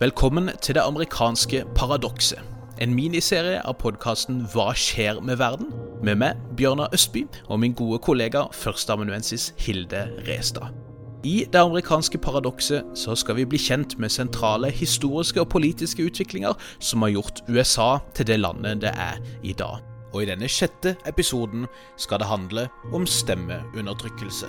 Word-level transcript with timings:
Velkommen 0.00 0.48
til 0.62 0.74
det 0.74 0.80
amerikanske 0.80 1.64
paradokset. 1.76 2.38
En 2.80 2.94
miniserie 2.96 3.58
av 3.68 3.74
podkasten 3.82 4.38
Hva 4.48 4.70
skjer 4.72 5.18
med 5.20 5.36
verden? 5.36 5.74
Med 6.00 6.16
meg, 6.22 6.38
Bjørnar 6.56 6.88
Østby, 6.96 7.26
og 7.52 7.60
min 7.60 7.74
gode 7.76 7.98
kollega 8.00 8.46
førsteamanuensis 8.56 9.50
Hilde 9.60 10.06
Restad. 10.24 10.72
I 11.20 11.44
det 11.52 11.60
amerikanske 11.60 12.16
paradokset 12.16 12.96
så 12.96 13.12
skal 13.12 13.36
vi 13.42 13.44
bli 13.44 13.60
kjent 13.60 13.98
med 14.00 14.08
sentrale 14.08 14.72
historiske 14.72 15.44
og 15.44 15.52
politiske 15.52 16.08
utviklinger 16.08 16.56
som 16.78 17.04
har 17.04 17.12
gjort 17.18 17.44
USA 17.50 17.98
til 18.16 18.32
det 18.32 18.40
landet 18.40 18.80
det 18.80 18.96
er 18.96 19.20
i 19.44 19.52
dag. 19.52 19.84
Og 20.14 20.22
i 20.22 20.30
denne 20.32 20.48
sjette 20.48 20.96
episoden 21.04 21.68
skal 22.00 22.24
det 22.24 22.32
handle 22.32 22.70
om 22.88 23.04
stemmeundertrykkelse. 23.04 24.48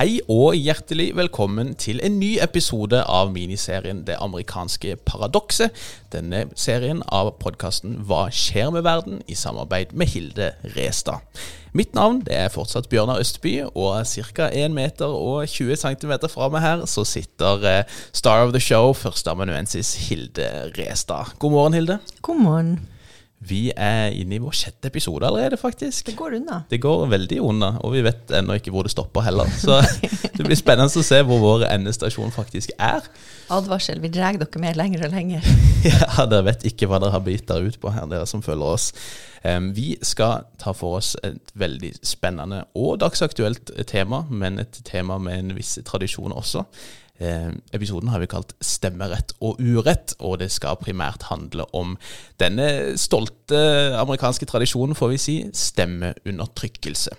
Hei 0.00 0.14
og 0.32 0.54
hjertelig 0.56 1.10
velkommen 1.12 1.74
til 1.76 1.98
en 2.00 2.14
ny 2.16 2.30
episode 2.40 3.02
av 3.04 3.28
miniserien 3.34 3.98
Det 4.06 4.14
amerikanske 4.16 4.94
paradokset. 5.04 5.74
Denne 6.08 6.46
serien 6.56 7.02
av 7.12 7.34
podkasten 7.42 7.98
Hva 8.08 8.22
skjer 8.32 8.70
med 8.72 8.86
verden? 8.86 9.18
i 9.28 9.36
samarbeid 9.36 9.92
med 9.92 10.08
Hilde 10.08 10.46
Restad. 10.72 11.20
Mitt 11.76 11.92
navn 11.92 12.22
er 12.32 12.48
fortsatt 12.48 12.88
Bjørnar 12.88 13.20
Østby, 13.20 13.58
og 13.74 14.00
ca. 14.08 14.48
1 14.48 14.72
meter 14.72 15.04
og 15.04 15.44
20 15.44 15.76
cm 15.82 16.14
fra 16.32 16.48
meg 16.48 16.64
her 16.64 16.86
så 16.88 17.04
sitter 17.04 17.68
eh, 17.68 18.00
star 18.16 18.46
of 18.46 18.54
the 18.56 18.60
show, 18.70 18.94
førsteamanuensis 18.96 20.08
Hilde 20.08 20.48
Restad. 20.80 21.36
God 21.38 21.52
morgen, 21.58 21.76
Hilde. 21.76 21.98
God 22.22 22.40
morgen. 22.40 22.72
Vi 23.40 23.70
er 23.72 24.12
inne 24.12 24.36
i 24.36 24.40
vår 24.42 24.52
sjette 24.52 24.90
episode 24.90 25.24
allerede, 25.24 25.56
faktisk. 25.56 26.10
Det 26.10 26.16
går 26.18 26.34
unna. 26.36 26.58
Det 26.68 26.76
går 26.82 27.06
veldig 27.08 27.38
unna, 27.40 27.70
og 27.80 27.94
vi 27.94 28.02
vet 28.04 28.34
ennå 28.36 28.58
ikke 28.60 28.72
hvor 28.74 28.84
det 28.84 28.92
stopper 28.92 29.24
heller. 29.24 29.48
Så 29.56 29.78
det 30.36 30.44
blir 30.44 30.58
spennende 30.58 30.92
å 30.92 31.06
se 31.06 31.22
hvor 31.24 31.40
vår 31.40 31.64
endestasjon 31.70 32.34
faktisk 32.36 32.74
er. 32.76 33.08
Advarsel, 33.50 34.02
vi 34.04 34.12
drar 34.12 34.36
dere 34.36 34.60
med 34.60 34.76
lenger 34.76 35.08
og 35.08 35.16
lenger. 35.16 35.48
Ja, 35.80 36.26
dere 36.28 36.44
vet 36.50 36.66
ikke 36.68 36.90
hva 36.90 36.98
dere 37.00 37.14
har 37.14 37.24
bitt 37.24 37.46
dere 37.48 37.70
ut 37.72 37.80
på 37.80 37.88
her, 37.94 38.04
dere 38.10 38.28
som 38.28 38.44
følger 38.44 38.76
oss. 38.76 38.90
Vi 39.72 39.94
skal 40.04 40.44
ta 40.60 40.74
for 40.76 40.98
oss 40.98 41.14
et 41.24 41.54
veldig 41.56 41.94
spennende 42.04 42.66
og 42.76 42.98
dagsaktuelt 43.00 43.72
tema, 43.88 44.26
men 44.28 44.60
et 44.60 44.82
tema 44.84 45.16
med 45.16 45.38
en 45.38 45.54
viss 45.56 45.78
tradisjon 45.88 46.36
også. 46.36 46.66
Eh, 47.20 47.52
episoden 47.72 48.08
har 48.08 48.20
vi 48.20 48.26
kalt 48.26 48.54
'Stemmerett 48.60 49.34
og 49.40 49.60
urett', 49.60 50.14
og 50.18 50.38
det 50.40 50.50
skal 50.50 50.80
primært 50.80 51.28
handle 51.28 51.66
om 51.74 51.98
denne 52.40 52.96
stolte 52.96 53.94
amerikanske 53.96 54.46
tradisjonen, 54.46 54.96
får 54.96 55.08
vi 55.08 55.18
si, 55.18 55.36
stemmeundertrykkelse. 55.52 57.10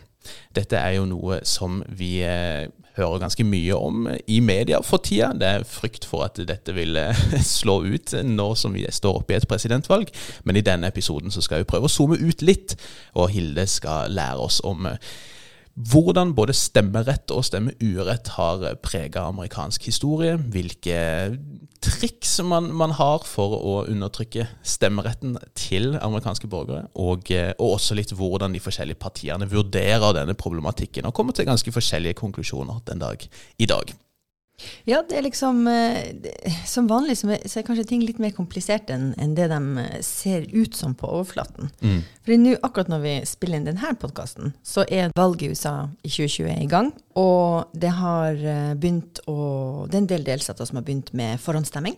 Dette 0.56 0.78
er 0.78 0.98
jo 0.98 1.06
noe 1.06 1.40
som 1.46 1.84
vi 1.88 2.24
eh, 2.26 2.66
hører 2.98 3.22
ganske 3.22 3.44
mye 3.44 3.78
om 3.78 4.10
i 4.28 4.40
media 4.40 4.82
for 4.82 4.98
tida. 4.98 5.32
Det 5.38 5.48
er 5.48 5.64
frykt 5.64 6.06
for 6.06 6.26
at 6.26 6.42
dette 6.48 6.74
vil 6.74 6.98
slå 7.58 7.84
ut 7.86 8.14
nå 8.26 8.56
som 8.56 8.74
vi 8.74 8.88
står 8.90 9.22
oppe 9.22 9.34
i 9.34 9.38
et 9.38 9.48
presidentvalg. 9.48 10.10
Men 10.44 10.58
i 10.58 10.66
denne 10.66 10.90
episoden 10.90 11.32
så 11.32 11.42
skal 11.42 11.62
vi 11.62 11.70
prøve 11.70 11.86
å 11.86 11.94
zoome 11.94 12.18
ut 12.18 12.42
litt, 12.42 12.76
og 13.14 13.30
Hilde 13.30 13.68
skal 13.68 14.12
lære 14.12 14.50
oss 14.50 14.62
om 14.66 14.90
hvordan 15.76 16.34
både 16.36 16.54
stemmerett 16.56 17.32
og 17.32 17.46
stemmeurett 17.48 18.34
har 18.36 18.66
prega 18.84 19.24
amerikansk 19.30 19.88
historie. 19.88 20.36
Hvilke 20.52 20.98
triks 21.82 22.36
man, 22.46 22.70
man, 22.78 22.94
har 23.00 23.24
for 23.26 23.56
å 23.58 23.76
undertrykke 23.90 24.46
stemmeretten 24.68 25.38
til 25.58 25.96
amerikanske 25.96 26.50
borgere. 26.52 26.86
Og, 26.94 27.32
og, 27.32 27.66
også 27.72 27.98
litt 27.98 28.14
hvordan 28.18 28.54
de 28.54 28.62
forskjellige 28.64 29.02
partiene 29.02 29.50
vurderer 29.50 30.18
denne 30.20 30.38
problematikken, 30.38 31.08
og 31.08 31.16
kommer 31.18 31.36
til 31.38 31.50
ganske 31.50 31.74
forskjellige 31.74 32.20
konklusjoner 32.20 32.84
den 32.92 33.02
dag 33.02 33.26
i 33.58 33.70
dag. 33.70 33.96
Ja, 34.90 35.02
det 35.08 35.18
er 35.18 35.26
liksom 35.26 35.68
eh, 35.70 36.54
Som 36.68 36.88
vanlig 36.90 37.18
så 37.20 37.32
er 37.32 37.66
kanskje 37.66 37.86
ting 37.90 38.04
litt 38.06 38.20
mer 38.22 38.34
komplisert 38.36 38.90
enn 38.94 39.36
det 39.38 39.48
de 39.52 39.60
eh, 39.82 39.98
ser 40.06 40.46
ut 40.52 40.76
som 40.78 40.96
på 40.98 41.10
overflaten. 41.10 41.72
Mm. 41.82 42.02
Fordi 42.26 42.38
nå, 42.42 42.56
akkurat 42.62 42.92
når 42.92 43.04
vi 43.06 43.16
spiller 43.30 43.60
inn 43.60 43.68
denne 43.70 43.94
podkasten, 44.02 44.54
så 44.64 44.86
er 44.88 45.14
valget 45.18 45.48
i 45.48 45.52
USA 45.56 45.76
i 46.02 46.10
2020 46.10 46.52
i 46.56 46.70
gang. 46.72 46.92
Og 47.20 47.74
det 47.74 47.94
har 47.98 48.38
eh, 48.38 48.74
begynt 48.76 49.24
å 49.30 49.40
Det 49.90 49.98
er 49.98 50.04
en 50.04 50.14
del 50.14 50.26
delstater 50.28 50.68
som 50.68 50.80
har 50.80 50.88
begynt 50.88 51.14
med 51.18 51.42
forhåndsstemming. 51.42 51.98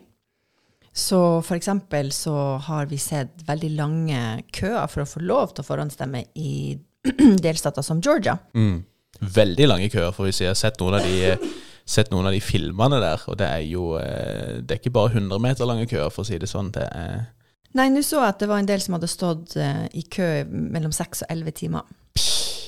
Så 0.93 1.41
for 1.41 1.57
eksempel 1.57 2.11
så 2.13 2.35
har 2.61 2.85
vi 2.85 2.99
sett 3.01 3.41
veldig 3.47 3.69
lange 3.79 4.23
køer 4.53 4.85
for 4.91 5.03
å 5.03 5.09
få 5.09 5.23
lov 5.25 5.53
til 5.53 5.65
å 5.65 5.67
forhåndsstemme 5.71 6.21
i 6.37 6.77
delstater 7.45 7.85
som 7.85 8.01
Georgia. 8.01 8.37
Mm. 8.53 8.83
Veldig 9.19 9.67
lange 9.67 9.89
køer, 9.89 10.11
får 10.13 10.29
vi 10.29 10.33
si. 10.35 10.43
Jeg 10.45 10.53
har 10.53 10.59
sett 10.59 10.81
noen 10.81 10.99
av 10.99 11.07
de 11.07 11.37
sett 11.85 12.11
noen 12.13 12.29
av 12.29 12.35
de 12.35 12.41
filmene 12.43 12.99
der, 13.03 13.23
og 13.27 13.37
det 13.39 13.47
er 13.47 13.63
jo 13.67 13.93
eh, 13.99 14.59
Det 14.63 14.75
er 14.75 14.79
ikke 14.79 14.93
bare 14.95 15.17
100 15.17 15.41
meter 15.43 15.67
lange 15.67 15.87
køer, 15.89 16.11
for 16.13 16.23
å 16.23 16.27
si 16.27 16.39
det 16.39 16.49
sånn. 16.51 16.71
Det 16.75 16.85
er 16.87 17.25
Nei, 17.73 17.87
nå 17.89 18.03
så 18.05 18.19
jeg 18.21 18.35
at 18.35 18.41
det 18.43 18.47
var 18.51 18.61
en 18.61 18.69
del 18.69 18.81
som 18.83 18.93
hadde 18.93 19.09
stått 19.09 19.55
uh, 19.57 19.85
i 19.97 20.03
kø 20.05 20.27
mellom 20.45 20.91
6 20.93 21.23
og 21.25 21.31
11 21.33 21.55
timer 21.57 21.87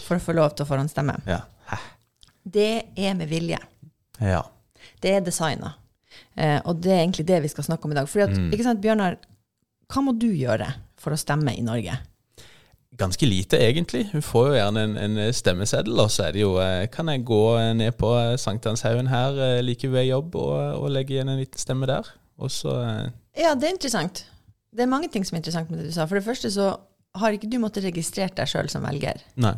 for 0.05 0.17
å 0.17 0.23
få 0.23 0.33
lov 0.33 0.55
til 0.55 0.65
å 0.65 0.69
forhåndsstemme. 0.71 1.13
Ja. 1.29 1.43
Det 2.41 2.71
er 2.97 3.13
med 3.17 3.29
vilje. 3.29 3.59
Ja. 4.17 4.41
Det 5.01 5.13
er 5.13 5.21
designa. 5.25 5.75
Uh, 6.33 6.57
og 6.65 6.81
det 6.81 6.95
er 6.95 7.03
egentlig 7.03 7.27
det 7.29 7.37
vi 7.45 7.53
skal 7.53 7.67
snakke 7.69 7.85
om 7.85 7.93
i 7.93 7.99
dag. 7.99 8.09
Fordi 8.09 8.25
at, 8.25 8.33
mm. 8.33 8.49
ikke 8.53 8.65
sant, 8.65 8.81
Bjørnar, 8.81 9.19
hva 9.93 10.03
må 10.05 10.15
du 10.17 10.31
gjøre 10.31 10.71
for 11.01 11.13
å 11.13 11.21
stemme 11.21 11.53
i 11.53 11.61
Norge? 11.65 11.99
Ganske 12.97 13.27
lite, 13.27 13.59
egentlig. 13.59 14.05
Hun 14.11 14.23
får 14.23 14.47
jo 14.49 14.55
gjerne 14.57 14.83
en, 14.87 14.95
en 14.97 15.33
stemmeseddel, 15.33 15.99
og 15.99 16.11
så 16.13 16.27
er 16.27 16.35
det 16.35 16.43
jo 16.43 16.55
eh, 16.61 16.87
Kan 16.91 17.11
jeg 17.11 17.25
gå 17.27 17.43
ned 17.77 17.97
på 17.99 18.11
Sankthanshaugen 18.41 19.09
her 19.11 19.39
eh, 19.47 19.61
like 19.65 19.89
ved 19.91 20.07
jobb 20.09 20.35
og, 20.39 20.55
og, 20.79 20.89
legge 20.93 21.17
igjen 21.17 21.31
en 21.31 21.41
liten 21.41 21.61
stemme 21.61 21.89
der? 21.89 22.09
Og 22.41 22.51
så 22.51 22.75
eh, 22.81 23.13
Ja, 23.45 23.53
det 23.55 23.69
er 23.69 23.75
interessant. 23.75 24.25
Det 24.75 24.83
er 24.83 24.91
mange 24.91 25.09
ting 25.11 25.25
som 25.27 25.37
er 25.37 25.43
interessant 25.43 25.71
med 25.71 25.81
det 25.81 25.89
du 25.89 25.95
sa. 25.95 26.07
For 26.07 26.19
det 26.19 26.27
første 26.27 26.51
så 26.51 26.73
har 27.15 27.35
ikke 27.35 27.49
du 27.51 27.59
måttet 27.63 27.87
registrert 27.87 28.35
deg 28.35 28.49
sjøl 28.51 28.69
som 28.71 28.83
velger. 28.83 29.21
Nei. 29.39 29.55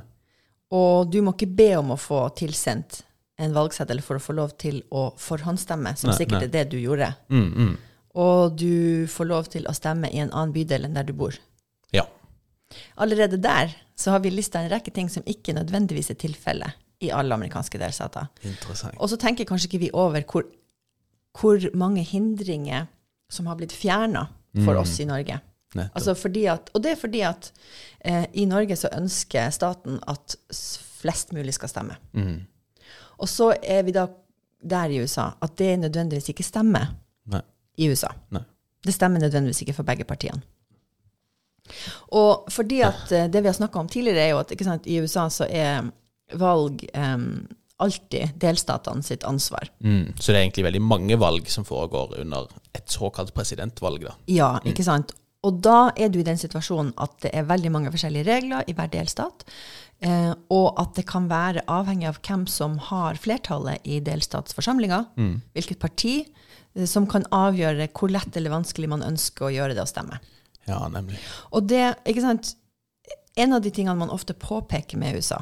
Og 0.73 1.09
du 1.09 1.21
må 1.23 1.33
ikke 1.33 1.49
be 1.57 1.71
om 1.79 1.93
å 1.95 1.99
få 1.99 2.27
tilsendt 2.37 3.01
en 3.41 3.53
valgseddel 3.53 4.01
for 4.01 4.17
å 4.17 4.21
få 4.21 4.33
lov 4.37 4.55
til 4.61 4.81
å 4.93 5.09
forhåndsstemme, 5.21 5.93
som 5.97 6.11
nei, 6.11 6.17
sikkert 6.19 6.41
nei. 6.41 6.47
er 6.49 6.53
det 6.53 6.63
du 6.73 6.77
gjorde. 6.81 7.11
Mm, 7.29 7.47
mm. 7.47 7.75
Og 8.17 8.57
du 8.57 9.05
får 9.13 9.29
lov 9.29 9.49
til 9.53 9.67
å 9.69 9.75
stemme 9.77 10.09
i 10.09 10.21
en 10.23 10.31
annen 10.33 10.53
bydel 10.55 10.87
enn 10.87 10.97
der 10.97 11.05
du 11.05 11.13
bor. 11.17 11.37
Allerede 12.97 13.39
der 13.41 13.73
så 13.97 14.13
har 14.13 14.21
vi 14.23 14.31
lista 14.33 14.61
en 14.61 14.71
rekke 14.71 14.91
ting 14.93 15.09
som 15.09 15.25
ikke 15.25 15.55
nødvendigvis 15.57 16.11
er 16.13 16.19
tilfellet 16.19 16.77
i 17.01 17.09
alle 17.13 17.33
amerikanske 17.33 17.79
delstater. 17.79 18.27
Og 18.97 19.09
så 19.09 19.17
tenker 19.21 19.47
kanskje 19.47 19.69
ikke 19.71 19.85
vi 19.85 19.91
over 19.93 20.23
hvor, 20.25 20.47
hvor 21.37 21.77
mange 21.77 22.03
hindringer 22.03 22.87
som 23.29 23.47
har 23.49 23.57
blitt 23.59 23.75
fjerna 23.75 24.27
for 24.55 24.73
mm. 24.73 24.81
oss 24.81 24.99
i 24.99 25.07
Norge. 25.09 25.39
Altså 25.75 26.15
at, 26.49 26.69
og 26.73 26.83
det 26.83 26.91
er 26.91 26.99
fordi 26.99 27.21
at 27.27 27.51
eh, 27.99 28.25
i 28.33 28.45
Norge 28.45 28.75
så 28.75 28.89
ønsker 28.97 29.49
staten 29.49 29.99
at 30.07 30.35
flest 31.01 31.33
mulig 31.33 31.53
skal 31.53 31.69
stemme. 31.69 31.97
Mm. 32.13 32.45
Og 33.17 33.29
så 33.29 33.53
er 33.61 33.83
vi 33.83 33.93
da 33.93 34.07
der 34.63 34.89
i 34.89 35.01
USA 35.03 35.31
at 35.41 35.57
det 35.57 35.79
nødvendigvis 35.79 36.29
ikke 36.29 36.43
stemmer 36.43 36.95
Nei. 37.29 37.41
i 37.77 37.89
USA. 37.91 38.09
Nei. 38.31 38.41
Det 38.85 38.93
stemmer 38.93 39.19
nødvendigvis 39.19 39.61
ikke 39.61 39.75
for 39.77 39.83
begge 39.83 40.07
partiene. 40.07 40.41
Og 42.17 42.49
fordi 42.53 42.81
at 42.87 43.11
eh, 43.11 43.29
det 43.31 43.43
vi 43.43 43.51
har 43.51 43.57
snakka 43.57 43.83
om 43.83 43.91
tidligere, 43.91 44.25
er 44.25 44.35
jo 44.35 44.41
at 44.41 44.53
sant, 44.67 44.87
i 44.87 44.99
USA 45.03 45.27
så 45.33 45.47
er 45.49 45.87
valg 46.37 46.83
um, 46.93 47.45
alltid 47.77 48.33
delstatene 48.41 49.05
sitt 49.05 49.23
ansvar. 49.27 49.69
Mm, 49.79 50.17
så 50.17 50.31
det 50.31 50.39
er 50.39 50.43
egentlig 50.47 50.65
veldig 50.67 50.83
mange 50.83 51.17
valg 51.21 51.49
som 51.51 51.65
foregår 51.67 52.17
under 52.23 52.49
et 52.75 52.89
såkalt 52.91 53.33
presidentvalg, 53.37 54.03
da. 54.09 54.15
Ja, 54.31 54.51
mm. 54.57 54.71
ikke 54.73 54.85
sant. 54.87 55.13
Og 55.45 55.59
da 55.63 55.91
er 55.95 56.09
du 56.11 56.19
i 56.19 56.25
den 56.25 56.39
situasjonen 56.39 56.95
at 56.99 57.13
det 57.23 57.31
er 57.37 57.47
veldig 57.47 57.71
mange 57.71 57.91
forskjellige 57.93 58.25
regler 58.27 58.67
i 58.67 58.73
hver 58.75 58.89
delstat. 58.91 59.45
Eh, 60.05 60.33
og 60.53 60.77
at 60.81 60.97
det 60.97 61.07
kan 61.09 61.29
være 61.29 61.63
avhengig 61.73 62.09
av 62.09 62.19
hvem 62.25 62.45
som 62.49 62.77
har 62.89 63.17
flertallet 63.21 63.85
i 63.87 64.01
delstatsforsamlinga, 64.05 65.03
mm. 65.17 65.35
hvilket 65.57 65.81
parti, 65.81 66.15
eh, 66.75 66.85
som 66.89 67.07
kan 67.09 67.25
avgjøre 67.33 67.89
hvor 67.93 68.13
lett 68.13 68.37
eller 68.37 68.53
vanskelig 68.53 68.91
man 68.91 69.05
ønsker 69.05 69.47
å 69.47 69.53
gjøre 69.53 69.77
det 69.77 69.85
å 69.85 69.89
stemme. 69.89 70.19
Ja, 70.67 70.81
nemlig. 70.91 71.19
Og 71.55 71.67
det, 71.69 71.95
ikke 72.05 72.25
sant, 72.25 72.55
En 73.37 73.53
av 73.53 73.61
de 73.61 73.69
tingene 73.69 73.93
man 73.99 74.09
ofte 74.09 74.33
påpeker 74.33 74.97
med 74.97 75.13
USA, 75.19 75.37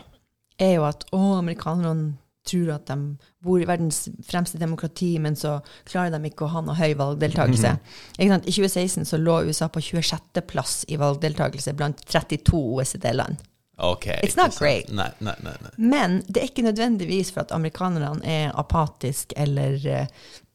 er 0.59 0.73
jo 0.73 0.81
at 0.83 1.05
å, 1.15 1.37
amerikanerne 1.37 2.17
tror 2.45 2.73
at 2.75 2.89
de 2.89 2.97
bor 3.43 3.61
i 3.61 3.67
verdens 3.67 4.05
fremste 4.27 4.59
demokrati, 4.61 5.15
men 5.23 5.37
så 5.39 5.57
klarer 5.87 6.11
de 6.13 6.29
ikke 6.29 6.45
å 6.45 6.51
ha 6.53 6.61
noe 6.65 6.75
høy 6.75 6.93
valgdeltakelse. 6.99 7.71
-hmm. 8.19 8.43
I 8.45 8.51
2016 8.51 9.05
så 9.05 9.17
lå 9.17 9.41
USA 9.47 9.67
på 9.67 9.79
26.-plass 9.79 10.85
i 10.87 10.97
valgdeltakelse 10.97 11.73
blant 11.73 12.05
32 12.05 12.57
OECD-land. 12.75 13.37
Okay, 13.77 14.19
It's 14.23 14.37
not 14.37 14.57
great. 14.59 14.91
Nei, 14.91 15.09
nei, 15.19 15.33
nei, 15.43 15.51
Men 15.77 16.23
det 16.27 16.41
er 16.41 16.47
ikke 16.47 16.63
nødvendigvis 16.63 17.31
for 17.31 17.41
at 17.41 17.51
amerikanerne 17.51 18.23
er 18.23 18.51
apatiske 18.55 19.35
eller 19.37 19.75
uh, 20.01 20.05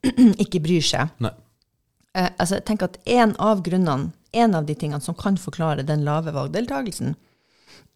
ikke 0.44 0.61
bryr 0.61 0.81
seg. 0.81 1.08
Uh, 1.20 1.31
altså, 2.38 2.61
tenk 2.64 2.82
at 2.82 2.96
En 3.06 3.37
av 3.38 3.62
grunnene 3.62 4.12
en 4.32 4.55
av 4.55 4.67
de 4.69 4.77
tingene 4.79 5.03
som 5.05 5.17
kan 5.19 5.38
forklare 5.41 5.87
den 5.87 6.05
lave 6.06 6.35
valgdeltakelsen, 6.37 7.17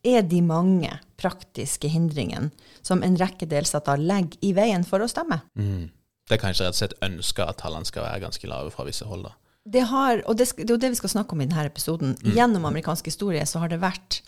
er 0.04 0.24
de 0.28 0.40
mange 0.44 0.90
praktiske 1.20 1.88
hindringene 1.88 2.50
som 2.84 3.02
en 3.02 3.16
rekke 3.16 3.48
delstater 3.48 4.00
legger 4.00 4.36
i 4.44 4.52
veien 4.56 4.84
for 4.84 5.00
å 5.00 5.08
stemme. 5.08 5.40
Mm. 5.56 5.88
Det 6.28 6.36
er 6.36 6.40
kanskje 6.40 6.66
rett 6.66 6.76
og 6.76 6.80
slett 6.80 7.00
ønska 7.04 7.48
at 7.48 7.60
tallene 7.60 7.88
skal 7.88 8.06
være 8.06 8.22
ganske 8.24 8.48
lave 8.48 8.72
fra 8.72 8.86
visse 8.88 9.08
hold. 9.08 9.26
da. 9.28 9.34
Det, 9.64 9.86
har, 9.88 10.20
og 10.28 10.36
det, 10.36 10.50
det 10.60 10.68
er 10.68 10.76
jo 10.76 10.80
det 10.80 10.92
vi 10.92 11.00
skal 11.00 11.12
snakke 11.14 11.36
om 11.36 11.40
i 11.40 11.48
denne 11.48 11.66
episoden. 11.68 12.16
Gjennom 12.36 12.68
amerikansk 12.68 13.08
historie 13.08 13.44
så 13.48 13.62
har 13.62 13.72
det 13.72 13.80
vært 13.84 14.20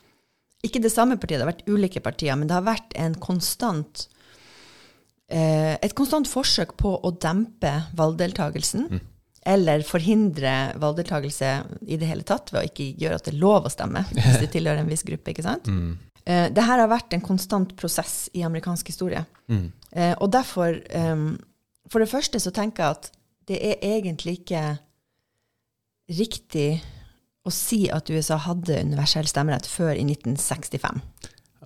ikke 0.64 0.80
det 0.82 0.92
samme 0.92 1.18
partiet, 1.20 1.38
det 1.38 1.44
har 1.44 1.52
vært 1.52 1.68
ulike 1.68 2.00
partier, 2.04 2.36
men 2.36 2.48
det 2.48 2.56
har 2.56 2.64
vært 2.66 2.96
en 2.98 3.14
konstant 3.20 4.06
eh, 5.28 5.76
et 5.76 5.94
konstant 5.96 6.28
forsøk 6.28 6.74
på 6.80 6.94
å 6.96 7.12
dempe 7.22 7.72
valgdeltakelsen. 7.96 8.88
Eller 9.46 9.84
forhindre 9.86 10.52
valgdeltakelse 10.82 11.50
i 11.86 11.98
det 12.00 12.08
hele 12.10 12.26
tatt 12.26 12.50
ved 12.52 12.60
å 12.60 12.66
ikke 12.66 12.88
gjøre 12.98 13.20
at 13.20 13.28
det 13.28 13.34
er 13.34 13.42
lov 13.42 13.68
å 13.68 13.72
stemme 13.72 14.02
hvis 14.10 14.40
du 14.42 14.48
tilhører 14.56 14.82
en 14.82 14.90
viss 14.90 15.06
gruppe. 15.06 15.30
ikke 15.32 15.46
sant? 15.46 15.70
Eh, 16.26 16.48
det 16.50 16.64
her 16.66 16.82
har 16.82 16.90
vært 16.90 17.14
en 17.14 17.22
konstant 17.22 17.76
prosess 17.78 18.26
i 18.34 18.42
amerikansk 18.46 18.90
historie. 18.90 19.22
Eh, 19.94 20.14
og 20.18 20.32
derfor, 20.34 20.80
um, 20.98 21.36
for 21.92 22.02
det 22.02 22.10
første 22.10 22.40
så 22.42 22.50
tenker 22.54 22.82
jeg 22.82 22.98
at 22.98 23.10
det 23.46 23.60
er 23.62 23.86
egentlig 23.94 24.40
ikke 24.40 24.64
riktig 26.18 26.82
å 27.46 27.52
si 27.54 27.84
at 27.94 28.10
USA 28.10 28.40
hadde 28.42 28.80
universell 28.82 29.28
stemmerett 29.30 29.68
før 29.70 29.94
i 29.94 30.02
1965. 30.02 30.98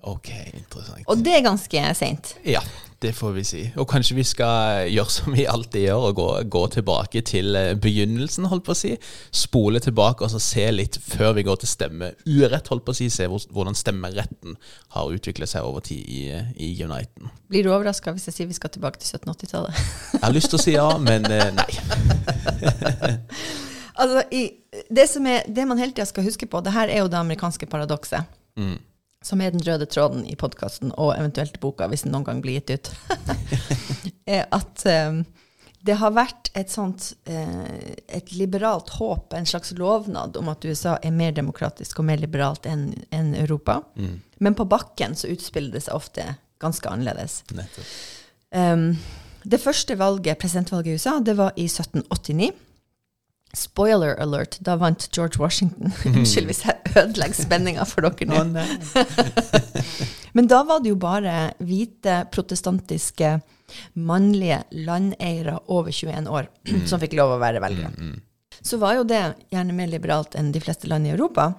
Ok, 0.09 0.31
interessant. 0.57 1.03
Og 1.11 1.19
det 1.21 1.35
er 1.37 1.43
ganske 1.45 1.81
seint. 1.97 2.33
Ja, 2.47 2.61
det 3.01 3.11
får 3.17 3.31
vi 3.33 3.43
si. 3.45 3.59
Og 3.81 3.87
kanskje 3.89 4.15
vi 4.17 4.23
skal 4.25 4.87
gjøre 4.89 5.13
som 5.13 5.33
vi 5.33 5.47
alltid 5.49 5.87
gjør, 5.87 6.03
og 6.09 6.15
gå, 6.17 6.27
gå 6.53 6.61
tilbake 6.75 7.21
til 7.25 7.55
eh, 7.57 7.71
begynnelsen, 7.81 8.45
holdt 8.49 8.65
på 8.65 8.75
å 8.75 8.77
si. 8.77 8.91
Spole 9.33 9.81
tilbake 9.81 10.25
og 10.25 10.33
så 10.33 10.41
se 10.41 10.67
litt 10.73 10.99
før 11.01 11.35
vi 11.37 11.45
går 11.45 11.61
til 11.61 11.71
stemmeurett, 11.71 12.69
holdt 12.73 12.85
på 12.85 12.95
å 12.95 12.97
si. 12.97 13.11
Se 13.13 13.25
hvordan 13.29 13.77
stemmeretten 13.77 14.57
har 14.97 15.13
utviklet 15.13 15.53
seg 15.53 15.65
over 15.65 15.85
tid 15.85 16.05
i, 16.05 16.23
i 16.61 16.71
Uniten. 16.81 17.29
Blir 17.49 17.65
du 17.65 17.71
overraska 17.73 18.13
hvis 18.13 18.29
jeg 18.29 18.37
sier 18.39 18.51
vi 18.51 18.57
skal 18.57 18.73
tilbake 18.73 19.01
til 19.01 19.13
1780-tallet? 19.17 19.81
Jeg 20.17 20.25
har 20.25 20.37
lyst 20.37 20.53
til 20.53 20.61
å 20.61 20.63
si 20.65 20.77
ja, 20.77 20.87
men 21.01 21.25
eh, 21.29 21.49
nei. 21.57 21.69
altså, 24.01 24.25
i, 24.29 24.47
det, 24.89 25.09
som 25.09 25.29
er, 25.29 25.45
det 25.45 25.69
man 25.69 25.81
hele 25.81 25.93
tida 25.93 26.09
skal 26.09 26.25
huske 26.25 26.49
på, 26.49 26.61
det 26.65 26.73
her 26.77 26.89
er 26.89 27.01
jo 27.01 27.09
det 27.09 27.21
amerikanske 27.21 27.69
paradokset. 27.69 28.29
Som 29.21 29.41
er 29.41 29.53
den 29.53 29.61
røde 29.61 29.85
tråden 29.85 30.25
i 30.25 30.35
podkasten 30.39 30.93
og 30.97 31.13
eventuelt 31.13 31.59
boka, 31.61 31.85
hvis 31.91 32.07
den 32.07 32.15
noen 32.15 32.25
gang 32.25 32.41
blir 32.41 32.57
gitt 32.57 32.73
ut. 32.73 32.91
er 34.37 34.47
at 34.49 34.85
um, 34.89 35.21
det 35.85 35.97
har 35.97 36.13
vært 36.13 36.51
et 36.57 36.69
sånt 36.69 37.11
eh, 37.29 37.93
et 38.13 38.33
liberalt 38.37 38.89
håp, 38.99 39.33
en 39.33 39.47
slags 39.49 39.73
lovnad 39.77 40.37
om 40.37 40.49
at 40.51 40.65
USA 40.65 40.97
er 41.01 41.13
mer 41.15 41.33
demokratisk 41.37 42.01
og 42.01 42.07
mer 42.09 42.21
liberalt 42.21 42.67
enn 42.69 42.91
en 43.09 43.33
Europa. 43.37 43.79
Men 44.41 44.57
på 44.57 44.67
bakken 44.69 45.17
så 45.17 45.31
utspiller 45.33 45.73
det 45.73 45.85
seg 45.87 45.97
ofte 45.97 46.27
ganske 46.61 46.89
annerledes. 46.89 47.41
Um, 48.53 48.93
det 49.41 49.61
første 49.61 49.97
valget, 49.97 50.37
presidentvalget 50.37 50.91
i 50.91 50.99
USA, 50.99 51.17
det 51.25 51.37
var 51.37 51.57
i 51.57 51.65
1789. 51.65 52.51
Spoiler 53.57 54.15
alert, 54.23 54.57
da 54.63 54.77
vant 54.79 55.09
George 55.11 55.39
Washington. 55.41 55.91
Unnskyld 56.13 56.47
hvis 56.47 56.63
jeg 56.65 56.79
ødelegger 56.95 57.35
spenninga 57.35 57.85
for 57.89 58.07
dere 58.07 58.27
nå. 58.29 58.65
Men 60.35 60.47
da 60.47 60.61
var 60.67 60.79
det 60.83 60.93
jo 60.93 60.99
bare 60.99 61.51
hvite, 61.59 62.21
protestantiske, 62.31 63.39
mannlige 63.99 64.61
landeiere 64.87 65.57
over 65.71 65.91
21 65.91 66.27
år 66.31 66.47
som 66.87 66.99
fikk 66.99 67.15
lov 67.19 67.35
å 67.35 67.41
være 67.41 67.63
velgere. 67.63 68.11
Så 68.63 68.79
var 68.79 68.97
jo 68.97 69.07
det 69.07 69.21
gjerne 69.51 69.75
mer 69.75 69.91
liberalt 69.91 70.35
enn 70.39 70.51
de 70.55 70.61
fleste 70.63 70.87
land 70.91 71.07
i 71.07 71.13
Europa. 71.13 71.53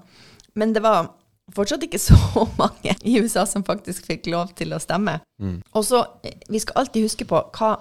Men 0.56 0.74
det 0.76 0.84
var 0.84 1.10
fortsatt 1.52 1.84
ikke 1.84 2.00
så 2.08 2.46
mange 2.58 2.96
i 3.04 3.18
USA 3.20 3.44
som 3.48 3.64
faktisk 3.66 4.08
fikk 4.08 4.30
lov 4.32 4.54
til 4.56 4.72
å 4.72 4.80
stemme. 4.80 5.18
Og 5.74 5.84
så, 5.88 6.04
eh, 6.24 6.40
vi 6.48 6.60
skal 6.62 6.82
alltid 6.82 7.08
huske 7.08 7.28
på 7.28 7.40
hva, 7.56 7.74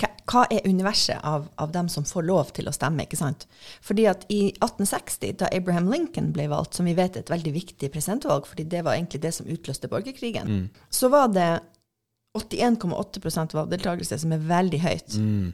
hva, 0.00 0.44
er 0.50 0.64
universet 0.66 1.20
av, 1.22 1.46
av 1.60 1.72
dem 1.74 1.88
som 1.92 2.06
får 2.08 2.24
lov 2.26 2.50
til 2.56 2.68
å 2.68 2.72
stemme, 2.74 3.04
ikke 3.04 3.18
sant? 3.20 3.44
Fordi 3.84 4.06
at 4.10 4.24
i 4.32 4.48
1860, 4.56 5.36
da 5.42 5.50
Abraham 5.54 5.90
Lincoln 5.92 6.32
ble 6.34 6.48
valgt, 6.50 6.74
som 6.78 6.88
vi 6.88 6.96
vet 6.96 7.16
er 7.16 7.24
et 7.24 7.32
veldig 7.32 7.52
viktig 7.54 7.90
presidentvalg, 7.94 8.48
fordi 8.50 8.66
det 8.72 8.82
var 8.86 8.96
egentlig 8.96 9.22
det 9.22 9.34
som 9.36 9.50
utløste 9.50 9.90
borgerkrigen, 9.92 10.70
så 10.90 11.12
var 11.12 11.28
det 11.34 11.50
81,8% 12.34 13.54
valgdeltakelse, 13.54 14.18
som 14.24 14.32
er 14.34 14.48
veldig 14.48 14.80
høyt. 14.82 15.18
Mm. 15.20 15.52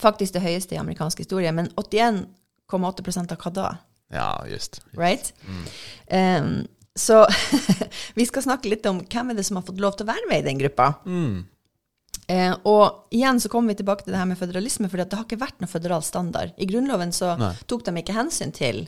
Faktisk 0.00 0.36
det 0.36 0.44
høyeste 0.44 0.76
i 0.76 0.80
amerikansk 0.80 1.20
historie, 1.24 1.52
men 1.52 1.68
81,8 1.76 3.26
av 3.26 3.36
hva 3.42 3.52
da? 3.52 3.68
Ja, 4.12 4.30
just. 4.48 4.80
Right? 4.96 5.34
Um, 6.08 6.64
så 6.96 7.26
vi 8.14 8.26
skal 8.26 8.46
snakke 8.46 8.70
litt 8.72 8.86
om 8.88 9.02
hvem 9.04 9.32
er 9.32 9.38
det 9.38 9.44
som 9.48 9.58
har 9.58 9.66
fått 9.66 9.82
lov 9.82 9.98
til 9.98 10.06
å 10.06 10.12
være 10.12 10.30
med 10.30 10.40
i 10.40 10.48
den 10.48 10.62
gruppa. 10.62 10.94
Eh, 12.26 12.52
og 12.66 13.14
igjen 13.14 13.38
så 13.38 13.50
kommer 13.50 13.70
vi 13.70 13.78
tilbake 13.80 14.02
til 14.02 14.14
det 14.14 14.18
her 14.18 14.26
med 14.26 14.38
føderalisme, 14.40 14.90
for 14.90 14.98
det 14.98 15.14
har 15.14 15.26
ikke 15.28 15.38
vært 15.38 15.60
noen 15.62 15.70
føderal 15.70 16.02
standard. 16.02 16.54
I 16.58 16.66
Grunnloven 16.66 17.14
så 17.14 17.36
Nei. 17.38 17.52
tok 17.70 17.86
de 17.86 17.94
ikke 18.00 18.16
hensyn 18.16 18.54
til 18.54 18.82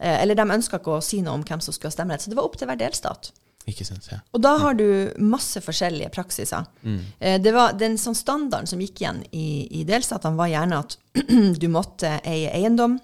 eh, 0.00 0.16
Eller 0.18 0.34
de 0.38 0.46
ønska 0.56 0.80
ikke 0.82 0.98
å 0.98 1.04
si 1.04 1.22
noe 1.22 1.38
om 1.38 1.46
hvem 1.46 1.62
som 1.62 1.74
skulle 1.74 1.92
ha 1.92 1.98
stemmerett, 1.98 2.26
så 2.26 2.32
det 2.32 2.38
var 2.40 2.48
opp 2.48 2.58
til 2.58 2.70
hver 2.70 2.80
delstat. 2.80 3.30
Ikke 3.70 3.86
sant, 3.86 4.10
ja. 4.10 4.18
Og 4.36 4.42
da 4.44 4.58
har 4.60 4.74
du 4.76 4.84
masse 5.24 5.62
forskjellige 5.64 6.10
praksiser. 6.12 6.66
Eh, 6.84 7.38
det 7.40 7.54
var 7.54 7.78
Den 7.80 7.96
sånn 8.00 8.18
standarden 8.18 8.68
som 8.68 8.82
gikk 8.82 9.00
igjen 9.00 9.22
i, 9.30 9.64
i 9.80 9.86
delstatene, 9.88 10.36
var 10.36 10.50
gjerne 10.52 10.82
at 10.82 10.98
du 11.62 11.70
måtte 11.72 12.18
eie 12.26 12.50
eiendom, 12.52 12.98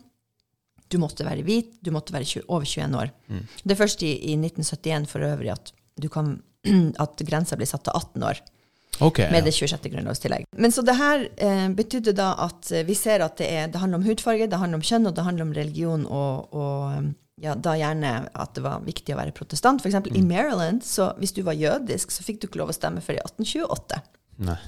du 0.90 0.98
måtte 0.98 1.22
være 1.24 1.46
hvit, 1.46 1.76
du 1.80 1.92
måtte 1.94 2.12
være 2.12 2.26
20, 2.26 2.48
over 2.50 2.66
21 2.66 2.96
år. 2.98 3.12
Det 3.62 3.76
er 3.76 3.78
først 3.78 4.02
i, 4.02 4.16
i 4.32 4.34
1971 4.34 5.06
for 5.06 5.22
øvrig 5.22 5.52
at, 5.54 5.70
du 5.94 6.10
kan, 6.10 6.40
at 7.04 7.22
grensa 7.22 7.56
blir 7.56 7.70
satt 7.70 7.86
til 7.86 7.94
18 7.94 8.26
år 8.26 8.42
Ok, 9.00 9.22
med 9.32 9.46
det 9.48 9.54
26. 9.56 9.88
grunnlovstillegg. 9.92 10.46
Men 10.56 10.72
så 10.72 10.84
det 10.86 10.96
her 10.98 11.26
eh, 11.36 11.66
betydde 11.76 12.14
da 12.16 12.32
at 12.46 12.70
eh, 12.72 12.84
vi 12.88 12.96
ser 12.98 13.24
at 13.24 13.38
det, 13.40 13.48
er, 13.48 13.72
det 13.72 13.82
handler 13.82 14.02
om 14.02 14.06
hudfarge, 14.06 14.48
det 14.50 14.60
handler 14.60 14.80
om 14.80 14.86
kjønn, 14.86 15.08
og 15.10 15.16
det 15.16 15.26
handler 15.26 15.48
om 15.48 15.56
religion, 15.56 16.06
og, 16.06 16.54
og 16.54 16.86
eh, 16.94 17.10
ja, 17.40 17.56
da 17.56 17.76
gjerne 17.80 18.14
at 18.28 18.56
det 18.56 18.64
var 18.64 18.84
viktig 18.84 19.16
å 19.16 19.20
være 19.20 19.36
protestant. 19.36 19.82
For 19.82 19.90
eksempel 19.90 20.16
i 20.18 20.24
Maryland, 20.24 20.84
så 20.84 21.12
hvis 21.20 21.32
du 21.36 21.42
var 21.46 21.56
jødisk, 21.56 22.12
så 22.12 22.26
fikk 22.26 22.42
du 22.42 22.50
ikke 22.50 22.60
lov 22.60 22.74
å 22.74 22.76
stemme 22.76 23.04
før 23.04 23.16
i 23.16 23.22
1828. 23.24 24.02
Nei. 24.50 24.58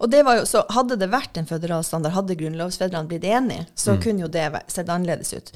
Og 0.00 0.10
det 0.10 0.22
var 0.24 0.38
jo, 0.38 0.46
så 0.48 0.62
hadde 0.72 0.96
det 1.00 1.10
vært 1.12 1.36
en 1.36 1.48
føderal 1.48 1.84
standard, 1.84 2.14
hadde 2.16 2.36
grunnlovsfedrene 2.40 3.08
blitt 3.10 3.26
enige, 3.28 3.66
så 3.78 3.98
kunne 4.00 4.24
jo 4.24 4.30
det 4.32 4.46
sett 4.72 4.88
annerledes 4.88 5.34
ut. 5.36 5.52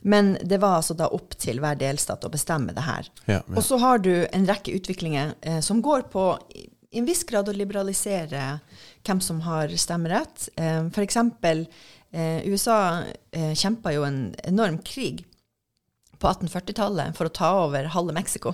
Men 0.00 0.34
det 0.40 0.58
var 0.62 0.78
altså 0.80 0.96
da 0.98 1.10
opp 1.12 1.36
til 1.40 1.60
hver 1.62 1.76
delstat 1.80 2.24
å 2.24 2.32
bestemme 2.32 2.72
det 2.72 2.86
her. 2.86 3.10
Ja, 3.26 3.40
ja. 3.40 3.42
Og 3.52 3.62
så 3.66 3.78
har 3.82 4.00
du 4.02 4.12
en 4.24 4.48
rekke 4.48 4.72
utviklinger 4.78 5.34
eh, 5.40 5.60
som 5.64 5.82
går 5.84 6.08
på 6.12 6.24
i 6.92 7.00
en 7.00 7.08
viss 7.08 7.24
grad 7.24 7.48
å 7.48 7.56
liberalisere 7.56 8.58
hvem 9.06 9.20
som 9.24 9.40
har 9.46 9.72
stemmerett. 9.80 10.48
Eh, 10.56 10.84
eksempel, 11.02 11.64
eh, 12.12 12.44
USA 12.44 13.04
eh, 13.32 13.54
kjempa 13.56 13.94
jo 13.94 14.04
en 14.04 14.34
enorm 14.44 14.76
krig 14.84 15.24
på 16.18 16.28
1840-tallet 16.28 17.16
for 17.16 17.26
å 17.26 17.34
ta 17.34 17.52
over 17.64 17.88
halve 17.96 18.12
Mexico. 18.12 18.52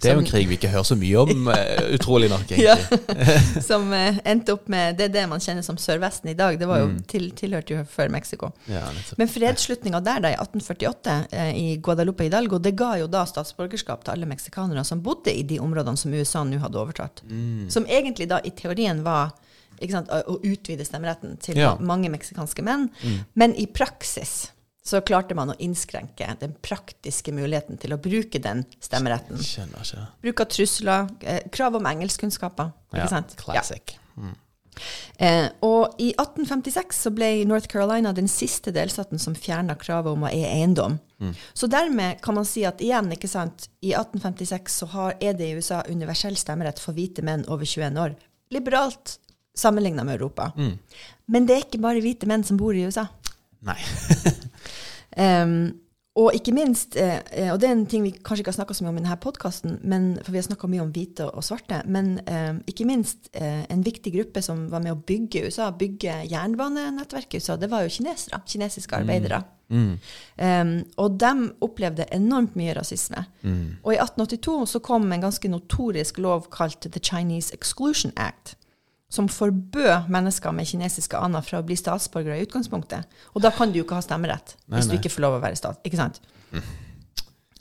Det 0.00 0.10
er 0.10 0.14
jo 0.16 0.22
en 0.22 0.28
krig 0.30 0.46
vi 0.48 0.56
ikke 0.56 0.70
hører 0.72 0.86
så 0.88 0.96
mye 0.96 1.18
om, 1.22 1.48
eh, 1.54 1.90
utrolig 1.96 2.30
nok, 2.32 2.50
Ja. 2.56 2.76
egentlig. 2.76 3.62
som 3.70 3.92
eh, 3.92 4.18
endte 4.24 4.54
opp 4.56 4.68
med 4.72 4.96
Det 4.98 5.04
er 5.08 5.12
det 5.18 5.24
man 5.28 5.40
kjenner 5.44 5.62
som 5.66 5.76
Sørvesten 5.80 6.30
i 6.32 6.34
dag. 6.38 6.58
Det 6.60 6.68
var 6.68 6.80
jo 6.82 6.88
til, 7.10 7.30
tilhørte 7.36 7.74
jo 7.76 7.84
før 7.84 8.08
Mexico. 8.10 8.52
Ja. 8.70 8.86
Men 9.20 9.28
fredsslutninga 9.28 10.00
der 10.06 10.20
da 10.24 10.32
i 10.32 10.38
1848 10.38 11.16
eh, 11.32 11.50
i 11.60 11.66
Guadalupe 11.82 12.24
Hidalgo, 12.26 12.58
det 12.58 12.74
ga 12.80 12.94
jo 13.02 13.06
da 13.12 13.24
statsborgerskap 13.28 14.04
til 14.04 14.14
alle 14.16 14.26
meksikanere 14.30 14.84
som 14.88 15.02
bodde 15.04 15.34
i 15.36 15.42
de 15.42 15.58
områdene 15.60 15.96
som 16.00 16.12
USA 16.16 16.44
nå 16.44 16.58
hadde 16.62 16.80
overtatt. 16.80 17.22
Som 17.72 17.86
egentlig 17.86 18.28
da 18.30 18.40
i 18.44 18.50
teorien 18.56 19.02
var 19.04 19.34
sant, 19.90 20.08
å 20.10 20.38
utvide 20.44 20.84
stemmeretten 20.84 21.38
til 21.40 21.56
Ja. 21.56 21.74
mange 21.80 22.10
meksikanske 22.12 22.62
menn. 22.62 22.88
Men 23.34 23.54
i 23.56 23.66
praksis 23.66 24.50
så 24.82 25.00
klarte 25.04 25.36
man 25.36 25.52
å 25.52 25.56
innskrenke 25.60 26.28
den 26.40 26.54
praktiske 26.64 27.32
muligheten 27.36 27.78
til 27.80 27.92
å 27.94 28.00
bruke 28.00 28.40
den 28.42 28.64
stemmeretten. 28.80 29.40
Skjønner 29.44 29.84
ikke. 29.84 30.06
Bruk 30.24 30.40
av 30.40 30.52
trusler, 30.54 31.10
eh, 31.20 31.42
krav 31.52 31.76
om 31.76 31.88
engelskkunnskaper. 31.90 32.72
Ja, 32.92 32.98
Ikke 32.98 33.08
sant? 33.08 33.34
Ja. 33.36 33.42
classic. 33.44 33.98
Mm. 34.16 34.36
Eh, 35.18 35.48
og 35.66 36.00
i 36.00 36.14
1856 36.14 37.02
så 37.04 37.10
ble 37.12 37.44
North 37.44 37.68
Carolina 37.68 38.12
den 38.16 38.28
siste 38.28 38.72
delstaten 38.72 39.20
som 39.20 39.34
fjerna 39.36 39.76
kravet 39.76 40.12
om 40.12 40.24
å 40.24 40.30
eie 40.30 40.48
eiendom. 40.48 40.98
Så 41.52 41.68
dermed 41.68 42.22
kan 42.24 42.34
man 42.34 42.46
si 42.48 42.62
at 42.64 42.80
igjen, 42.80 43.10
ikke 43.12 43.28
sant, 43.28 43.68
i 43.84 43.92
1856 43.92 44.78
så 44.80 44.86
har, 44.94 45.18
er 45.20 45.34
det 45.36 45.50
i 45.50 45.58
USA 45.58 45.82
universell 45.90 46.38
stemmerett 46.40 46.80
for 46.80 46.96
hvite 46.96 47.20
menn 47.26 47.44
over 47.46 47.68
21 47.68 47.98
år. 48.00 48.14
Liberalt 48.50 49.18
sammenligna 49.52 50.04
med 50.04 50.16
Europa. 50.16 50.52
Men 51.26 51.46
det 51.46 51.56
er 51.56 51.66
ikke 51.66 51.82
bare 51.82 52.00
hvite 52.00 52.26
menn 52.30 52.46
som 52.46 52.56
bor 52.56 52.72
i 52.72 52.86
USA. 52.88 53.04
Nei. 53.66 53.78
um, 55.44 55.54
og 56.18 56.34
ikke 56.34 56.52
minst, 56.52 56.96
eh, 56.98 57.20
eh, 57.32 57.52
og 57.52 57.60
det 57.62 57.68
er 57.68 57.76
en 57.76 57.84
ting 57.86 58.02
vi 58.02 58.10
kanskje 58.10 58.42
ikke 58.42 58.50
har 58.50 58.58
snakka 58.58 58.74
så 58.74 58.82
mye 58.82 58.90
om 58.90 58.98
i 58.98 59.02
denne 59.04 59.16
podkasten, 59.22 59.76
for 60.24 60.34
vi 60.34 60.40
har 60.40 60.46
snakka 60.48 60.68
mye 60.68 60.82
om 60.82 60.90
hvite 60.90 61.28
og 61.30 61.44
svarte, 61.46 61.78
men 61.86 62.18
ikke 62.66 62.86
minst 62.88 63.30
eh, 63.32 63.62
en 63.70 63.84
viktig 63.86 64.12
gruppe 64.16 64.42
som 64.42 64.66
var 64.72 64.82
med 64.82 64.96
å 64.96 64.98
bygge 64.98 65.46
USA, 65.46 65.70
bygge 65.70 66.24
jernbanenettverket 66.32 67.38
i 67.38 67.40
USA, 67.40 67.56
det 67.56 67.70
var 67.70 67.86
jo 67.86 67.94
kinesere. 67.94 68.42
Kinesiske 68.46 68.98
arbeidere. 68.98 69.44
Mm. 69.44 69.56
Mm. 69.70 69.90
Um, 70.42 70.70
og 70.98 71.20
de 71.22 71.32
opplevde 71.62 72.08
enormt 72.10 72.56
mye 72.58 72.74
rasisme. 72.74 73.22
Mm. 73.46 73.78
Og 73.84 73.92
i 73.94 74.00
1882 74.02 74.56
så 74.72 74.80
kom 74.82 75.06
en 75.06 75.22
ganske 75.22 75.52
notorisk 75.52 76.18
lov 76.18 76.48
kalt 76.50 76.90
The 76.90 76.98
Chinese 76.98 77.54
Exclusion 77.54 78.10
Act 78.16 78.56
som 79.10 79.26
forbød 79.28 80.06
mennesker 80.12 80.54
med 80.54 80.68
kinesiske 80.70 81.18
aner 81.18 81.42
fra 81.42 81.58
å 81.58 81.66
bli 81.66 81.76
statsborgere 81.78 82.38
i 82.38 82.44
utgangspunktet. 82.46 83.18
Og 83.34 83.42
da 83.42 83.50
kan 83.54 83.72
du 83.72 83.80
jo 83.80 83.86
ikke 83.86 83.98
ha 83.98 84.04
stemmerett 84.06 84.54
nei, 84.66 84.78
hvis 84.78 84.90
du 84.90 84.94
ikke 84.98 85.10
får 85.10 85.24
lov 85.26 85.38
å 85.40 85.42
være 85.42 85.58
stat. 85.58 85.80
Ikke 85.86 85.98
sant? 85.98 86.20
Mm. 86.54 86.62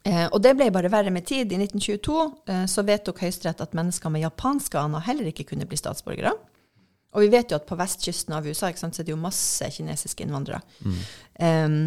Eh, 0.09 0.27
og 0.29 0.37
det 0.45 0.53
ble 0.57 0.69
bare 0.73 0.91
verre 0.93 1.13
med 1.13 1.25
tid. 1.27 1.51
I 1.51 1.59
1922 1.59 2.19
eh, 2.53 2.63
så 2.69 2.85
vedtok 2.85 3.23
Høyesterett 3.25 3.63
at 3.65 3.73
mennesker 3.77 4.13
med 4.13 4.23
japanske 4.23 4.79
aner 4.79 5.03
heller 5.09 5.31
ikke 5.31 5.47
kunne 5.51 5.67
bli 5.69 5.79
statsborgere. 5.79 6.35
Og 7.17 7.25
vi 7.25 7.31
vet 7.33 7.49
jo 7.49 7.57
at 7.57 7.65
på 7.65 7.77
vestkysten 7.79 8.35
av 8.37 8.45
USA 8.45 8.69
sant, 8.77 8.93
så 8.93 9.01
er 9.01 9.09
det 9.09 9.15
jo 9.15 9.21
masse 9.21 9.65
kinesiske 9.73 10.23
innvandrere. 10.25 10.61
Mm. 10.85 11.01
Eh, 11.41 11.79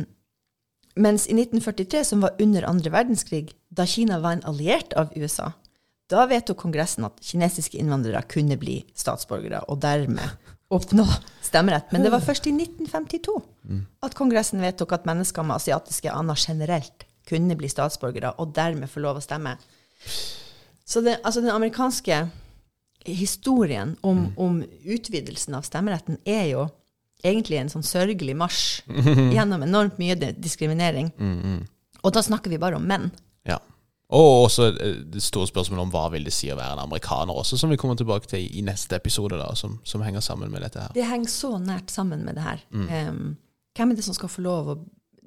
mens 1.07 1.25
i 1.31 1.39
1943, 1.39 2.03
som 2.11 2.27
var 2.27 2.35
under 2.43 2.67
andre 2.69 2.93
verdenskrig, 2.93 3.55
da 3.71 3.87
Kina 3.89 4.19
var 4.21 4.37
en 4.37 4.47
alliert 4.51 4.93
av 4.99 5.15
USA, 5.17 5.53
da 6.13 6.27
vedtok 6.31 6.61
Kongressen 6.63 7.07
at 7.09 7.21
kinesiske 7.25 7.81
innvandrere 7.81 8.23
kunne 8.31 8.59
bli 8.61 8.83
statsborgere, 8.99 9.65
og 9.73 9.81
dermed 9.83 10.53
oppnå 10.73 11.07
stemmerett. 11.45 11.91
Men 11.93 12.05
det 12.05 12.13
var 12.13 12.25
først 12.25 12.47
i 12.49 12.55
1952 12.55 13.35
at 14.05 14.15
Kongressen 14.19 14.63
vedtok 14.65 14.95
at 14.97 15.09
mennesker 15.09 15.45
med 15.47 15.59
asiatiske 15.59 16.13
aner 16.13 16.39
generelt 16.39 17.07
kunne 17.29 17.57
bli 17.59 17.71
statsborgere, 17.71 18.35
og 18.41 18.55
dermed 18.57 18.91
få 18.91 19.03
lov 19.05 19.21
å 19.21 19.25
stemme. 19.25 19.57
Så 20.85 21.01
det, 21.05 21.21
altså 21.23 21.41
den 21.45 21.53
amerikanske 21.55 22.25
historien 23.07 23.97
om, 24.01 24.27
mm. 24.27 24.33
om, 24.39 24.63
utvidelsen 24.85 25.55
av 25.59 25.67
stemmeretten 25.67 26.19
er 26.29 26.47
jo 26.53 26.67
egentlig 27.23 27.61
en 27.61 27.71
sånn 27.71 27.87
sørgelig 27.87 28.35
marsj 28.39 28.83
gjennom 29.37 29.63
enormt 29.63 30.01
mye 30.03 30.17
diskriminering. 30.19 31.13
Mm, 31.19 31.37
mm. 31.39 31.61
Og 32.03 32.15
da 32.15 32.23
snakker 32.25 32.51
vi 32.51 32.61
bare 32.63 32.79
om 32.79 32.87
menn. 32.87 33.11
Ja. 33.47 33.61
Og 34.13 34.47
også 34.47 34.69
eh, 34.73 34.99
det 35.13 35.23
store 35.25 35.49
spørsmålet 35.49 35.87
om 35.87 35.93
hva 35.95 36.07
vil 36.13 36.27
det 36.29 36.35
si 36.37 36.51
å 36.53 36.59
være 36.59 36.77
en 36.77 36.85
amerikaner 36.85 37.37
også, 37.43 37.59
som 37.61 37.73
vi 37.73 37.79
kommer 37.81 37.97
tilbake 37.99 38.29
til 38.31 38.45
i 38.45 38.65
neste 38.65 38.99
episode, 38.99 39.39
da, 39.41 39.53
som, 39.59 39.79
som 39.89 40.05
henger 40.05 40.25
sammen 40.25 40.53
med 40.53 40.65
dette 40.67 40.83
her. 40.83 40.93
Det 40.97 41.07
henger 41.09 41.33
så 41.33 41.55
nært 41.63 41.95
sammen 41.95 42.27
med 42.27 42.37
det 42.37 42.45
her. 42.45 42.67
Mm. 42.71 42.91
Um, 42.93 43.31
hvem 43.77 43.95
er 43.95 44.01
det 44.01 44.05
som 44.05 44.17
skal 44.17 44.33
få 44.33 44.45
lov 44.45 44.75
å 44.75 44.83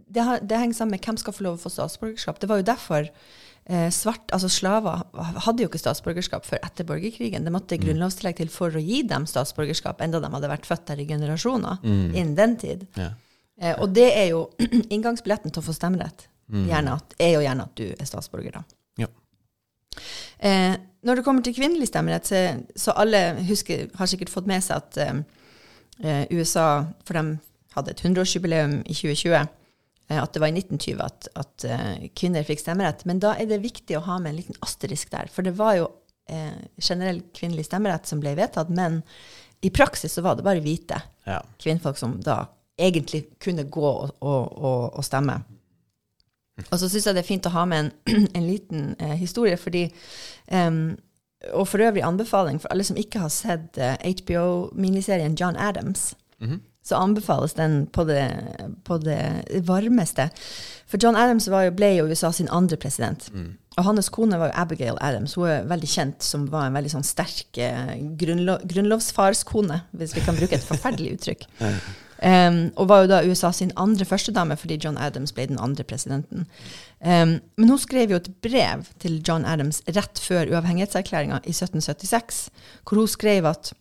det, 0.05 0.21
har, 0.21 0.39
det, 0.39 0.59
henger 0.61 0.77
sammen 0.77 0.95
med 0.95 1.07
hvem 1.07 1.17
skal 1.17 1.33
få 1.33 1.43
lov 1.47 1.57
å 1.57 1.63
få 1.63 1.71
statsborgerskap. 1.73 2.37
Det 2.39 2.47
var 2.47 2.59
jo 2.61 2.67
derfor 2.67 3.07
eh, 3.09 3.87
svart, 3.91 4.29
altså 4.35 4.47
slaver 4.53 5.01
hadde 5.47 5.65
jo 5.65 5.69
ikke 5.71 5.81
statsborgerskap 5.81 6.45
før 6.47 6.61
etter 6.63 6.87
borgerkrigen. 6.87 7.43
Det 7.43 7.53
måtte 7.53 7.79
mm. 7.79 7.87
grunnlovstillegg 7.87 8.37
til 8.37 8.51
for 8.53 8.77
å 8.77 8.83
gi 8.83 9.01
dem 9.09 9.25
statsborgerskap, 9.29 10.03
enda 10.05 10.21
de 10.23 10.31
hadde 10.37 10.51
vært 10.51 10.69
født 10.69 10.85
der 10.91 11.01
i 11.01 11.07
generasjoner 11.09 11.81
mm. 11.81 12.07
innen 12.13 12.37
den 12.37 12.55
tid. 12.61 12.85
Ja. 12.99 13.09
Eh, 13.59 13.75
og 13.81 13.97
det 13.97 14.07
er 14.13 14.29
jo 14.35 14.45
inngangsbilletten 14.95 15.53
til 15.53 15.63
å 15.63 15.67
få 15.67 15.75
stemmerett. 15.75 16.29
Mm. 16.53 16.69
At, 16.93 17.15
er 17.17 17.31
jo 17.33 17.41
gjerne 17.41 17.65
at 17.65 17.79
du 17.79 17.87
er 17.89 18.05
statsborger, 18.07 18.59
da. 18.59 18.74
Eh, 20.39 20.75
når 21.05 21.19
det 21.19 21.25
kommer 21.25 21.45
til 21.45 21.55
kvinnelig 21.55 21.89
stemmerett, 21.91 22.27
så, 22.27 22.41
så, 22.75 22.95
alle 22.97 23.35
husker, 23.49 23.87
har 23.97 24.09
sikkert 24.09 24.33
fått 24.33 24.49
med 24.49 24.63
seg 24.65 24.81
at 24.81 25.01
eh, 25.01 25.19
eh 26.03 26.23
USA 26.35 26.85
For 27.05 27.17
de 27.17 27.37
hadde 27.75 27.91
et 27.91 28.01
100-årsjubileum 28.03 28.81
i 28.85 28.95
2020. 28.95 29.47
Eh, 30.07 30.21
at 30.21 30.33
det 30.33 30.41
var 30.41 30.51
i 30.51 30.57
1920 30.57 31.01
at, 31.03 31.29
at 31.35 31.65
uh, 31.69 32.07
kvinner 32.17 32.45
fikk 32.47 32.61
stemmerett. 32.61 33.05
Men 33.09 33.21
da 33.23 33.35
er 33.39 33.49
det 33.49 33.63
viktig 33.63 33.97
å 33.97 34.05
ha 34.05 34.19
med 34.21 34.33
en 34.33 34.39
liten 34.39 34.59
asterisk 34.65 35.11
der. 35.13 35.31
For 35.33 35.45
det 35.45 35.55
var 35.57 35.77
jo 35.79 35.89
eh, 36.31 36.53
generell 36.77 37.23
kvinnelig 37.35 37.67
stemmerett 37.69 38.07
som 38.09 38.21
ble 38.23 38.35
vedtatt, 38.37 38.71
men 38.73 39.01
i 39.65 39.71
praksis 39.73 40.13
så 40.13 40.23
var 40.25 40.37
det 40.37 40.45
bare 40.45 40.61
hvite 40.61 40.99
ja. 41.25 41.39
kvinnfolk 41.61 41.97
som 41.97 42.19
da 42.21 42.43
egentlig 42.77 43.23
kunne 43.41 43.65
gå 43.71 43.85
og, 43.87 44.17
og, 44.19 44.41
og, 44.59 44.81
og 44.99 45.05
stemme. 45.05 45.39
Og 46.63 46.79
så 46.79 46.87
syns 46.89 47.07
jeg 47.07 47.17
det 47.17 47.23
er 47.23 47.27
fint 47.27 47.47
å 47.49 47.53
ha 47.55 47.65
med 47.67 47.85
en, 47.85 47.89
en 48.37 48.47
liten 48.47 48.93
eh, 48.99 49.17
historie, 49.19 49.57
fordi 49.59 49.89
um, 50.51 50.95
Og 51.53 51.67
for 51.67 51.83
øvrig 51.83 52.01
anbefaling 52.01 52.61
for 52.61 52.71
alle 52.73 52.83
som 52.83 52.97
ikke 52.97 53.19
har 53.21 53.29
sett 53.29 53.77
eh, 53.77 53.99
HBO-miniserien 54.01 55.35
John 55.39 55.55
Adams. 55.55 56.15
Mm 56.39 56.49
-hmm. 56.51 56.59
Så 56.83 56.95
anbefales 56.95 57.53
den 57.53 57.87
på 57.87 58.03
det, 58.03 58.31
på 58.83 58.97
det, 58.97 59.43
varmeste. 59.61 60.29
For 60.87 60.97
John 61.03 61.15
Adams 61.15 61.47
jo, 61.47 61.71
ble 61.71 61.95
jo 61.95 62.05
USA 62.05 62.31
sin 62.31 62.49
andre 62.51 62.77
president. 62.77 63.31
Mm. 63.33 63.57
Og 63.77 63.83
hans 63.83 64.09
kone 64.09 64.37
var 64.37 64.45
jo 64.45 64.51
Abigail 64.55 64.97
Adams. 65.01 65.33
Hun 65.33 65.47
er 65.47 65.63
veldig 65.63 65.87
kjent 65.87 66.23
som 66.23 66.51
var 66.51 66.67
en 66.67 66.73
veldig 66.73 66.91
sånn 66.91 67.03
sterk 67.03 67.57
grunnlo 68.17 68.57
grunnlovsfarskone, 68.63 69.81
hvis 69.91 70.15
vi 70.15 70.21
kan 70.21 70.35
bruke 70.35 70.55
et 70.55 70.63
forferdelig 70.63 71.13
uttrykk. 71.13 71.47
Um, 72.23 72.69
og 72.79 72.87
var 72.87 73.03
jo 73.03 73.09
da 73.11 73.23
USA 73.27 73.51
sin 73.51 73.73
andre 73.75 74.05
førstedame, 74.07 74.55
fordi 74.55 74.77
John 74.79 74.97
Adams 74.97 75.33
ble 75.35 75.49
den 75.49 75.59
andre 75.59 75.83
presidenten. 75.83 76.45
Um, 76.99 77.39
men 77.59 77.71
hun 77.73 77.81
skrev 77.81 78.13
jo 78.13 78.19
et 78.21 78.29
brev 78.41 78.85
til 79.03 79.19
John 79.19 79.45
Adams 79.45 79.81
rett 79.87 80.21
før 80.23 80.47
uavhengighetserklæringa 80.53 81.41
i 81.43 81.51
1776, 81.51 82.45
hvor 82.83 83.03
hun 83.03 83.11
skrev 83.11 83.49
at 83.51 83.73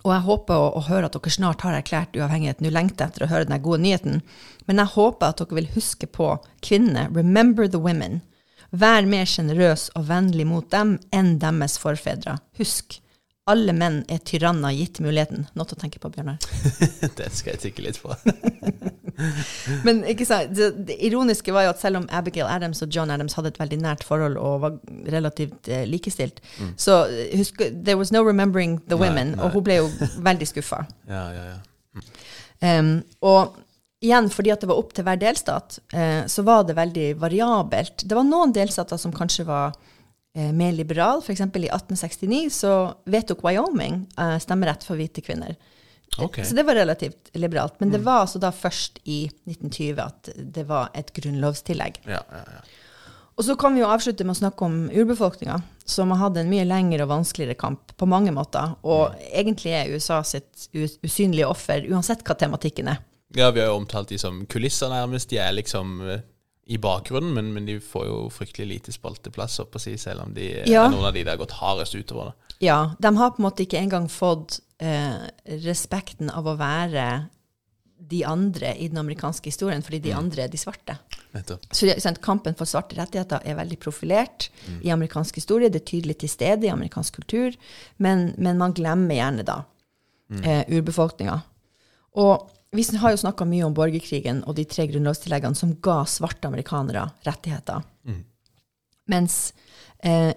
og 0.00 0.14
jeg 0.14 0.24
håper 0.24 0.56
å, 0.56 0.68
å, 0.78 0.80
høre 0.86 1.10
at 1.10 1.16
dere 1.16 1.32
snart 1.34 1.60
har 1.66 1.74
erklært 1.76 2.16
uavhengighet. 2.16 2.62
Nå 2.64 2.70
lengter 2.72 3.10
etter 3.10 3.26
å 3.26 3.28
høre 3.28 3.44
denne 3.44 3.60
gode 3.60 3.82
nyheten. 3.84 4.22
Men 4.64 4.80
jeg 4.80 4.94
håper 4.94 5.28
at 5.28 5.42
dere 5.42 5.58
vil 5.58 5.68
huske 5.74 6.08
på 6.08 6.30
kvinnene. 6.64 7.10
Remember 7.12 7.68
the 7.68 7.82
women. 7.82 8.22
Vær 8.70 9.04
mer 9.04 9.28
sjenerøs 9.28 9.90
og 9.98 10.06
vennlig 10.08 10.46
mot 10.48 10.70
dem 10.72 10.96
enn 11.12 11.34
deres 11.42 11.76
forfedre. 11.82 12.38
Husk, 12.56 13.00
alle 13.48 13.72
menn 13.74 14.02
er 14.12 14.20
tyranner 14.26 14.74
gitt 14.76 15.00
muligheten. 15.02 15.46
Noe 15.58 15.66
å 15.66 15.78
tenke 15.78 16.00
på, 16.02 16.10
Bjørnar. 16.12 16.38
det 17.18 17.30
skal 17.34 17.54
jeg 17.54 17.62
tykke 17.64 17.86
litt 17.86 18.00
på. 18.02 18.14
Men 19.86 20.02
sant, 20.24 20.52
det, 20.56 20.70
det, 20.88 20.96
ironiske 21.04 21.52
var 21.52 21.66
jo 21.66 21.72
at 21.74 21.80
selv 21.82 22.00
om 22.00 22.06
Abigail 22.16 22.48
Adams 22.48 22.82
og 22.84 22.92
John 22.94 23.12
Adams 23.12 23.36
hadde 23.38 23.52
et 23.52 23.60
veldig 23.60 23.80
nært 23.82 24.04
forhold 24.06 24.38
og 24.40 24.62
var 24.64 24.76
relativt 25.12 25.68
eh, 25.68 25.86
likestilt, 25.88 26.40
mm. 26.60 26.74
så 26.80 27.02
husk, 27.36 27.64
there 27.70 27.98
was 28.00 28.12
no 28.12 28.22
remembering 28.26 28.78
the 28.88 28.98
women, 28.98 29.34
nei, 29.34 29.38
nei. 29.38 29.44
og 29.44 29.56
hun 29.56 29.66
ble 29.66 29.80
jo 29.80 29.90
veldig 30.24 30.48
skuffa. 30.48 30.84
ja, 31.14 31.26
ja, 31.36 31.48
ja. 31.54 31.58
Mm. 31.96 32.08
Um, 32.60 32.92
og 33.26 33.58
igjen, 34.04 34.30
fordi 34.32 34.52
at 34.54 34.62
det 34.62 34.70
var 34.70 34.80
opp 34.80 34.92
til 34.96 35.04
hver 35.04 35.20
delstat, 35.20 35.80
eh, 35.92 36.24
så 36.30 36.44
var 36.46 36.64
det 36.68 36.78
veldig 36.78 37.08
variabelt. 37.20 38.04
Det 38.04 38.16
var 38.16 38.28
noen 38.28 38.54
delstater 38.56 39.00
som 39.00 39.12
kanskje 39.16 39.44
var 39.48 39.74
eh, 39.74 39.98
mer 40.34 40.72
liberal. 40.72 41.22
F.eks. 41.24 41.40
i 41.40 41.44
1869 41.44 42.50
så 42.54 42.74
vedtok 43.10 43.44
Wyoming 43.46 44.04
eh, 44.18 44.36
stemmerett 44.42 44.86
for 44.86 45.00
hvite 45.00 45.24
kvinner. 45.26 45.56
Okay. 46.18 46.44
Så 46.44 46.54
det 46.54 46.62
var 46.66 46.74
relativt 46.74 47.30
liberalt. 47.38 47.80
Men 47.80 47.88
mm. 47.88 47.92
det 47.92 48.04
var 48.04 48.24
altså 48.26 48.38
da 48.42 48.52
først 48.52 49.00
i 49.04 49.24
1920 49.46 50.00
at 50.02 50.30
det 50.36 50.66
var 50.68 50.90
et 50.94 51.12
grunnlovstillegg. 51.16 52.02
Ja, 52.06 52.22
ja, 52.30 52.44
ja. 52.46 52.62
Og 53.40 53.46
så 53.46 53.54
kan 53.56 53.72
vi 53.72 53.80
jo 53.80 53.88
avslutte 53.88 54.24
med 54.26 54.34
å 54.34 54.40
snakke 54.42 54.66
om 54.66 54.74
urbefolkninga, 54.92 55.54
som 55.88 56.10
har 56.12 56.18
hatt 56.26 56.36
en 56.36 56.50
mye 56.50 56.66
lengre 56.66 57.06
og 57.06 57.12
vanskeligere 57.14 57.56
kamp 57.56 57.94
på 57.96 58.08
mange 58.10 58.34
måter. 58.36 58.74
Og 58.84 59.14
mm. 59.14 59.22
egentlig 59.40 59.72
er 59.78 59.94
USA 59.94 60.18
sitt 60.26 60.66
usynlige 60.76 61.48
offer, 61.48 61.86
uansett 61.88 62.26
hva 62.26 62.36
tematikken 62.36 62.90
er. 62.92 63.00
Ja, 63.38 63.48
vi 63.54 63.62
har 63.62 63.70
jo 63.70 63.78
omtalt 63.78 64.10
de 64.10 64.18
som 64.20 64.42
kulisser, 64.50 64.90
nærmest. 64.92 65.30
De 65.30 65.38
er 65.40 65.54
liksom 65.54 66.02
eh, 66.04 66.26
i 66.70 66.78
bakgrunnen, 66.78 67.32
men, 67.34 67.52
men, 67.52 67.66
de 67.66 67.80
får 67.82 68.06
jo 68.06 68.18
fryktelig 68.30 68.68
lite 68.68 68.92
spalteplass, 68.94 69.58
si, 69.82 69.96
selv 69.98 70.22
om 70.22 70.34
de 70.34 70.52
ja. 70.70 70.84
er 70.84 70.92
noen 70.92 71.08
av 71.08 71.16
de 71.16 71.24
der 71.24 71.34
har 71.34 71.40
gått 71.40 71.56
hardest 71.58 71.96
utover. 71.98 72.30
det. 72.30 72.54
Ja, 72.62 72.94
de 72.98 73.10
har 73.16 73.32
på 73.34 73.42
en 73.42 73.46
måte 73.48 73.64
ikke 73.64 73.80
engang 73.80 74.06
fått 74.12 74.60
eh, 74.78 75.18
respekten 75.64 76.30
av 76.30 76.46
å 76.46 76.54
være 76.60 77.06
de 78.10 78.20
andre 78.24 78.76
i 78.78 78.86
den 78.88 79.00
amerikanske 79.02 79.50
historien, 79.50 79.82
fordi 79.82 79.98
de 80.04 80.12
mm. 80.14 80.18
andre 80.20 80.44
er 80.44 80.52
de 80.52 80.60
svarte. 80.62 80.96
Nettopp. 81.34 81.66
Så 81.74 81.90
sant, 81.98 82.22
Kampen 82.22 82.54
for 82.58 82.70
svarte 82.70 82.96
rettigheter 83.00 83.42
er 83.42 83.58
veldig 83.58 83.80
profilert 83.82 84.46
mm. 84.68 84.78
i 84.86 84.94
amerikansk 84.94 85.42
historie. 85.42 85.72
Det 85.74 85.82
er 85.82 85.90
tydelig 85.90 86.20
til 86.22 86.30
stede 86.30 86.68
i 86.68 86.72
amerikansk 86.72 87.18
kultur, 87.18 87.58
men, 87.98 88.30
men 88.38 88.62
man 88.62 88.78
glemmer 88.78 89.18
gjerne 89.18 89.48
da 89.50 89.58
mm. 90.30 90.40
eh, 90.44 90.62
urbefolkninga. 90.78 91.36
Og 92.22 92.48
vi 92.72 92.96
har 92.96 93.10
jo 93.10 93.22
snakka 93.24 93.46
mye 93.48 93.64
om 93.66 93.74
borgerkrigen 93.74 94.44
og 94.46 94.54
de 94.58 94.64
tre 94.68 94.86
grunnlovstilleggene 94.90 95.58
som 95.58 95.74
ga 95.82 96.04
svarte 96.06 96.46
amerikanere 96.46 97.08
rettigheter. 97.26 97.82
Mm. 98.06 98.20
Mens 99.10 99.38
eh, 100.06 100.30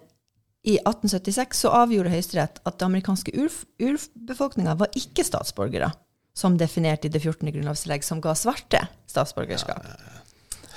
i 0.63 0.79
1876 0.79 1.65
så 1.65 1.73
avgjorde 1.83 2.09
Høyesterett 2.09 2.57
at 2.63 2.79
det 2.79 2.87
amerikanske 2.87 3.35
urbefolkninga 3.37 4.73
var 4.79 4.97
ikke 4.97 5.25
statsborgere, 5.27 5.91
som 6.33 6.57
definert 6.57 7.05
i 7.05 7.11
det 7.13 7.21
14. 7.21 7.51
grunnlovstillegg, 7.51 8.05
som 8.07 8.23
ga 8.23 8.33
svarte 8.33 8.87
statsborgerskap. 9.11 9.85
Ja. 9.85 10.19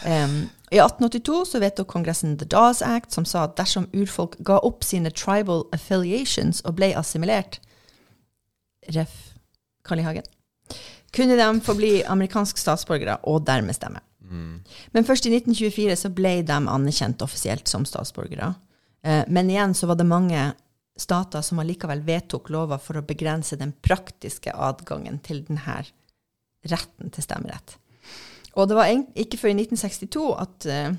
Um, 0.04 0.50
I 0.68 0.82
1882 0.82 1.38
så 1.48 1.60
vedtok 1.62 1.88
Kongressen 1.88 2.36
The 2.36 2.44
Dawes 2.52 2.82
Act, 2.84 3.14
som 3.16 3.24
sa 3.24 3.46
at 3.46 3.56
dersom 3.56 3.88
urfolk 3.96 4.36
ga 4.44 4.58
opp 4.60 4.84
sine 4.84 5.08
tribal 5.10 5.64
affiliations 5.72 6.60
og 6.66 6.76
ble 6.76 6.92
assimilert 6.98 7.62
Ref. 8.92 9.32
Carl 9.86 10.02
I. 10.02 10.04
Hagen 10.06 10.35
kunne 11.14 11.36
de 11.38 11.48
få 11.64 11.76
bli 11.78 11.92
amerikanske 12.04 12.60
statsborgere 12.60 13.18
og 13.30 13.44
dermed 13.46 13.76
stemme. 13.76 14.02
Men 14.92 15.06
først 15.06 15.26
i 15.28 15.32
1924 15.34 15.96
så 16.00 16.10
ble 16.14 16.40
de 16.46 16.56
anerkjent 16.56 17.22
offisielt 17.22 17.68
som 17.70 17.86
statsborgere. 17.86 18.54
Eh, 19.06 19.24
men 19.28 19.50
igjen 19.50 19.74
så 19.74 19.86
var 19.90 20.00
det 20.00 20.08
mange 20.08 20.48
stater 20.98 21.44
som 21.44 21.60
allikevel 21.60 22.02
vedtok 22.06 22.50
lover 22.50 22.80
for 22.82 22.98
å 22.98 23.06
begrense 23.06 23.58
den 23.60 23.74
praktiske 23.84 24.52
adgangen 24.52 25.20
til 25.24 25.44
denne 25.46 25.82
retten 26.66 27.12
til 27.14 27.26
stemmerett. 27.26 27.76
Og 28.56 28.70
det 28.70 28.78
var 28.78 28.90
ikke 28.90 29.38
før 29.38 29.52
i 29.52 29.58
1962 29.60 30.24
at 30.40 30.66
eh, 30.72 30.96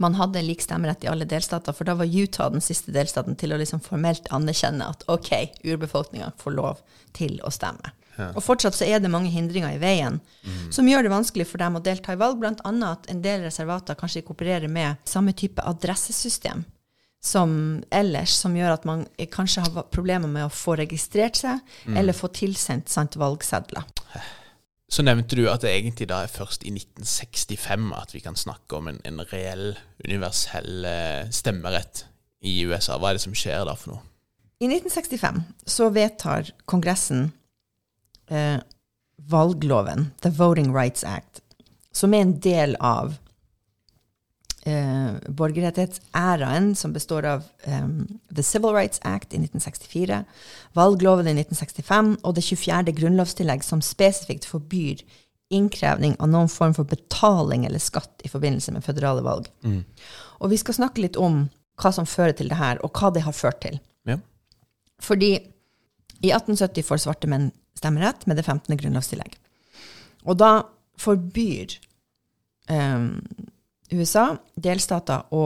man 0.00 0.16
hadde 0.16 0.40
lik 0.46 0.62
stemmerett 0.64 1.04
i 1.04 1.10
alle 1.12 1.26
delstater, 1.28 1.74
for 1.76 1.84
da 1.84 1.96
var 1.98 2.08
Utah 2.08 2.48
den 2.54 2.64
siste 2.64 2.94
delstaten 2.94 3.36
til 3.36 3.52
å 3.52 3.58
liksom 3.60 3.82
formelt 3.84 4.30
anerkjenne 4.32 4.86
at 4.88 5.04
ok, 5.12 5.34
urbefolkninga 5.66 6.30
får 6.40 6.56
lov 6.56 6.80
til 7.16 7.36
å 7.44 7.52
stemme. 7.52 7.92
Og 8.34 8.42
fortsatt 8.44 8.76
så 8.76 8.88
er 8.88 9.00
det 9.00 9.10
mange 9.12 9.30
hindringer 9.32 9.76
i 9.76 9.80
veien 9.80 10.18
som 10.72 10.88
gjør 10.88 11.06
det 11.06 11.12
vanskelig 11.12 11.46
for 11.48 11.62
dem 11.62 11.78
å 11.78 11.84
delta 11.84 12.12
i 12.12 12.18
valg, 12.20 12.40
bl.a. 12.40 12.72
at 12.90 13.08
en 13.12 13.22
del 13.24 13.46
reservater 13.46 13.96
kanskje 13.98 14.26
opererer 14.28 14.68
med 14.68 15.00
samme 15.08 15.32
type 15.36 15.62
adressesystem 15.64 16.66
som 17.20 17.52
ellers, 17.92 18.32
som 18.32 18.54
gjør 18.56 18.74
at 18.74 18.86
man 18.88 19.04
kanskje 19.32 19.64
har 19.66 19.88
problemer 19.92 20.30
med 20.30 20.46
å 20.46 20.52
få 20.52 20.78
registrert 20.80 21.36
seg, 21.36 21.60
eller 21.92 22.16
få 22.16 22.30
tilsendt 22.32 22.88
sant, 22.88 23.18
valgsedler. 23.20 23.84
Så 24.90 25.04
nevnte 25.06 25.36
du 25.38 25.44
at 25.46 25.62
det 25.62 25.70
egentlig 25.70 26.08
da 26.10 26.24
er 26.24 26.32
først 26.32 26.64
i 26.66 26.72
1965 26.72 27.92
at 27.94 28.14
vi 28.16 28.22
kan 28.24 28.38
snakke 28.38 28.78
om 28.80 28.88
en, 28.90 28.98
en 29.06 29.20
reell, 29.30 29.76
universell 30.02 30.88
eh, 30.88 31.28
stemmerett 31.30 32.06
i 32.42 32.56
USA. 32.66 32.96
Hva 32.98 33.12
er 33.12 33.20
det 33.20 33.22
som 33.22 33.36
skjer 33.36 33.68
da 33.68 33.76
for 33.78 33.94
noe? 33.94 34.02
I 34.60 34.66
1965 34.66 35.44
så 35.70 35.86
vedtar 35.94 36.50
Kongressen 36.68 37.30
eh, 38.30 38.60
valgloven, 39.30 40.10
The 40.22 40.30
Voting 40.30 40.72
Rights 40.76 41.04
Act, 41.04 41.42
som 41.92 42.14
er 42.14 42.24
en 42.24 42.36
del 42.40 42.76
av 42.80 43.16
eh, 44.64 45.18
borgerrettighetsæraen, 45.28 46.72
som 46.76 46.94
består 46.94 47.26
av 47.28 47.44
um, 47.66 48.06
The 48.34 48.44
Civil 48.46 48.74
Rights 48.76 49.02
Act 49.02 49.34
i 49.34 49.42
1964, 49.42 50.22
valgloven 50.78 51.28
i 51.28 51.36
1965 51.36 52.16
og 52.22 52.36
det 52.38 52.46
24. 52.46 52.94
grunnlovstillegg 53.00 53.66
som 53.66 53.82
spesifikt 53.84 54.48
forbyr 54.48 55.04
innkrevning 55.50 56.14
av 56.22 56.30
noen 56.30 56.48
form 56.48 56.76
for 56.76 56.86
betaling 56.86 57.66
eller 57.66 57.82
skatt 57.82 58.22
i 58.22 58.30
forbindelse 58.30 58.72
med 58.72 58.86
føderale 58.86 59.24
valg. 59.26 59.48
Og 60.38 60.52
vi 60.52 60.58
skal 60.60 60.76
snakke 60.76 61.02
litt 61.02 61.18
om 61.18 61.48
hva 61.80 61.90
som 61.94 62.06
fører 62.06 62.36
til 62.38 62.50
det 62.52 62.58
her, 62.60 62.78
og 62.84 62.94
hva 62.94 63.10
det 63.14 63.24
har 63.24 63.34
ført 63.34 63.58
til. 63.64 63.80
Ja. 64.06 64.18
Fordi 65.02 65.32
i 66.20 66.30
1870 66.30 66.86
får 66.86 67.02
svarte 67.04 67.30
menn 67.30 67.50
stemmerett 67.80 68.26
med 68.28 68.38
det 68.38 68.44
15. 68.46 68.76
grunnlovstillegg. 68.76 69.34
Og 70.28 70.36
da 70.40 70.52
forbyr 71.00 71.78
eh, 72.70 73.08
USA 73.90 74.26
delstater 74.54 75.26
å 75.34 75.44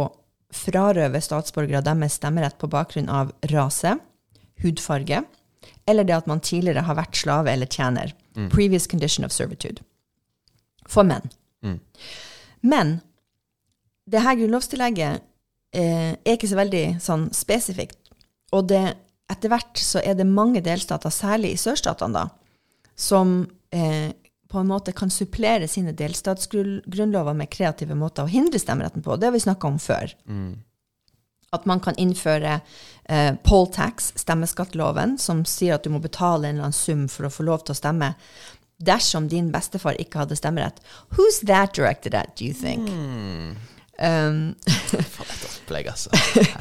frarøve 0.54 1.22
statsborgere 1.22 1.82
deres 1.82 2.18
stemmerett 2.20 2.58
på 2.60 2.70
bakgrunn 2.70 3.08
av 3.10 3.32
rase, 3.50 3.96
hudfarge, 4.62 5.24
eller 5.86 6.06
det 6.06 6.16
at 6.16 6.28
man 6.30 6.42
tidligere 6.44 6.84
har 6.86 6.98
vært 6.98 7.18
slave 7.18 7.52
eller 7.52 7.70
tjener. 7.70 8.14
Previous 8.50 8.86
condition 8.90 9.24
of 9.24 9.32
servitude. 9.32 9.82
For 10.90 11.06
menn. 11.06 11.30
Men 12.60 12.98
det 14.10 14.22
her 14.24 14.36
grunnlovstillegget 14.38 15.22
eh, 15.76 16.12
er 16.16 16.36
ikke 16.36 16.50
så 16.50 16.58
veldig 16.58 16.84
sånn 17.04 17.28
spesifikt. 17.36 17.98
Og 18.54 18.68
det, 18.70 18.82
etter 19.32 19.52
hvert 19.52 19.80
så 19.80 20.02
er 20.04 20.18
det 20.18 20.26
mange 20.28 20.60
delstater, 20.64 21.12
særlig 21.12 21.54
i 21.54 21.60
sørstatene, 21.60 22.24
da, 22.24 22.90
som 22.96 23.40
eh, 23.74 24.12
på 24.50 24.60
en 24.60 24.70
måte 24.70 24.92
kan 24.94 25.10
supplere 25.10 25.66
sine 25.68 25.94
delstatsgrunnlover 25.96 27.34
med 27.34 27.50
kreative 27.50 27.96
måter 27.98 28.26
å 28.26 28.30
hindre 28.30 28.60
stemmeretten 28.62 29.02
på. 29.02 29.16
Det 29.16 29.30
har 29.30 29.34
vi 29.34 29.42
snakka 29.42 29.66
om 29.66 29.80
før. 29.82 30.14
At 31.54 31.66
man 31.70 31.80
kan 31.82 31.96
innføre 31.98 32.60
eh, 33.08 33.34
poll 33.46 33.66
tax, 33.72 34.12
stemmeskattloven, 34.20 35.16
som 35.18 35.44
sier 35.48 35.74
at 35.76 35.84
du 35.86 35.90
må 35.94 36.02
betale 36.02 36.48
en 36.48 36.56
eller 36.56 36.68
annen 36.68 36.76
sum 36.76 37.08
for 37.10 37.26
å 37.26 37.32
få 37.34 37.48
lov 37.48 37.64
til 37.64 37.74
å 37.74 37.80
stemme 37.80 38.12
dersom 38.84 39.28
din 39.30 39.50
bestefar 39.54 39.98
ikke 40.02 40.22
hadde 40.22 40.36
stemmerett. 40.38 40.82
Who's 41.16 41.40
that 41.46 41.74
directed 41.74 42.14
at, 42.14 42.36
do 42.36 42.44
you 42.44 42.54
think? 42.54 42.90
Um, 43.98 44.54
For 45.14 45.22
et 45.22 45.44
opplegg, 45.46 45.88
altså. 45.92 46.10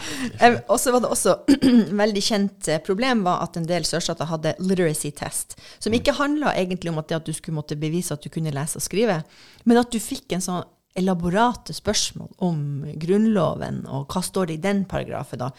Og 0.72 0.78
så 0.80 0.94
var 0.94 1.02
det 1.02 1.10
også 1.14 1.34
veldig 2.04 2.22
kjent 2.24 2.70
eh, 2.70 2.82
problem 2.86 3.24
var 3.26 3.42
at 3.46 3.58
en 3.58 3.66
del 3.70 3.88
sørstater 3.88 4.30
hadde 4.30 4.54
literacy 4.62 5.10
test, 5.18 5.58
som 5.82 5.96
ikke 5.98 6.16
handla 6.20 6.54
egentlig 6.60 6.94
om 6.94 7.02
at, 7.02 7.10
det 7.10 7.22
at 7.22 7.28
du 7.28 7.34
skulle 7.34 7.58
måtte 7.58 7.80
bevise 7.80 8.14
at 8.14 8.24
du 8.24 8.30
kunne 8.34 8.54
lese 8.54 8.78
og 8.78 8.86
skrive, 8.86 9.22
men 9.66 9.82
at 9.82 9.90
du 9.94 9.98
fikk 10.04 10.36
en 10.36 10.46
sånn 10.46 10.64
elaborate 11.00 11.74
spørsmål 11.74 12.30
om 12.46 12.60
Grunnloven, 13.02 13.82
og 13.90 14.14
hva 14.14 14.22
står 14.22 14.52
det 14.52 14.60
i 14.60 14.66
den 14.68 14.84
paragrafen, 14.90 15.42
da. 15.42 15.50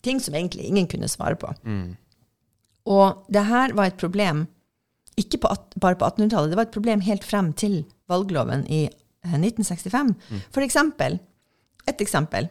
Ting 0.00 0.22
som 0.24 0.32
egentlig 0.32 0.70
ingen 0.70 0.88
kunne 0.88 1.10
svare 1.12 1.36
på. 1.36 1.50
Og 2.88 3.26
det 3.28 3.42
her 3.44 3.74
var 3.76 3.90
et 3.90 4.00
problem, 4.00 4.46
ikke 5.20 5.42
på, 5.42 5.50
bare 5.76 5.98
på 6.00 6.08
1800-tallet, 6.08 6.54
det 6.54 6.56
var 6.56 6.68
et 6.70 6.72
problem 6.72 7.04
helt 7.04 7.26
frem 7.28 7.52
til 7.52 7.82
valgloven 8.08 8.64
i 8.72 8.86
eh, 8.88 8.96
1965. 9.26 10.14
For 10.50 10.64
eksempel, 10.64 11.18
et 11.86 12.00
eksempel, 12.00 12.48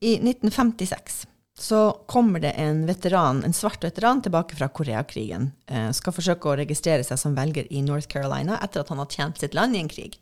i 0.00 0.16
1956 0.16 1.26
så 1.60 1.80
kommer 2.08 2.40
det 2.40 2.54
en 2.56 2.86
veteran, 2.86 3.44
en 3.44 3.52
svart 3.52 3.84
veteran 3.84 4.22
tilbake 4.22 4.56
fra 4.56 4.68
Koreakrigen, 4.68 5.50
eh, 5.66 5.90
skal 5.92 6.14
forsøke 6.16 6.48
å 6.48 6.56
registrere 6.56 7.04
seg 7.04 7.18
som 7.20 7.34
velger 7.36 7.68
i 7.68 7.82
North 7.84 8.08
Carolina 8.08 8.56
etter 8.64 8.80
at 8.80 8.88
han 8.88 9.02
har 9.02 9.10
tjent 9.12 9.38
sitt 9.38 9.54
land 9.54 9.76
i 9.76 9.82
en 9.82 9.90
krig. 9.92 10.16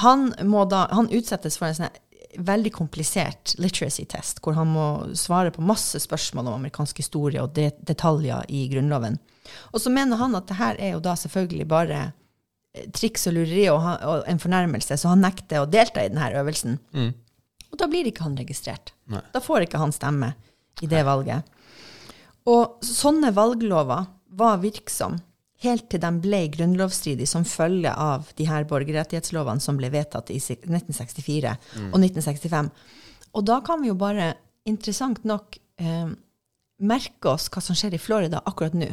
Han, 0.00 0.32
må 0.48 0.64
da, 0.64 0.86
han 0.94 1.10
utsettes 1.12 1.58
for 1.58 1.68
en 1.68 1.76
sånn 1.76 1.98
veldig 2.38 2.72
komplisert 2.72 3.54
literacy 3.58 4.04
test, 4.08 4.40
hvor 4.44 4.56
han 4.56 4.68
må 4.72 4.86
svare 5.16 5.52
på 5.52 5.64
masse 5.64 6.00
spørsmål 6.00 6.48
om 6.48 6.58
amerikansk 6.60 7.02
historie 7.02 7.42
og 7.42 7.52
det, 7.56 7.74
detaljer 7.88 8.48
i 8.48 8.66
Grunnloven. 8.72 9.18
Og 9.72 9.80
så 9.80 9.92
mener 9.92 10.20
han 10.20 10.36
at 10.36 10.48
det 10.48 10.58
her 10.58 10.80
er 10.80 10.94
jo 10.94 11.04
da 11.04 11.16
selvfølgelig 11.16 11.68
bare 11.68 12.00
eh, 12.00 12.14
triks 12.94 13.26
og 13.30 13.34
lureri 13.36 13.68
og, 13.72 13.80
ha- 13.84 13.98
og 14.08 14.24
en 14.30 14.38
fornærmelse, 14.42 14.96
så 15.00 15.08
han 15.12 15.22
nekter 15.24 15.62
å 15.64 15.70
delta 15.70 16.04
i 16.04 16.08
denne 16.12 16.30
øvelsen. 16.40 16.78
Og 17.70 17.76
da 17.78 17.86
blir 17.90 18.06
ikke 18.08 18.24
han 18.24 18.36
registrert. 18.38 18.92
Nei. 19.12 19.20
Da 19.34 19.40
får 19.44 19.66
ikke 19.66 19.80
han 19.82 19.92
stemme 19.92 20.32
i 20.82 20.86
det 20.88 21.02
valget. 21.04 21.44
Og 22.48 22.78
sånne 22.86 23.32
valglover 23.36 24.06
var 24.38 24.60
virksom 24.62 25.18
helt 25.64 25.88
til 25.90 26.00
de 26.00 26.10
ble 26.22 26.44
grunnlovsstridige 26.54 27.26
som 27.26 27.44
følge 27.44 27.90
av 27.90 28.28
de 28.38 28.44
her 28.46 28.64
borgerrettighetslovene 28.70 29.60
som 29.60 29.76
ble 29.76 29.90
vedtatt 29.90 30.30
i 30.30 30.38
si- 30.38 30.54
1964 30.62 31.56
og 31.90 31.98
1965. 31.98 32.70
Og 33.34 33.44
da 33.44 33.58
kan 33.66 33.82
vi 33.82 33.88
jo 33.90 33.96
bare, 33.98 34.34
interessant 34.64 35.24
nok, 35.28 35.58
eh, 35.78 36.08
merke 36.80 37.26
oss 37.32 37.48
hva 37.50 37.60
som 37.60 37.74
skjer 37.76 37.94
i 37.94 37.98
Florida 38.00 38.40
akkurat 38.46 38.72
nå. 38.78 38.92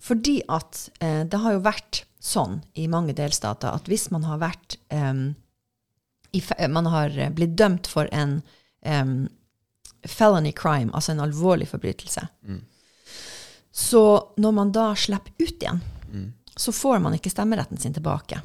Fordi 0.00 0.40
at 0.48 0.88
eh, 1.00 1.24
det 1.24 1.38
har 1.40 1.52
jo 1.56 1.60
vært 1.64 2.04
sånn 2.20 2.60
i 2.76 2.86
mange 2.92 3.14
delstater 3.16 3.72
at 3.72 3.88
hvis 3.88 4.10
man 4.12 4.26
har 4.28 4.40
vært 4.42 4.76
um, 4.92 5.30
i, 6.36 6.42
man 6.68 6.86
har 6.92 7.16
blitt 7.34 7.56
dømt 7.58 7.88
for 7.90 8.10
en 8.14 8.38
um, 8.86 9.24
felony 10.06 10.52
crime, 10.56 10.92
altså 10.94 11.12
en 11.12 11.24
alvorlig 11.24 11.68
forbrytelse. 11.72 12.28
Så 13.72 14.02
når 14.36 14.52
man 14.54 14.72
da 14.74 14.90
slipper 14.98 15.34
ut 15.38 15.64
igjen, 15.64 15.80
så 16.56 16.72
får 16.74 17.00
man 17.02 17.16
ikke 17.16 17.32
stemmeretten 17.32 17.78
sin 17.80 17.94
tilbake. 17.96 18.40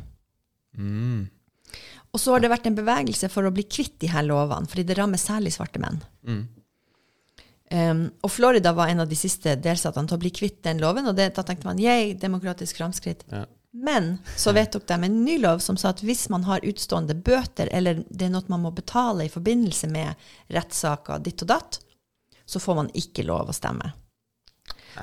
Og 2.16 2.22
så 2.22 2.32
har 2.32 2.44
det 2.44 2.52
vært 2.52 2.68
en 2.70 2.78
bevegelse 2.78 3.28
for 3.32 3.48
å 3.48 3.52
bli 3.52 3.66
kvitt 3.68 3.98
de 4.00 4.08
her 4.12 4.24
lovene, 4.24 4.70
fordi 4.72 4.86
det 4.88 4.96
rammer 5.00 5.20
særlig 5.20 5.52
svarte 5.56 5.82
menn. 5.84 5.98
Um, 7.76 8.06
og 8.24 8.32
Florida 8.32 8.72
var 8.78 8.92
en 8.92 9.04
av 9.04 9.10
de 9.10 9.18
siste 9.20 9.56
delstatene 9.58 10.08
til 10.08 10.20
å 10.20 10.22
bli 10.22 10.32
kvitt 10.32 10.62
den 10.64 10.80
loven, 10.84 11.10
og 11.10 11.18
det, 11.18 11.32
da 11.36 11.44
tenkte 11.44 11.68
man 11.68 11.82
yay, 11.82 12.14
demokratisk 12.20 12.80
framskritt. 12.80 13.26
Ja. 13.34 13.44
Men 13.76 14.18
så 14.40 14.54
vedtok 14.56 14.86
de 14.88 15.04
en 15.04 15.18
ny 15.26 15.36
lov 15.44 15.60
som 15.60 15.76
sa 15.78 15.92
at 15.92 16.04
hvis 16.06 16.30
man 16.32 16.46
har 16.48 16.64
utstående 16.64 17.16
bøter, 17.16 17.68
eller 17.76 18.04
det 18.08 18.30
er 18.30 18.32
noe 18.32 18.48
man 18.52 18.64
må 18.64 18.72
betale 18.76 19.28
i 19.28 19.32
forbindelse 19.32 19.90
med 19.92 20.28
rettssaker 20.56 21.20
ditt 21.26 21.44
og 21.44 21.52
datt, 21.52 21.80
så 22.46 22.62
får 22.62 22.78
man 22.80 22.92
ikke 22.96 23.26
lov 23.28 23.52
å 23.52 23.56
stemme. 23.56 23.92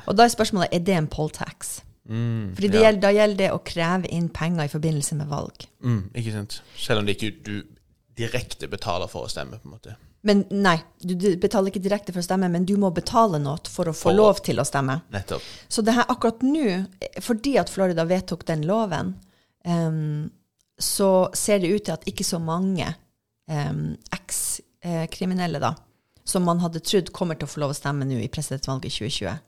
Og 0.07 0.17
da 0.17 0.25
er 0.25 0.33
spørsmålet 0.33 0.73
er 0.73 0.85
det 0.87 0.97
en 0.97 1.11
poll 1.13 1.29
tax. 1.35 1.83
Mm, 2.09 2.55
Fordi 2.57 2.69
det 2.69 2.81
ja. 2.81 2.87
gjelder, 2.87 3.03
da 3.03 3.11
gjelder 3.13 3.41
det 3.43 3.51
å 3.53 3.61
kreve 3.67 4.09
inn 4.11 4.31
penger 4.33 4.67
i 4.67 4.73
forbindelse 4.73 5.19
med 5.21 5.29
valg. 5.31 5.67
Mm, 5.85 6.03
ikke 6.17 6.35
sant. 6.35 6.59
Selv 6.79 7.03
om 7.03 7.07
det 7.07 7.19
ikke 7.19 7.35
du 7.45 7.55
direkte 8.19 8.69
betaler 8.73 9.11
for 9.11 9.29
å 9.29 9.33
stemme, 9.33 9.61
på 9.61 9.69
en 9.69 9.77
måte. 9.77 9.99
Men 10.23 10.45
nei, 10.55 10.77
du 11.03 11.17
betaler 11.43 11.73
ikke 11.73 11.83
direkte 11.83 12.13
for 12.15 12.23
å 12.23 12.27
stemme, 12.27 12.51
men 12.53 12.67
du 12.69 12.77
må 12.79 12.93
betale 12.95 13.41
noe 13.43 13.59
for 13.67 13.91
å 13.91 13.95
få 13.97 14.11
For 14.11 14.17
lov 14.17 14.43
til 14.47 14.63
å 14.63 14.67
stemme. 14.67 15.01
Nettopp. 15.11 15.43
Så 15.67 15.83
det 15.83 15.97
her 15.97 16.07
akkurat 16.13 16.45
nå, 16.47 16.77
fordi 17.25 17.57
at 17.59 17.73
Florida 17.73 18.07
vedtok 18.07 18.45
den 18.47 18.63
loven, 18.69 19.17
um, 19.67 20.31
så 20.79 21.11
ser 21.35 21.63
det 21.63 21.73
ut 21.73 21.87
til 21.89 21.97
at 21.97 22.07
ikke 22.11 22.27
så 22.27 22.39
mange 22.43 22.87
em, 23.51 23.93
eks-kriminelle 24.15 25.61
da, 25.63 25.75
som 26.25 26.47
man 26.47 26.63
hadde 26.63 26.83
trodd 26.87 27.11
kommer 27.15 27.39
til 27.39 27.49
å 27.49 27.53
få 27.53 27.63
lov 27.63 27.75
å 27.75 27.77
stemme 27.77 28.07
nå 28.07 28.19
i 28.23 28.31
presidentvalget 28.33 28.91
i 28.91 28.97
2020. 29.11 29.39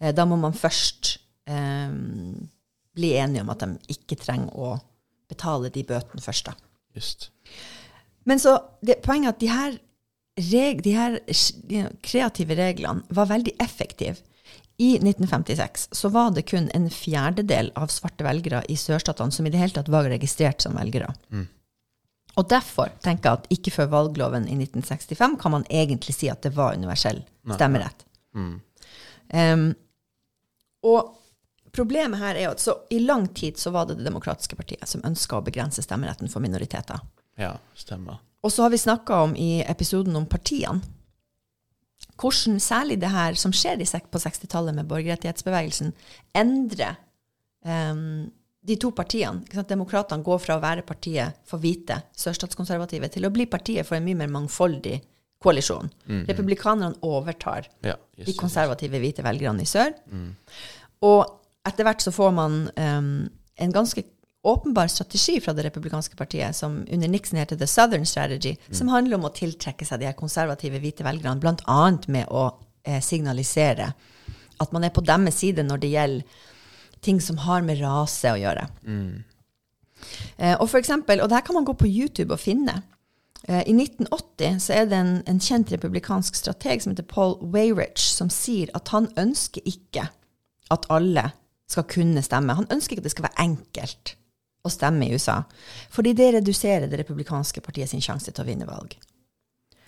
Eh, 0.00 0.14
da 0.14 0.26
må 0.28 0.38
man 0.40 0.56
først 0.56 1.16
um, 1.50 2.34
bli 2.94 3.14
enige 3.18 3.44
om 3.44 3.52
at 3.54 3.64
de 3.64 3.96
ikke 3.96 4.18
trenger 4.20 4.54
å 4.54 4.76
betale 5.30 5.72
de 5.74 5.82
bøtene 5.86 6.22
først, 6.22 6.50
da. 6.50 6.54
Just. 6.94 7.30
Men 8.28 8.38
så, 8.38 8.56
det, 8.84 9.00
poenget 9.02 9.32
er 9.32 9.34
at 9.34 9.42
de 9.42 9.50
her, 9.50 9.78
reg, 10.40 10.82
de 10.82 10.94
her 10.96 11.18
de 11.68 11.86
kreative 12.02 12.56
reglene 12.58 13.02
var 13.08 13.30
veldig 13.30 13.56
effektive. 13.62 14.16
I 14.76 14.96
1956 14.96 15.88
så 15.94 16.08
var 16.10 16.32
det 16.34 16.48
kun 16.50 16.66
en 16.74 16.88
fjerdedel 16.90 17.70
av 17.78 17.92
svarte 17.94 18.26
velgere 18.26 18.64
i 18.68 18.74
sørstatene 18.76 19.30
som 19.30 19.46
i 19.46 19.52
det 19.54 19.60
hele 19.60 19.76
tatt 19.76 19.90
var 19.92 20.08
registrert 20.10 20.64
som 20.64 20.74
velgere. 20.74 21.12
Og 22.34 22.48
derfor 22.50 22.90
tenker 23.04 23.28
jeg 23.28 23.38
at 23.38 23.52
ikke 23.54 23.74
før 23.76 23.92
valgloven 23.92 24.48
i 24.50 24.56
1965 24.58 25.36
kan 25.38 25.54
man 25.54 25.66
egentlig 25.70 26.16
si 26.16 26.30
at 26.30 26.42
det 26.42 26.56
var 26.56 26.74
universell 26.74 27.22
stemmerett. 27.54 28.02
Um, 28.34 29.68
og 30.82 31.14
problemet 31.74 32.18
her 32.18 32.34
er 32.34 32.48
jo 32.48 32.54
at 32.56 32.62
så 32.62 32.74
i 32.90 32.98
lang 32.98 33.28
tid 33.34 33.58
så 33.58 33.70
var 33.74 33.86
det 33.86 34.00
Det 34.00 34.08
demokratiske 34.08 34.58
partiet 34.58 34.88
som 34.90 35.04
ønska 35.06 35.38
å 35.38 35.46
begrense 35.46 35.82
stemmeretten 35.82 36.28
for 36.32 36.42
minoriteter. 36.42 36.98
Ja, 37.38 37.54
stemmer. 37.78 38.18
Og 38.44 38.52
så 38.52 38.66
har 38.66 38.72
vi 38.74 38.80
snakka 38.80 39.22
om 39.24 39.32
i 39.40 39.62
episoden 39.64 40.16
om 40.16 40.28
partiene 40.28 40.82
hvordan 42.20 42.60
særlig 42.62 43.00
det 43.02 43.10
her 43.10 43.34
som 43.38 43.52
skjer 43.54 43.80
på 44.10 44.20
60-tallet 44.22 44.74
med 44.74 44.86
borgerrettighetsbevegelsen, 44.86 45.92
endrer 46.34 46.94
um, 47.66 48.30
de 48.62 48.76
to 48.80 48.90
partiene. 48.94 49.42
Ikke? 49.42 49.64
Demokratene 49.68 50.24
går 50.24 50.38
fra 50.38 50.56
å 50.56 50.62
være 50.62 50.86
partiet 50.86 51.40
for 51.48 51.58
hvite, 51.58 52.00
sørstatskonservative, 52.16 53.10
til 53.12 53.26
å 53.26 53.32
bli 53.34 53.46
partiet 53.50 53.86
for 53.86 53.98
en 53.98 54.06
mye 54.06 54.20
mer 54.22 54.30
mangfoldig 54.32 55.00
koalisjon. 55.44 55.90
Republikanerne 56.28 56.96
overtar 57.04 57.68
Ja, 57.84 57.98
de 58.16 58.36
konservative 58.38 59.00
hvite 59.02 59.24
velgerne 59.26 59.64
i 59.64 59.68
sør. 59.68 59.92
Og 61.04 61.24
etter 61.66 61.84
hvert 61.84 62.04
så 62.04 62.12
får 62.14 62.32
man 62.36 62.62
um, 62.78 63.10
en 63.60 63.74
ganske 63.74 64.06
åpenbar 64.44 64.88
strategi 64.92 65.40
fra 65.40 65.52
det 65.56 65.64
republikanske 65.64 66.16
partiet, 66.16 66.56
som 66.56 66.82
under 66.90 67.08
Nixon 67.08 67.38
heter 67.38 67.56
The 67.56 67.66
Southern 67.66 68.06
Strategy, 68.06 68.56
som 68.70 68.88
handler 68.92 69.16
om 69.16 69.24
å 69.28 69.32
tiltrekke 69.34 69.86
seg 69.88 70.02
de 70.02 70.08
her 70.10 70.16
konservative 70.18 70.80
hvite 70.82 71.06
velgerne, 71.06 71.40
bl.a. 71.40 71.78
med 72.12 72.28
å 72.28 72.46
eh, 72.84 73.00
signalisere 73.00 73.92
at 74.62 74.72
man 74.72 74.84
er 74.84 74.92
på 74.94 75.04
deres 75.04 75.40
side 75.40 75.64
når 75.66 75.82
det 75.82 75.92
gjelder 75.94 76.42
ting 77.04 77.20
som 77.20 77.40
har 77.44 77.64
med 77.64 77.80
rase 77.82 78.32
å 78.32 78.40
gjøre. 78.40 78.66
Eh, 80.36 80.56
og 80.58 80.66
for 80.68 80.80
eksempel, 80.80 81.20
og 81.20 81.30
det 81.30 81.38
her 81.38 81.46
kan 81.46 81.58
man 81.58 81.68
gå 81.68 81.76
på 81.80 81.88
YouTube 81.90 82.32
og 82.32 82.40
finne. 82.40 82.82
Eh, 83.48 83.62
I 83.68 83.74
1980 83.76 84.60
så 84.64 84.76
er 84.76 84.90
det 84.90 84.98
en, 84.98 85.14
en 85.28 85.40
kjent 85.40 85.72
republikansk 85.72 86.36
strateg 86.38 86.84
som 86.84 86.94
heter 86.94 87.08
Paul 87.08 87.36
Weyrich, 87.54 88.00
som 88.16 88.32
sier 88.32 88.72
at 88.76 88.92
han 88.94 89.10
ønsker 89.20 89.64
ikke 89.68 90.08
at 90.72 90.86
alle 90.92 91.30
skal 91.70 91.88
kunne 91.88 92.24
stemme. 92.24 92.56
Han 92.56 92.68
ønsker 92.72 92.96
ikke 92.96 93.04
at 93.04 93.08
det 93.08 93.14
skal 93.16 93.28
være 93.28 93.48
enkelt 93.48 94.14
å 94.64 94.72
stemme 94.72 95.06
i 95.06 95.12
USA, 95.12 95.42
fordi 95.92 96.14
det 96.16 96.30
reduserer 96.38 96.88
det 96.88 97.02
republikanske 97.02 97.60
partiet 97.64 97.90
sin 97.90 98.02
sjanse 98.04 98.32
til 98.32 98.44
å 98.44 98.48
vinne 98.48 98.68
valg. 98.68 98.96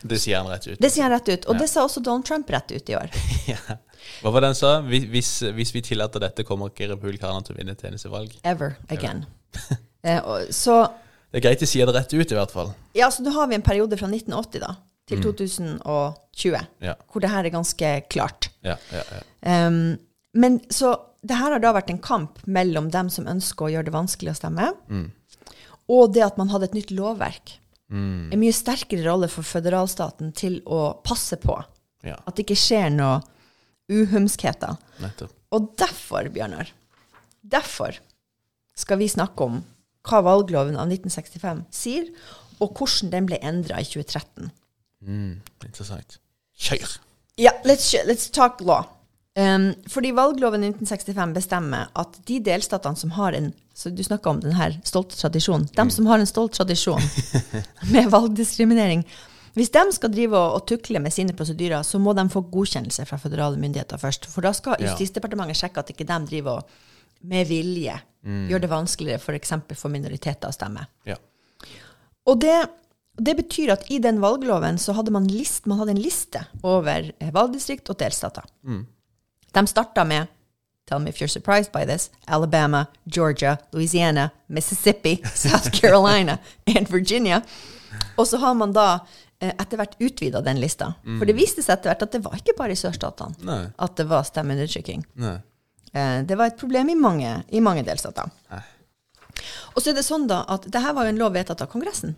Det 0.07 0.19
sier 0.21 0.37
han 0.43 0.51
rett 0.53 0.67
ut. 0.69 0.79
Det 0.81 0.91
sier 0.93 1.07
han 1.07 1.15
rett 1.15 1.29
ut, 1.29 1.47
og 1.49 1.55
Ja. 1.55 1.61
det 1.62 1.69
sa 1.73 1.85
også 1.87 2.03
Donald 2.05 2.27
Trump 2.29 2.51
rett 2.51 2.73
ut 2.73 2.91
i 2.91 2.97
år. 2.97 3.11
Ja. 3.47 3.79
Hva 4.23 4.31
var 4.31 4.45
det 4.45 4.51
han 4.53 4.59
sa? 4.59 4.81
Hvis, 4.87 5.41
hvis, 5.57 5.73
vi 5.75 5.81
tillater 5.83 6.21
dette, 6.23 6.45
kommer 6.47 6.69
ikke 6.71 6.91
republikanerne 6.93 7.43
til 7.47 7.57
å 7.57 7.59
vinne 7.59 7.73
et 7.75 7.83
eneste 7.89 8.11
valg. 8.12 8.37
Ever 8.45 8.77
again. 8.91 9.25
Eh, 10.07 10.21
og, 10.23 10.53
så 10.55 10.85
Det 11.33 11.41
er 11.41 11.43
greit 11.49 11.59
de 11.59 11.67
sier 11.67 11.89
det 11.89 11.97
rett 11.97 12.12
ut, 12.15 12.31
i 12.31 12.37
hvert 12.37 12.53
fall. 12.55 12.69
Ja, 12.95 13.09
så 13.11 13.25
nå 13.25 13.33
har 13.35 13.49
vi 13.51 13.57
en 13.57 13.65
periode 13.67 13.97
fra 13.99 14.07
1980 14.07 14.61
da, 14.62 14.77
til 15.11 15.19
2020, 15.25 16.61
Ja, 16.85 16.95
hvor 17.11 17.25
det 17.25 17.31
her 17.33 17.49
er 17.49 17.51
ganske 17.51 17.91
klart. 18.12 18.47
ja, 18.62 18.77
ja. 18.93 19.03
ja. 19.17 19.67
Um, 19.67 19.97
men 20.37 20.61
så 20.71 20.93
det 21.27 21.39
her 21.39 21.55
har 21.55 21.62
da 21.62 21.75
vært 21.77 21.93
en 21.93 22.03
kamp 22.03 22.41
mellom 22.47 22.91
dem 22.95 23.11
som 23.12 23.29
ønsker 23.31 23.67
å 23.67 23.73
gjøre 23.75 23.89
det 23.89 23.95
vanskelig 23.95 24.33
å 24.33 24.39
stemme, 24.39 24.73
og 25.93 26.12
det 26.15 26.25
at 26.27 26.39
man 26.41 26.51
hadde 26.53 26.71
et 26.71 26.77
nytt 26.79 26.93
lovverk. 26.95 27.57
En 27.91 28.41
mye 28.41 28.55
sterkere 28.55 29.07
rolle 29.07 29.29
for 29.31 29.47
føderalstaten 29.47 30.33
til 30.35 30.59
å 30.67 30.99
passe 31.07 31.39
på 31.39 31.55
ja. 32.07 32.17
at 32.19 32.35
det 32.35 32.47
ikke 32.47 32.59
skjer 32.59 32.91
noe 32.95 33.21
uhumskheter. 33.93 34.75
Nettopp. 35.03 35.35
Og 35.55 35.71
derfor, 35.79 36.27
Bjørnar, 36.35 36.73
derfor 37.47 38.01
skal 38.77 38.99
vi 39.01 39.09
snakke 39.11 39.47
om 39.47 39.62
hva 40.07 40.23
valgloven 40.27 40.79
av 40.79 40.91
1965 40.91 41.62
sier, 41.75 42.11
og 42.62 42.79
hvordan 42.79 43.12
den 43.12 43.29
ble 43.29 43.39
endra 43.45 43.81
i 43.83 43.87
2013. 43.87 44.51
Mm, 45.07 45.33
interessant. 45.67 46.19
Kjør! 46.57 46.99
Ja, 47.39 47.53
let's, 47.69 47.91
let's 48.09 48.31
talk 48.33 48.62
law. 48.65 48.87
Um, 49.37 49.68
fordi 49.92 50.14
valgloven 50.16 50.62
1965 50.64 51.35
bestemmer 51.37 51.90
at 52.01 52.14
de 52.25 52.38
delstatene 52.40 52.96
som 52.96 53.11
har 53.18 53.37
en 53.37 53.51
så 53.77 53.90
Du 53.92 54.01
snakka 54.01 54.31
om 54.31 54.38
denne 54.40 54.70
stolte 54.88 55.12
tradisjonen. 55.18 55.66
De 55.77 55.85
som 55.92 56.07
har 56.09 56.18
en 56.18 56.29
stolt 56.29 56.55
tradisjon 56.57 57.03
med 57.92 58.09
valgdiskriminering 58.09 59.03
Hvis 59.53 59.68
de 59.75 59.83
skal 59.92 60.14
drive 60.14 60.38
og, 60.38 60.55
og 60.57 60.64
tukle 60.70 61.03
med 61.05 61.12
sine 61.12 61.37
prosedyrer, 61.37 61.85
så 61.85 62.01
må 62.01 62.14
de 62.16 62.25
få 62.33 62.40
godkjennelse 62.40 63.05
fra 63.05 63.20
føderale 63.20 63.61
myndigheter 63.61 64.01
først. 64.01 64.31
For 64.33 64.40
da 64.40 64.55
skal 64.57 64.81
Justisdepartementet 64.81 65.61
sjekke 65.61 65.85
at 65.85 65.92
ikke 65.92 66.09
de 66.09 66.18
driver 66.33 66.62
og 66.62 66.81
med 67.29 67.49
vilje 67.49 68.01
gjør 68.49 68.64
det 68.64 68.72
vanskeligere 68.72 69.20
f.eks. 69.20 69.55
For, 69.68 69.79
for 69.85 69.92
minoriteter 69.92 70.49
å 70.49 70.57
stemme. 70.57 70.88
Ja. 71.09 71.16
Og 72.27 72.40
det, 72.42 72.57
det 73.20 73.37
betyr 73.38 73.77
at 73.77 73.88
i 73.92 74.01
den 74.03 74.20
valgloven 74.25 74.81
så 74.83 74.96
hadde 74.96 75.12
man, 75.14 75.29
list, 75.31 75.66
man 75.68 75.81
hadde 75.83 75.94
en 75.94 76.03
liste 76.03 76.42
over 76.66 77.12
eh, 77.12 77.33
valgdistrikt 77.35 77.92
og 77.92 78.01
delstater. 78.01 78.49
De 79.57 79.66
starta 79.71 80.05
med 80.05 80.27
Tell 80.87 81.01
me 81.03 81.11
if 81.11 81.19
you're 81.21 81.29
surprised 81.33 81.73
by 81.73 81.83
this. 81.85 82.11
Alabama, 82.31 82.85
Georgia, 83.11 83.57
Louisiana, 83.73 84.29
Mississippi, 84.47 85.16
South 85.35 85.71
Carolina 85.75 86.38
and 86.77 86.87
Virginia. 86.92 87.40
Og 88.16 88.29
så 88.29 88.38
har 88.38 88.55
man 88.55 88.71
da 88.77 88.85
eh, 89.40 89.51
etter 89.51 89.81
hvert 89.81 89.97
utvida 89.99 90.42
den 90.47 90.61
lista. 90.62 90.92
For 91.19 91.27
det 91.27 91.35
viste 91.35 91.64
seg 91.64 91.75
etter 91.81 91.90
hvert 91.90 92.05
at 92.07 92.12
det 92.14 92.21
var 92.23 92.37
ikke 92.38 92.55
bare 92.59 92.77
i 92.77 92.79
sørstatene 92.79 93.57
at 93.83 93.97
det 93.99 94.07
var 94.12 94.23
stemmeundertrykking. 94.29 95.03
Eh, 95.97 96.21
Det 96.29 96.37
var 96.38 96.53
et 96.53 96.61
problem 96.61 96.92
i 96.92 96.95
mange, 96.95 97.33
i 97.51 97.61
mange 97.64 97.83
delstater. 97.83 98.31
Nei. 98.53 98.62
Og 99.75 99.83
så 99.83 99.90
er 99.90 99.99
det 99.99 100.07
sånn 100.07 100.29
da 100.31 100.45
at 100.55 100.69
det 100.71 100.81
her 100.87 100.95
var 100.97 101.09
jo 101.09 101.14
en 101.16 101.19
lov 101.25 101.35
vedtatt 101.35 101.64
av 101.66 101.73
Kongressen. 101.73 102.14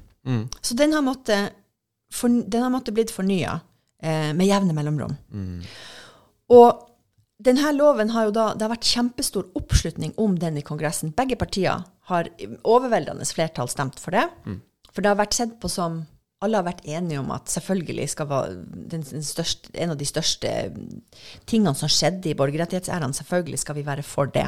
Så 0.60 0.76
den 0.76 0.92
har 0.92 1.00
måttet, 1.06 1.56
for, 2.12 2.28
den 2.28 2.62
har 2.66 2.70
måttet 2.74 2.94
blitt 2.98 3.10
fornya 3.14 3.60
eh, 4.02 4.34
med 4.36 4.44
jevne 4.50 4.76
mellomrom. 4.76 5.16
Og 6.52 6.84
denne 7.38 7.70
loven 7.76 8.10
har 8.10 8.28
jo 8.28 8.34
da, 8.34 8.50
det 8.58 8.66
har 8.66 8.74
vært 8.74 8.90
kjempestor 8.90 9.48
oppslutning 9.58 10.14
om 10.18 10.34
den 10.40 10.58
i 10.58 10.64
Kongressen. 10.66 11.14
Begge 11.14 11.38
partier 11.38 11.84
har 12.10 12.30
overveldende 12.66 13.26
flertall 13.28 13.70
stemt 13.70 14.00
for 14.02 14.16
det. 14.16 14.26
For 14.90 15.04
det 15.04 15.12
har 15.12 15.20
vært 15.20 15.36
sett 15.38 15.58
på 15.62 15.70
som 15.70 16.02
alle 16.42 16.60
har 16.60 16.66
vært 16.68 16.84
enige 16.86 17.18
om 17.18 17.30
at 17.34 17.50
selvfølgelig 17.50 18.04
skal 18.12 18.28
være 18.30 18.58
den, 18.90 19.02
den 19.02 19.24
største, 19.26 19.72
en 19.74 19.90
av 19.90 19.98
de 19.98 20.06
største 20.06 20.50
tingene 21.50 21.74
som 21.74 21.90
skjedde 21.90 22.30
i 22.30 22.36
borgerrettighetsæraen, 22.38 23.14
selvfølgelig 23.16 23.58
skal 23.58 23.74
vi 23.74 23.86
være 23.86 24.04
for 24.06 24.30
det. 24.30 24.46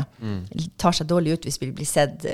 Det 0.52 0.68
tar 0.78 0.94
seg 0.94 1.08
dårlig 1.10 1.34
ut 1.34 1.48
hvis 1.48 1.58
vi 1.62 1.72
blir 1.74 1.88
sett, 1.90 2.26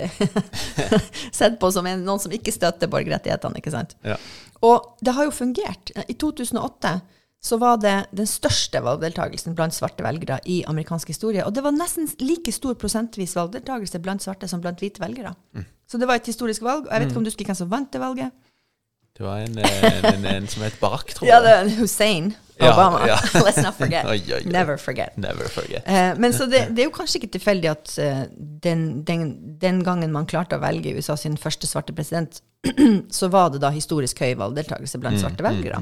sett 1.40 1.57
på 1.61 1.71
som 1.73 1.88
en, 1.88 2.05
noen 2.05 2.21
som 2.21 2.33
ikke 2.37 2.53
støtter 2.53 2.92
borgerrettighetene. 2.92 3.62
ikke 3.62 3.73
sant? 3.73 3.97
Ja. 4.05 4.19
Og 4.64 4.92
det 5.05 5.16
har 5.16 5.29
jo 5.29 5.33
fungert. 5.33 5.92
I 6.05 6.16
2008 6.21 6.92
så 7.47 7.59
var 7.63 7.79
det 7.83 7.95
den 8.17 8.27
største 8.27 8.81
valgdeltakelsen 8.83 9.55
blant 9.55 9.75
svarte 9.77 10.03
velgere 10.03 10.41
i 10.51 10.63
amerikansk 10.67 11.13
historie. 11.15 11.45
Og 11.47 11.55
det 11.55 11.63
var 11.63 11.75
nesten 11.77 12.09
like 12.23 12.53
stor 12.55 12.75
prosentvis 12.81 13.37
valgdeltakelse 13.39 14.03
blant 14.03 14.25
svarte 14.25 14.49
som 14.51 14.63
blant 14.65 14.83
hvite 14.83 15.03
velgere. 15.03 15.37
Så 15.87 16.01
det 16.03 16.09
var 16.11 16.19
et 16.19 16.27
historisk 16.27 16.65
valg. 16.67 16.89
Og 16.89 16.93
jeg 16.93 17.05
vet 17.05 17.13
ikke 17.13 17.23
om 17.23 17.27
du 17.27 17.31
husker 17.31 17.53
hvem 17.53 17.61
som 17.61 17.71
vant 17.71 17.93
det 17.93 18.03
valget? 18.03 18.35
Det 19.17 19.25
var 19.25 19.39
en, 19.47 19.59
eh, 19.59 20.11
en, 20.13 20.27
en 20.29 20.49
som 20.49 20.63
het 20.67 20.75
Barack, 20.81 21.15
tror 21.15 21.25
jeg. 21.25 21.33
Ja, 21.33 21.39
det 21.41 21.53
var 21.55 21.71
Hussein 21.79 22.35
Obama. 22.61 23.07
ja. 23.09 23.17
Let's 23.47 23.63
not 23.63 23.75
forget. 23.79 24.05
Oi, 24.05 24.21
oi, 24.29 24.35
oi. 24.35 24.53
Never 24.53 24.77
forget. 24.77 25.17
Never 25.17 25.49
forget. 25.49 25.87
Uh, 25.89 26.21
men 26.21 26.33
så 26.33 26.47
det, 26.47 26.67
det 26.77 26.85
er 26.85 26.91
jo 26.91 26.93
kanskje 26.93 27.21
ikke 27.21 27.33
tilfeldig 27.39 27.71
at 27.71 27.95
uh, 27.99 28.23
den, 28.63 29.03
den, 29.09 29.31
den 29.61 29.85
gangen 29.85 30.13
man 30.13 30.29
klarte 30.29 30.59
å 30.59 30.61
velge 30.61 30.93
USA 30.97 31.17
sin 31.17 31.37
første 31.41 31.69
svarte 31.69 31.97
president, 31.97 32.43
så 33.19 33.29
var 33.33 33.55
det 33.55 33.63
da 33.65 33.71
historisk 33.73 34.21
høy 34.21 34.35
valgdeltakelse 34.41 35.01
blant 35.01 35.21
svarte 35.21 35.45
velgere. 35.47 35.81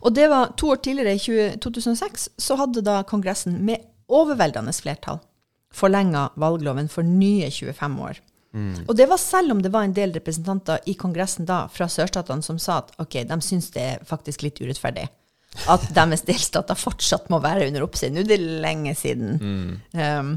Og 0.00 0.14
det 0.16 0.28
var 0.32 0.54
to 0.58 0.72
år 0.74 0.82
tidligere, 0.84 1.16
i 1.16 1.58
2006, 1.60 2.28
så 2.38 2.58
hadde 2.60 2.84
da 2.86 3.00
Kongressen 3.08 3.60
med 3.66 3.86
overveldende 4.10 4.74
flertall 4.74 5.20
forlenga 5.74 6.30
valgloven 6.34 6.88
for 6.90 7.06
nye 7.06 7.50
25 7.50 8.00
år. 8.02 8.18
Og 8.88 8.96
det 8.98 9.06
var 9.06 9.20
selv 9.22 9.54
om 9.54 9.62
det 9.62 9.70
var 9.70 9.86
en 9.86 9.94
del 9.94 10.12
representanter 10.16 10.82
i 10.90 10.96
Kongressen 10.98 11.46
da 11.46 11.68
fra 11.70 11.86
sørstatene 11.86 12.42
som 12.42 12.58
sa 12.58 12.80
at 12.82 12.90
ok, 12.98 13.22
de 13.28 13.38
syns 13.46 13.70
det 13.76 13.84
er 13.92 14.06
faktisk 14.06 14.42
litt 14.42 14.58
urettferdig. 14.58 15.06
At 15.70 15.86
deres 15.98 16.26
delstater 16.26 16.78
fortsatt 16.78 17.30
må 17.30 17.38
være 17.42 17.68
under 17.70 17.86
oppsyn. 17.86 18.16
Nå 18.16 18.24
er 18.24 18.32
det 18.32 18.40
lenge 18.42 18.96
siden. 18.98 19.38
Um, 19.94 20.34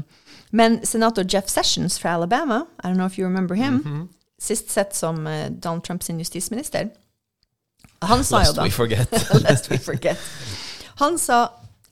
men 0.54 0.78
senator 0.86 1.26
Jeff 1.26 1.50
Sessions 1.50 1.98
fra 1.98 2.14
Alabama, 2.14 2.62
I 2.78 2.86
don't 2.86 3.00
know 3.00 3.10
if 3.10 3.18
you 3.18 3.26
remember 3.26 3.58
him, 3.58 4.08
sist 4.38 4.70
sett 4.70 4.94
som 4.94 5.26
eh, 5.26 5.50
Donald 5.50 5.82
Trumps 5.82 6.10
justisminister, 6.10 6.92
han 8.10 8.24
sa 8.26 8.42
jo 8.44 8.52
Lest 8.52 8.58
da 8.58 8.66
we 8.66 8.74
forget. 8.74 9.14
Lest 9.46 9.70
we 9.72 9.78
forget. 9.82 10.20
Han 11.02 11.18
sa 11.20 11.46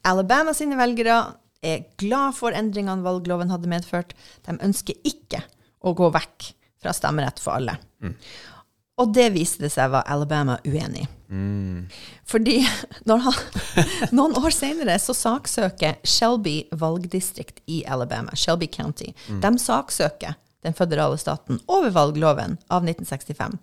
Alabama 0.07 0.55
sine 0.55 0.79
velgere 0.79 1.19
er 1.63 1.85
glad 2.01 2.35
for 2.35 2.55
endringene 2.59 3.05
valgloven 3.07 3.53
hadde 3.55 3.71
medført. 3.71 4.17
De 4.47 4.57
ønsker 4.59 4.99
ikke 5.07 5.45
å 5.83 5.95
gå 5.99 6.11
vekk 6.15 6.53
fra 6.83 6.95
stemmerett 6.95 7.39
for 7.43 7.55
alle. 7.59 7.77
Og 9.01 9.13
det 9.15 9.29
viste 9.35 9.65
det 9.65 9.73
seg 9.73 9.93
var 9.95 10.07
Alabama 10.11 10.59
uenig 10.67 11.05
i. 11.07 11.11
Fordi 12.29 12.59
når 13.09 13.23
han, 13.25 13.39
noen 14.13 14.37
år 14.37 14.53
senere 14.55 14.99
så 15.01 15.15
saksøker 15.17 16.03
Shelby 16.05 16.59
valgdistrikt 16.77 17.63
i 17.73 17.83
Alabama, 17.89 18.35
Shelby 18.37 18.69
County. 18.73 19.13
De 19.43 19.53
saksøker 19.59 20.37
den 20.63 20.77
føderale 20.79 21.19
staten 21.19 21.59
over 21.67 21.91
valgloven 21.95 22.59
av 22.71 22.85
1965. 22.87 23.57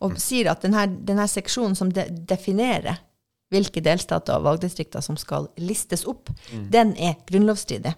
Og 0.00 0.16
sier 0.22 0.50
at 0.50 0.62
denne, 0.62 0.86
denne 1.06 1.26
seksjonen 1.28 1.76
som 1.78 1.92
de, 1.92 2.04
definerer 2.28 2.98
hvilke 3.54 3.80
delstater 3.80 4.36
og 4.40 4.44
valgdistrikter 4.48 5.00
som 5.04 5.16
skal 5.16 5.48
listes 5.56 6.04
opp, 6.10 6.30
den 6.72 6.96
er 6.98 7.14
grunnlovsstridig. 7.28 7.94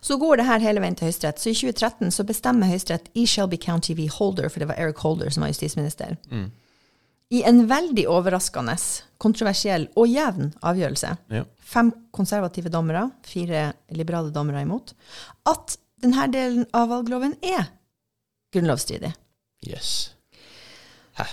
Så 0.00 0.16
går 0.18 0.36
det 0.40 0.46
her 0.48 0.58
hele 0.64 0.80
veien 0.82 0.96
til 0.98 1.06
Høyesterett. 1.08 1.38
Så 1.40 1.50
i 1.52 1.54
2013 1.56 2.10
så 2.12 2.24
bestemmer 2.26 2.68
Høyesterett 2.68 3.10
i 3.14 3.26
Shelby 3.28 3.56
County 3.62 3.94
v. 3.94 4.08
Holder, 4.12 4.48
for 4.48 4.60
det 4.60 4.68
var 4.68 4.80
Eric 4.82 4.98
Holder 5.04 5.30
som 5.30 5.44
var 5.44 5.52
justisminister, 5.52 6.16
i 7.30 7.40
en 7.42 7.64
veldig 7.66 8.04
overraskende, 8.08 8.76
kontroversiell 9.18 9.88
og 9.98 10.06
jevn 10.08 10.52
avgjørelse, 10.62 11.16
Ja. 11.30 11.44
fem 11.58 11.92
konservative 12.12 12.70
dommere, 12.70 13.10
fire 13.24 13.72
liberale 13.90 14.30
dommere 14.32 14.62
imot, 14.62 14.92
at 15.46 15.76
denne 16.02 16.28
delen 16.32 16.66
av 16.72 16.88
valgloven 16.88 17.34
er 17.42 17.68
grunnlovsstridig. 18.54 19.12
Yes. 19.64 20.10
Hæ? 21.16 21.24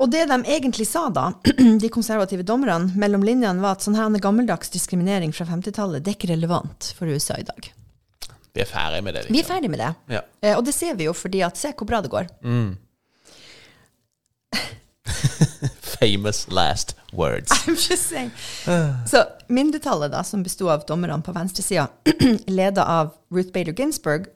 Og 0.00 0.08
det 0.12 0.26
de 0.30 0.38
egentlig 0.48 0.86
sa 0.88 1.08
da, 1.12 1.26
de 1.82 1.88
konservative 1.92 2.42
dommerne, 2.48 2.92
mellom 2.96 3.24
linjene, 3.24 3.60
var 3.60 3.76
at 3.76 3.84
sånn 3.84 3.98
her 3.98 4.08
gammeldags 4.22 4.72
diskriminering 4.72 5.32
fra 5.36 5.44
50-tallet, 5.48 6.04
det 6.04 6.14
er 6.14 6.16
ikke 6.16 6.32
relevant 6.32 6.92
for 6.96 7.10
USA 7.10 7.36
i 7.36 7.44
dag. 7.44 7.72
Vi 8.56 8.62
er 8.64 8.66
ferdig 8.66 9.02
med 9.04 9.14
det. 9.14 9.26
liksom. 9.26 9.34
Vi 9.36 9.40
er 9.42 9.48
ferdig 9.48 9.70
med 9.70 9.78
det. 9.82 9.90
Ja. 10.16 10.22
Eh, 10.42 10.56
og 10.56 10.64
det 10.66 10.74
ser 10.74 10.96
vi 10.98 11.04
jo 11.06 11.12
fordi 11.14 11.42
at 11.46 11.60
se 11.60 11.72
hvor 11.76 11.86
bra 11.86 12.00
det 12.02 12.10
går. 12.10 12.26
Famous 16.00 16.48
last 16.48 16.96
words. 17.12 17.52
I'm 17.68 17.76
just 17.76 18.08
saying. 18.08 18.30
Så 19.06 19.24
mindretallet, 19.48 20.10
da, 20.12 20.24
som 20.24 20.42
besto 20.42 20.70
av 20.72 20.86
dommerne 20.88 21.20
på 21.22 21.32
venstresida, 21.36 21.88
leda 22.46 22.84
av 22.88 23.12
Ruth 23.30 23.52
Bader 23.52 23.72
Ginsburg, 23.76 24.26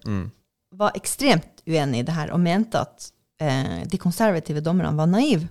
var 0.76 0.92
ekstremt 0.94 1.64
uenig 1.66 1.98
i 1.98 2.06
det 2.06 2.12
her 2.12 2.30
og 2.34 2.40
mente 2.44 2.84
at 2.84 3.10
eh, 3.44 3.80
de 3.90 4.00
konservative 4.00 4.62
dommerne 4.64 4.96
var 4.98 5.10
naive. 5.10 5.48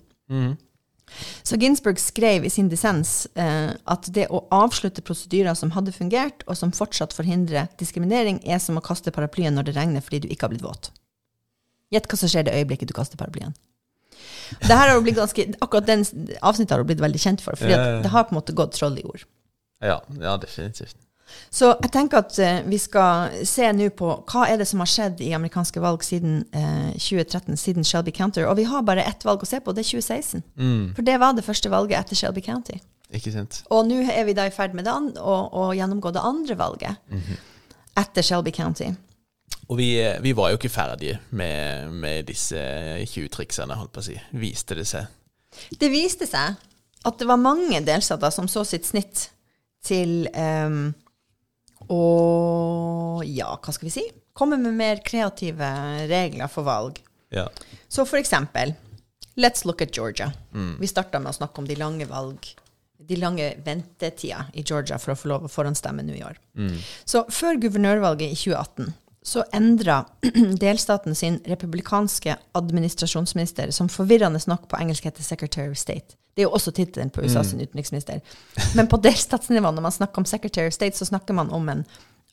Så 1.43 1.57
Ginsburg 1.59 1.99
skrev 1.99 2.45
i 2.45 2.49
sin 2.49 2.69
dissens 2.71 3.27
eh, 3.35 3.73
at 3.85 4.07
det 4.15 4.29
å 4.33 4.43
avslutte 4.55 5.03
prosedyrer 5.05 5.55
som 5.57 5.73
hadde 5.75 5.93
fungert, 5.95 6.45
og 6.47 6.57
som 6.57 6.73
fortsatt 6.73 7.13
forhindrer 7.15 7.69
diskriminering, 7.79 8.39
er 8.45 8.61
som 8.63 8.79
å 8.79 8.85
kaste 8.85 9.13
paraplyen 9.13 9.55
når 9.57 9.69
det 9.69 9.75
regner 9.77 10.05
fordi 10.05 10.23
du 10.23 10.31
ikke 10.31 10.47
har 10.47 10.55
blitt 10.55 10.65
våt. 10.65 10.89
Gjett 11.93 12.09
hva 12.09 12.19
som 12.19 12.31
skjer 12.31 12.47
det 12.47 12.55
øyeblikket 12.57 12.89
du 12.89 12.95
kaster 12.97 13.19
paraplyen. 13.19 13.53
Ganske, 14.63 15.47
akkurat 15.61 15.87
den 15.87 16.03
avsnittet 16.41 16.73
har 16.73 16.81
hun 16.81 16.89
blitt 16.89 17.03
veldig 17.03 17.21
kjent 17.21 17.43
for, 17.43 17.57
at 17.57 18.03
det 18.03 18.11
har 18.13 18.27
på 18.27 18.33
en 18.33 18.39
måte 18.39 18.55
gått 18.57 18.75
troll 18.77 18.97
i 19.01 19.05
ord. 19.05 19.25
Ja, 19.83 19.99
ja 20.21 20.37
definitivt. 20.41 20.97
Så 21.53 21.69
jeg 21.71 21.91
tenker 21.93 22.23
at 22.23 22.37
eh, 22.41 22.61
vi 22.65 22.77
skal 22.81 23.33
se 23.47 23.67
nå 23.75 23.89
på 23.97 24.09
hva 24.29 24.47
er 24.49 24.59
det 24.61 24.67
som 24.69 24.81
har 24.83 24.89
skjedd 24.89 25.21
i 25.23 25.31
amerikanske 25.37 25.81
valg 25.83 26.03
siden 26.05 26.41
eh, 26.53 26.91
2013, 26.97 27.57
siden 27.59 27.87
Shelby 27.87 28.13
County. 28.15 28.43
Og 28.47 28.57
vi 28.57 28.67
har 28.69 28.85
bare 28.85 29.05
ett 29.05 29.25
valg 29.25 29.45
å 29.45 29.49
se 29.49 29.61
på, 29.61 29.75
det 29.75 29.85
er 29.85 29.91
2016. 29.93 30.43
For 30.97 31.05
det 31.05 31.19
var 31.21 31.37
det 31.37 31.45
første 31.45 31.71
valget 31.73 31.99
etter 32.01 32.19
Shelby 32.19 32.43
County. 32.45 32.79
Ikke 33.13 33.33
sant? 33.33 33.61
Og 33.73 33.85
nå 33.85 34.01
er 34.09 34.25
vi 34.25 34.33
da 34.37 34.47
i 34.49 34.53
ferd 34.53 34.73
med 34.77 34.89
å, 34.89 35.37
å 35.53 35.71
gjennomgå 35.77 36.13
det 36.15 36.23
andre 36.25 36.57
valget 36.57 37.17
etter 37.99 38.25
Shelby 38.25 38.53
County. 38.55 38.89
Og 39.69 39.77
vi, 39.79 39.89
vi 40.21 40.33
var 40.35 40.51
jo 40.51 40.57
ikke 40.57 40.71
ferdige 40.73 41.19
med, 41.37 41.93
med 41.93 42.27
disse 42.27 42.59
20-triksene, 43.05 43.77
holdt 43.79 43.93
på 43.95 44.01
å 44.01 44.07
si. 44.09 44.17
Viste 44.41 44.75
det 44.77 44.87
seg. 44.89 45.07
Det 45.79 45.89
viste 45.93 46.27
seg 46.27 46.57
at 47.03 47.19
det 47.19 47.27
var 47.29 47.39
mange 47.41 47.79
delstater 47.85 48.33
som 48.33 48.49
så 48.49 48.63
sitt 48.67 48.87
snitt 48.87 49.27
til 49.83 50.27
um, 50.33 50.93
å 51.91 53.23
Ja, 53.23 53.53
hva 53.55 53.73
skal 53.73 53.87
vi 53.87 53.93
si? 53.93 54.03
Komme 54.33 54.57
med 54.59 54.73
mer 54.75 55.01
kreative 55.05 55.67
regler 56.09 56.49
for 56.51 56.65
valg. 56.67 56.97
Ja. 57.33 57.47
Så 57.87 58.05
for 58.09 58.19
eksempel, 58.19 58.73
let's 59.39 59.65
look 59.65 59.81
at 59.81 59.95
Georgia. 59.95 60.31
Vi 60.79 60.89
starta 60.89 61.21
med 61.21 61.31
å 61.31 61.37
snakke 61.37 61.61
om 61.61 61.67
de 61.69 61.77
lange 61.79 62.07
valg, 62.09 62.49
de 62.97 63.19
lange 63.19 63.53
ventetida 63.65 64.47
i 64.53 64.63
Georgia 64.63 64.99
for 64.99 65.13
å 65.13 65.17
få 65.19 65.31
lov 65.31 65.45
å 65.45 65.51
forhåndsstemme 65.51 66.03
nå 66.03 66.17
i 66.17 66.25
år. 66.25 66.41
Så 67.05 67.23
før 67.29 67.61
guvernørvalget 67.61 68.33
i 68.33 68.37
2018 68.37 68.93
så 69.23 69.43
endra 69.55 70.05
delstaten 70.59 71.15
sin 71.15 71.39
republikanske 71.47 72.35
administrasjonsminister, 72.51 73.71
som 73.71 73.89
forvirrende 73.89 74.39
nok 74.47 74.67
på 74.67 74.79
engelsk 74.81 75.07
heter 75.07 75.23
Secretary 75.23 75.71
of 75.71 75.79
State. 75.79 76.17
Det 76.33 76.43
er 76.43 76.49
jo 76.49 76.55
også 76.57 76.73
tittelen 76.73 77.11
på 77.13 77.21
USAs 77.21 77.53
mm. 77.53 77.61
utenriksminister. 77.67 78.23
Men 78.77 78.89
på 78.89 78.97
delstatsnivå, 79.03 79.69
når 79.71 79.85
man 79.85 79.93
snakker 79.93 80.23
om 80.23 80.25
Secretary 80.25 80.71
of 80.71 80.75
State, 80.75 80.97
så 80.97 81.05
snakker 81.05 81.37
man 81.37 81.51
om 81.53 81.69
en 81.69 81.85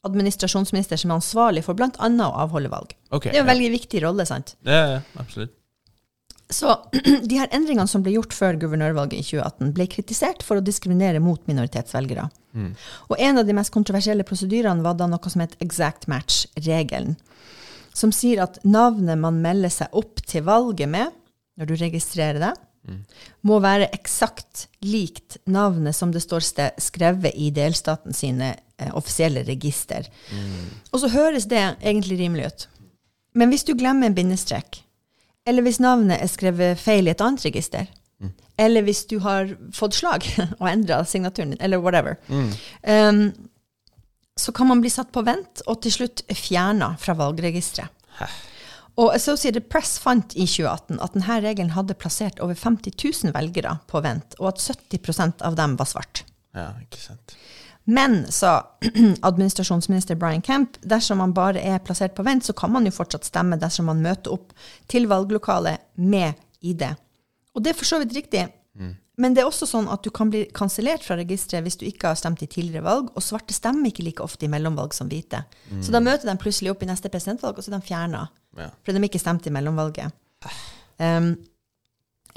administrasjonsminister 0.08 0.96
som 0.96 1.12
er 1.12 1.20
ansvarlig 1.20 1.64
for 1.66 1.76
bl.a. 1.76 1.90
å 2.00 2.30
avholde 2.44 2.72
valg. 2.72 2.94
Okay, 3.10 3.28
det 3.28 3.36
er 3.36 3.42
jo 3.42 3.44
en 3.44 3.50
ja. 3.50 3.52
veldig 3.52 3.72
viktig 3.76 4.04
rolle, 4.06 4.24
sant? 4.28 4.54
Ja, 4.64 4.84
ja, 4.96 5.00
absolutt. 5.20 5.52
Så 6.50 6.72
de 7.30 7.36
her 7.38 7.52
endringene 7.54 7.86
som 7.88 8.02
ble 8.02 8.16
gjort 8.16 8.34
før 8.34 8.56
guvernørvalget 8.62 9.20
i 9.20 9.26
2018, 9.26 9.74
ble 9.76 9.86
kritisert 9.92 10.42
for 10.46 10.58
å 10.58 10.64
diskriminere 10.64 11.20
mot 11.22 11.44
minoritetsvelgere. 11.50 12.26
Og 13.10 13.20
en 13.22 13.38
av 13.38 13.46
de 13.46 13.54
mest 13.54 13.72
kontroversielle 13.74 14.26
prosedyrene 14.26 14.82
var 14.82 14.96
da 14.98 15.06
noe 15.10 15.30
som 15.30 15.44
het 15.44 15.54
exact 15.62 16.08
match-regelen, 16.10 17.14
som 17.94 18.10
sier 18.14 18.42
at 18.42 18.58
navnet 18.66 19.18
man 19.20 19.38
melder 19.42 19.70
seg 19.70 19.94
opp 19.96 20.22
til 20.26 20.44
valget 20.46 20.90
med, 20.90 21.14
når 21.58 21.70
du 21.70 21.76
registrerer 21.78 22.42
det, 22.42 22.52
må 23.46 23.60
være 23.62 23.90
eksakt 23.94 24.66
likt 24.82 25.36
navnet 25.46 25.96
som 25.96 26.12
det 26.12 26.22
står 26.24 26.44
skrevet 26.80 27.36
i 27.36 27.50
delstaten 27.54 28.16
sine 28.16 28.54
eh, 28.78 28.90
offisielle 28.96 29.44
register. 29.46 30.08
Og 30.90 31.02
så 31.02 31.12
høres 31.12 31.48
det 31.50 31.60
egentlig 31.80 32.18
rimelig 32.18 32.46
ut. 32.46 32.68
Men 33.38 33.52
hvis 33.52 33.64
du 33.64 33.76
glemmer 33.78 34.10
en 34.10 34.16
bindestrek, 34.16 34.82
eller 35.46 35.62
hvis 35.62 35.80
navnet 35.80 36.20
er 36.20 36.30
skrevet 36.30 36.80
feil 36.80 37.08
i 37.08 37.14
et 37.14 37.22
annet 37.24 37.44
register, 37.46 37.86
eller 38.60 38.84
hvis 38.84 39.06
du 39.08 39.18
har 39.24 39.54
fått 39.72 39.96
slag 39.96 40.26
og 40.60 40.66
endra 40.68 41.00
signaturen 41.08 41.54
din, 41.54 41.62
eller 41.64 41.80
whatever, 41.80 42.18
um, 42.84 43.30
så 44.36 44.52
kan 44.56 44.68
man 44.70 44.80
bli 44.80 44.92
satt 44.92 45.12
på 45.12 45.24
vent 45.26 45.62
og 45.66 45.80
til 45.84 45.94
slutt 45.94 46.24
fjerna 46.36 46.94
fra 47.00 47.16
valgregisteret. 47.18 47.92
Og 49.00 49.14
Associated 49.14 49.70
Press 49.72 49.96
fant 50.02 50.34
i 50.36 50.44
2018 50.44 51.00
at 51.00 51.14
denne 51.16 51.38
regelen 51.40 51.72
hadde 51.72 51.96
plassert 51.96 52.40
over 52.44 52.58
50 52.58 52.92
000 53.24 53.32
velgere 53.36 53.78
på 53.88 54.02
vent, 54.04 54.36
og 54.40 54.52
at 54.52 54.60
70% 54.60 55.44
av 55.46 55.56
dem 55.56 55.78
var 55.80 55.88
svart. 55.88 56.24
Ja, 56.56 56.74
ikke 56.82 57.00
sant. 57.00 57.36
Men, 57.88 58.26
sa 58.28 58.58
administrasjonsminister 59.30 60.18
Brian 60.20 60.44
Kemp, 60.44 60.76
dersom 60.84 61.22
man 61.22 61.32
bare 61.34 61.62
er 61.64 61.80
plassert 61.82 62.14
på 62.14 62.26
vent, 62.26 62.44
så 62.44 62.52
kan 62.52 62.72
man 62.74 62.86
jo 62.86 62.92
fortsatt 62.94 63.24
stemme 63.26 63.58
dersom 63.60 63.88
man 63.88 64.02
møter 64.04 64.36
opp 64.36 64.52
til 64.90 65.08
valglokalet 65.10 65.80
med 65.96 66.36
ID. 66.60 66.84
Og 67.56 67.64
det 67.64 67.72
er 67.72 67.78
for 67.80 67.88
så 67.88 68.02
vidt 68.02 68.14
riktig. 68.18 68.44
Men 69.20 69.34
det 69.36 69.42
er 69.42 69.48
også 69.50 69.66
sånn 69.68 69.88
at 69.92 70.04
du 70.04 70.08
kan 70.14 70.30
bli 70.32 70.46
kansellert 70.56 71.04
fra 71.04 71.16
registeret 71.18 71.66
hvis 71.66 71.76
du 71.80 71.84
ikke 71.84 72.12
har 72.12 72.16
stemt 72.16 72.40
i 72.44 72.48
tidligere 72.48 72.86
valg, 72.86 73.10
og 73.12 73.24
svarte 73.24 73.56
stemmer 73.56 73.90
ikke 73.90 74.04
like 74.06 74.24
ofte 74.24 74.46
i 74.46 74.52
mellomvalg 74.52 74.94
som 74.96 75.10
hvite. 75.10 75.42
Så 75.84 75.92
da 75.92 76.00
møter 76.00 76.30
de 76.30 76.36
plutselig 76.40 76.72
opp 76.72 76.84
i 76.84 76.88
neste 76.88 77.10
presidentvalg, 77.12 77.58
og 77.58 77.64
så 77.64 77.72
er 77.72 77.76
de 77.76 77.88
fjerna. 77.90 78.22
Ja. 78.58 78.70
Fordi 78.84 78.98
de 78.98 79.08
ikke 79.10 79.22
stemte 79.22 79.50
i 79.50 79.54
mellomvalget. 79.54 80.14
Um, 80.98 81.34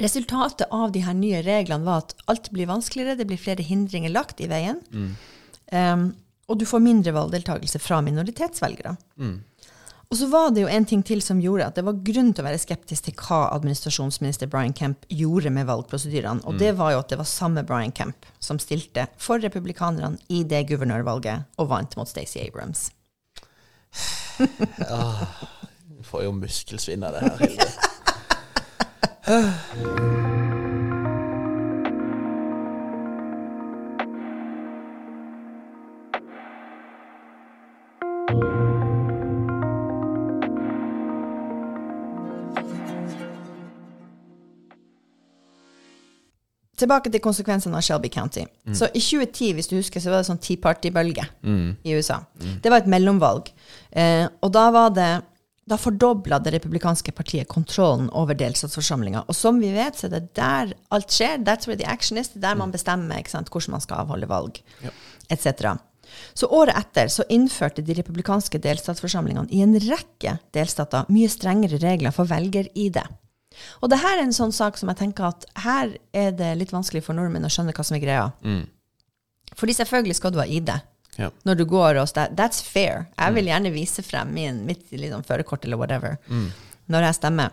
resultatet 0.01 0.67
av 0.71 0.91
de 0.93 1.03
her 1.05 1.15
nye 1.17 1.41
reglene 1.45 1.87
var 1.87 2.03
at 2.03 2.13
alt 2.31 2.51
blir 2.53 2.69
vanskeligere, 2.69 3.17
det 3.19 3.27
blir 3.29 3.41
flere 3.41 3.65
hindringer 3.65 4.13
lagt 4.13 4.41
i 4.41 4.49
veien, 4.51 4.79
um, 5.71 6.11
og 6.51 6.59
du 6.59 6.67
får 6.67 6.83
mindre 6.83 7.15
valgdeltakelse 7.15 7.79
fra 7.81 8.01
minoritetsvelgere. 8.05 8.97
Og 10.13 10.17
så 10.19 10.27
var 10.29 10.51
det 10.53 10.61
jo 10.61 10.69
en 10.69 10.85
ting 10.85 11.01
til 11.01 11.23
som 11.25 11.39
gjorde 11.41 11.65
at 11.71 11.77
det 11.79 11.85
var 11.87 12.01
grunn 12.05 12.27
til 12.35 12.43
å 12.43 12.45
være 12.45 12.59
skeptisk 12.61 13.07
til 13.07 13.15
hva 13.17 13.47
administrasjonsminister 13.55 14.49
Brian 14.51 14.75
Kemp 14.77 15.07
gjorde 15.09 15.49
med 15.49 15.65
valgprosedyrene, 15.65 16.43
og 16.45 16.59
det 16.61 16.75
var 16.77 16.93
jo 16.93 16.99
at 17.01 17.09
det 17.09 17.17
var 17.17 17.29
samme 17.29 17.63
Brian 17.65 17.95
Kemp 17.95 18.27
som 18.37 18.59
stilte 18.61 19.07
for 19.17 19.41
republikanerne 19.41 20.21
i 20.29 20.43
det 20.45 20.67
guvernørvalget 20.69 21.47
og 21.57 21.71
vant 21.71 21.97
mot 21.97 22.09
Stacey 22.11 22.45
Abrams. 22.45 22.91
Du 24.37 24.45
får 26.13 26.23
jo 26.27 26.31
muskelsvinn 26.37 27.03
av 27.03 27.15
det 27.17 27.25
her, 27.25 27.37
Hilde. 27.41 27.71
Tilbake 46.83 47.09
til 47.13 47.21
konsekvensene 47.23 47.77
av 47.77 47.83
Shelby 47.85 48.09
County. 48.11 48.43
Så 48.75 48.89
i 48.93 48.99
2010, 48.99 49.51
hvis 49.53 49.67
du 49.69 49.75
husker, 49.77 50.01
så 50.03 50.09
var 50.11 50.19
det 50.19 50.27
sånn 50.27 50.41
Tea 50.41 50.57
Party-bølge 50.59 51.25
i 51.87 51.93
USA. 51.95 52.17
Det 52.61 52.69
var 52.73 52.81
et 52.83 52.89
mellomvalg. 52.91 53.49
Eh, 53.91 54.25
og 54.41 54.51
da 54.51 54.65
var 54.73 54.89
det 54.97 55.11
da 55.69 55.77
fordobla 55.79 56.39
det 56.43 56.51
republikanske 56.57 57.13
partiet 57.15 57.47
kontrollen 57.47 58.09
over 58.11 58.35
delstatsforsamlinga. 58.35 59.21
Og 59.31 59.35
som 59.37 59.61
vi 59.63 59.69
vet, 59.75 59.95
så 59.95 60.09
er 60.09 60.15
det 60.17 60.33
der 60.35 60.73
alt 60.91 61.13
skjer. 61.15 61.37
That's 61.47 61.69
where 61.69 61.79
the 61.79 61.87
action 61.87 62.17
is. 62.19 62.33
Det 62.33 62.41
er 62.41 62.49
der 62.49 62.59
man 62.59 62.73
bestemmer 62.73 63.21
ikke 63.21 63.31
sant, 63.31 63.49
hvordan 63.53 63.77
man 63.77 63.81
skal 63.85 64.03
avholde 64.03 64.27
valg, 64.27 64.59
Ja. 64.83 64.91
etc. 65.31 65.77
Så 66.35 66.47
året 66.51 66.75
etter 66.77 67.07
så 67.09 67.23
innførte 67.31 67.81
de 67.81 67.95
republikanske 67.97 68.59
delstatsforsamlingene 68.61 69.47
i 69.55 69.61
en 69.63 69.73
rekke 69.79 70.35
delstater 70.53 71.07
mye 71.09 71.29
strengere 71.31 71.79
regler 71.81 72.11
for 72.11 72.25
velger-ID. 72.29 72.99
Og 73.81 73.89
det 73.89 73.99
her 74.01 74.17
er 74.17 74.23
en 74.27 74.33
sånn 74.35 74.51
sak 74.53 74.77
som 74.77 74.89
jeg 74.89 74.97
tenker 74.99 75.29
at 75.29 75.45
her 75.63 75.95
er 76.13 76.31
det 76.35 76.57
litt 76.59 76.71
vanskelig 76.73 77.03
for 77.05 77.13
nordmenn 77.17 77.45
å 77.45 77.51
skjønne 77.53 77.73
hva 77.73 77.85
som 77.85 77.95
er 77.97 78.03
greia. 78.03 78.31
Mm. 78.43 78.65
Fordi 79.55 79.73
selvfølgelig 79.77 80.15
skal 80.19 80.31
du 80.33 80.39
ha 80.41 80.45
ID 80.49 80.69
Ja. 81.17 81.29
når 81.45 81.55
du 81.59 81.65
går 81.69 81.99
og 82.01 82.07
stemmer. 82.09 82.33
That's 82.37 82.63
fair. 82.65 83.07
Jeg 83.19 83.35
vil 83.35 83.51
gjerne 83.51 83.73
vise 83.73 84.01
frem 84.05 84.31
min, 84.33 84.63
mitt 84.65 84.87
liksom, 84.91 85.25
førerkort 85.27 85.65
eller 85.65 85.77
whatever 85.77 86.17
når 86.91 87.05
jeg 87.07 87.19
stemmer. 87.21 87.51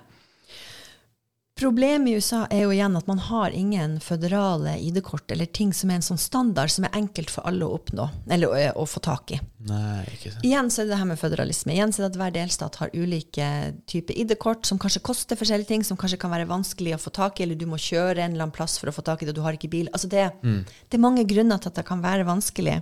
Problemet 1.60 2.08
i 2.08 2.14
USA 2.16 2.46
er 2.48 2.62
jo 2.62 2.70
igjen 2.72 2.94
at 2.96 3.08
man 3.10 3.18
har 3.20 3.52
ingen 3.52 3.98
føderale 4.00 4.78
ID-kort 4.80 5.28
eller 5.34 5.44
ting 5.52 5.74
som 5.76 5.90
er 5.90 5.98
en 5.98 6.06
sånn 6.06 6.20
standard 6.20 6.72
som 6.72 6.86
er 6.88 6.94
enkelt 6.96 7.28
for 7.28 7.44
alle 7.44 7.66
å 7.66 7.74
oppnå, 7.76 8.06
eller 8.32 8.48
å, 8.48 8.60
å 8.80 8.86
få 8.88 9.02
tak 9.04 9.34
i. 9.36 9.40
Nei, 9.68 10.06
ikke 10.08 10.32
sant. 10.32 10.46
Igjen 10.48 10.70
så 10.72 10.80
er 10.80 10.88
det 10.88 10.94
det 10.94 11.00
her 11.02 11.10
med 11.10 11.20
føderalisme. 11.20 11.74
Igjen 11.74 11.92
så 11.92 12.00
er 12.00 12.06
det 12.06 12.10
at 12.14 12.18
hver 12.22 12.32
delstat 12.38 12.80
har 12.80 12.94
ulike 12.96 13.50
typer 13.92 14.16
ID-kort 14.24 14.64
som 14.70 14.80
kanskje 14.80 15.04
koster 15.04 15.36
forskjellige 15.36 15.68
ting, 15.68 15.84
som 15.84 16.00
kanskje 16.00 16.22
kan 16.22 16.32
være 16.32 16.48
vanskelig 16.48 16.96
å 16.96 17.02
få 17.02 17.12
tak 17.20 17.36
i, 17.36 17.44
eller 17.44 17.60
du 17.60 17.66
må 17.68 17.76
kjøre 17.76 18.24
en 18.24 18.32
eller 18.32 18.46
annen 18.46 18.56
plass 18.56 18.78
for 18.80 18.88
å 18.88 18.96
få 18.96 19.04
tak 19.04 19.20
i 19.20 19.28
det, 19.28 19.34
og 19.36 19.42
du 19.42 19.44
har 19.44 19.60
ikke 19.60 19.74
bil. 19.76 19.92
Altså 19.92 20.08
det, 20.08 20.30
det 20.40 20.96
er 20.96 21.04
mange 21.04 21.28
grunner 21.28 21.60
til 21.60 21.74
at 21.74 21.82
det 21.82 21.84
kan 21.92 22.00
være 22.00 22.24
vanskelig 22.30 22.80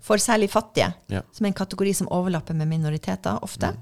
for 0.00 0.16
særlig 0.22 0.48
fattige, 0.50 0.92
Ja. 1.10 1.22
som 1.32 1.44
er 1.46 1.48
en 1.48 1.54
kategori 1.54 1.92
som 1.94 2.08
overlapper 2.10 2.54
med 2.54 2.68
minoriteter 2.68 3.38
ofte, 3.42 3.74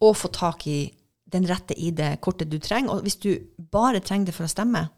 og 0.00 0.16
få 0.16 0.28
tak 0.32 0.66
i 0.66 0.92
den 1.32 1.46
rette 1.48 1.74
ID-kortet 1.74 2.48
du 2.50 2.58
trenger. 2.58 2.90
Og 2.90 3.02
hvis 3.02 3.16
du 3.20 3.38
bare 3.72 4.00
trenger 4.00 4.26
det 4.26 4.34
for 4.34 4.44
å 4.44 4.48
stemme, 4.52 4.88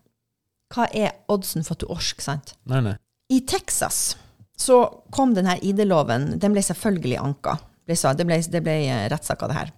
hva 0.75 0.89
er 0.93 1.13
oddsen 1.29 1.63
for 1.65 1.75
at 1.75 1.81
du 1.81 1.87
orker, 1.87 2.23
sant? 2.23 2.55
Nei, 2.67 2.81
nei. 2.81 2.97
I 3.31 3.41
Texas 3.47 4.17
så 4.57 5.03
kom 5.11 5.35
denne 5.35 5.57
ID-loven, 5.63 6.39
den 6.39 6.53
ble 6.53 6.63
selvfølgelig 6.63 7.19
anka. 7.21 7.59
Det 7.87 7.99
ble, 8.27 8.39
det 8.41 8.63
ble 8.65 8.75
eh, 8.89 9.09
rettssak 9.13 9.43
av 9.43 9.49
det 9.51 9.57
her. 9.59 9.73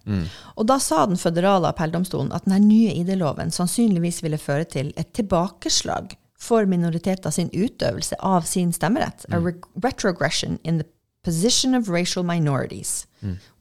Og 0.57 0.66
da 0.68 0.76
sa 0.79 1.07
den 1.07 1.16
føderale 1.18 1.68
appelldomstolen 1.72 2.31
at 2.33 2.44
denne 2.46 2.61
nye 2.62 2.92
ID-loven 3.00 3.50
sannsynligvis 3.50 4.22
ville 4.22 4.38
føre 4.38 4.64
til 4.64 4.92
et 4.96 5.12
tilbakeslag 5.12 6.14
for 6.38 6.66
minoriteter 6.68 7.33
sin 7.33 7.51
utøvelse 7.53 8.18
av 8.20 8.44
sin 8.49 8.72
stemmerett. 8.72 9.27
A 9.33 9.40
re 9.40 9.55
retrogression 9.83 10.59
in 10.64 10.79
the 10.79 10.87
position 11.25 11.75
of 11.75 11.88
racial 11.88 12.22
minorities 12.25 13.07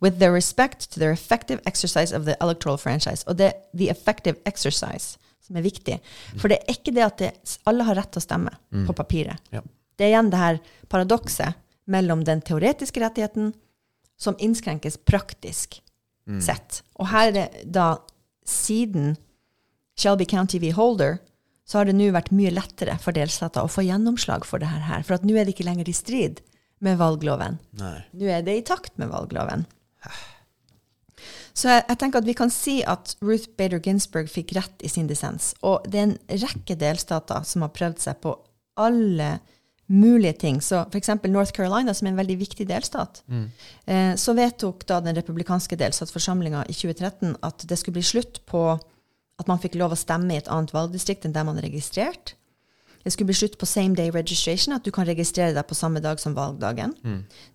with 0.01 0.19
their 0.19 0.31
respect 0.31 0.91
to 0.91 0.99
their 0.99 1.11
effective 1.11 1.61
exercise 1.65 2.11
of 2.15 2.25
the 2.25 2.35
electoral 2.41 2.77
franchise. 2.77 3.23
Og 3.27 3.37
det 3.37 3.45
er 3.45 3.53
the 3.73 3.89
effective 3.89 4.37
exercise 4.45 5.17
som 5.45 5.57
er 5.57 5.65
viktig. 5.65 5.99
For 6.37 6.49
det 6.49 6.59
er 6.59 6.73
ikke 6.73 6.93
det 6.93 7.03
at 7.05 7.17
det, 7.21 7.31
alle 7.65 7.85
har 7.87 7.95
rett 7.95 8.11
til 8.13 8.21
å 8.21 8.25
stemme 8.25 8.53
på 8.85 8.93
papiret. 8.97 9.41
Ja. 9.53 9.61
Det 9.95 10.05
er 10.05 10.13
igjen 10.13 10.31
det 10.33 10.41
her 10.41 10.59
paradokset 10.91 11.55
mellom 11.85 12.23
den 12.25 12.41
teoretiske 12.41 13.01
rettigheten 13.01 13.53
som 14.17 14.37
innskrenkes 14.39 14.97
praktisk 15.05 15.79
sett. 16.41 16.81
Og 16.97 17.09
her 17.11 17.29
er 17.29 17.35
det 17.35 17.65
da 17.75 17.99
siden 18.45 19.15
Shelby 19.97 20.25
County 20.25 20.59
v. 20.59 20.71
Holder, 20.75 21.19
så 21.65 21.79
har 21.79 21.89
det 21.89 21.95
nå 21.97 22.11
vært 22.13 22.33
mye 22.35 22.53
lettere 22.53 22.97
for 23.01 23.15
delstater 23.17 23.65
å 23.65 23.71
få 23.71 23.85
gjennomslag 23.87 24.45
for 24.45 24.61
det 24.61 24.69
her. 24.69 25.01
For 25.05 25.17
at 25.17 25.25
nå 25.25 25.33
er 25.33 25.47
det 25.47 25.55
ikke 25.55 25.65
lenger 25.67 25.89
i 25.89 25.97
strid 25.97 26.43
med 26.85 26.99
valgloven. 27.01 27.57
Nei. 27.79 27.97
Nå 28.13 28.29
er 28.29 28.45
det 28.45 28.59
i 28.59 28.65
takt 28.65 28.97
med 29.01 29.09
valgloven. 29.13 29.65
Så 31.55 31.71
jeg, 31.71 31.85
jeg 31.87 31.99
tenker 32.01 32.21
at 32.21 32.27
vi 32.27 32.35
kan 32.37 32.51
si 32.51 32.75
at 32.85 33.15
Ruth 33.23 33.47
Bader 33.57 33.79
Ginsburg 33.81 34.29
fikk 34.29 34.53
rett 34.57 34.85
i 34.85 34.91
sin 34.91 35.07
dissens. 35.09 35.53
Og 35.65 35.87
det 35.89 36.01
er 36.01 36.07
en 36.09 36.17
rekke 36.43 36.77
delstater 36.77 37.45
som 37.47 37.63
har 37.65 37.73
prøvd 37.73 38.01
seg 38.03 38.19
på 38.21 38.35
alle 38.75 39.37
mulige 39.87 40.33
ting. 40.41 40.59
Så 40.61 40.83
f.eks. 40.91 41.13
North 41.29 41.55
Carolina, 41.55 41.93
som 41.93 42.07
er 42.07 42.13
en 42.13 42.19
veldig 42.19 42.37
viktig 42.41 42.67
delstat, 42.69 43.23
eh, 43.85 44.13
så 44.19 44.35
vedtok 44.37 44.85
da 44.89 44.99
den 45.01 45.15
republikanske 45.17 45.77
delstatsforsamlinga 45.79 46.65
i 46.69 46.75
2013 46.75 47.37
at 47.45 47.65
det 47.69 47.79
skulle 47.79 47.99
bli 47.99 48.05
slutt 48.05 48.41
på 48.49 48.67
at 49.41 49.49
man 49.51 49.59
fikk 49.61 49.75
lov 49.79 49.93
å 49.93 49.99
stemme 49.99 50.33
i 50.33 50.39
et 50.39 50.49
annet 50.51 50.73
valgdistrikt 50.75 51.27
enn 51.27 51.35
der 51.35 51.45
man 51.47 51.59
er 51.59 51.67
registrert. 51.67 52.35
Det 53.05 53.13
skulle 53.13 53.29
bli 53.29 53.37
slutt 53.37 53.59
på 53.61 53.67
same 53.69 53.93
day 53.93 54.09
registration, 54.09 54.73
at 54.73 54.85
du 54.85 54.89
kan 54.91 55.05
registrere 55.05 55.53
deg 55.53 55.67
på 55.69 55.77
samme 55.77 56.01
dag 56.01 56.17
som 56.21 56.33
valgdagen. 56.33 56.95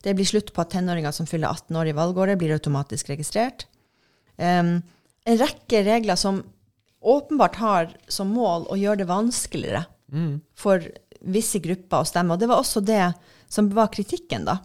Det 0.04 0.14
blir 0.14 0.28
slutt 0.28 0.52
på 0.54 0.62
at 0.62 0.70
tenåringer 0.70 1.10
som 1.10 1.26
fyller 1.26 1.50
18 1.50 1.74
år 1.80 1.90
i 1.90 1.96
valgåret, 1.96 2.38
blir 2.38 2.54
automatisk 2.54 3.10
registrert. 3.10 3.66
Um, 4.36 4.78
en 5.26 5.40
rekke 5.40 5.82
regler 5.88 6.16
som 6.20 6.44
åpenbart 7.00 7.56
har 7.56 7.90
som 8.08 8.30
mål 8.30 8.68
å 8.70 8.78
gjøre 8.78 9.02
det 9.02 9.08
vanskeligere 9.10 9.86
for 10.54 10.86
visse 11.20 11.58
grupper 11.58 12.04
å 12.04 12.08
stemme. 12.08 12.34
Og 12.34 12.40
det 12.40 12.48
var 12.48 12.62
også 12.62 12.80
det 12.80 13.12
som 13.48 13.68
var 13.74 13.90
kritikken, 13.90 14.46
da. 14.46 14.60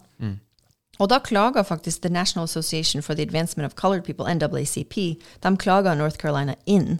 Og 0.99 1.09
da 1.11 1.19
klaga 1.19 1.63
faktisk 1.67 2.03
The 2.03 2.11
National 2.13 2.47
Association 2.47 3.03
for 3.03 3.15
the 3.15 3.25
Advancement 3.25 3.67
of 3.67 3.75
Colored 3.75 4.05
People, 4.05 4.27
NAACP, 4.29 5.19
de 5.43 5.57
klaga 5.59 5.95
North 5.95 6.17
Carolina 6.21 6.55
inn 6.65 6.99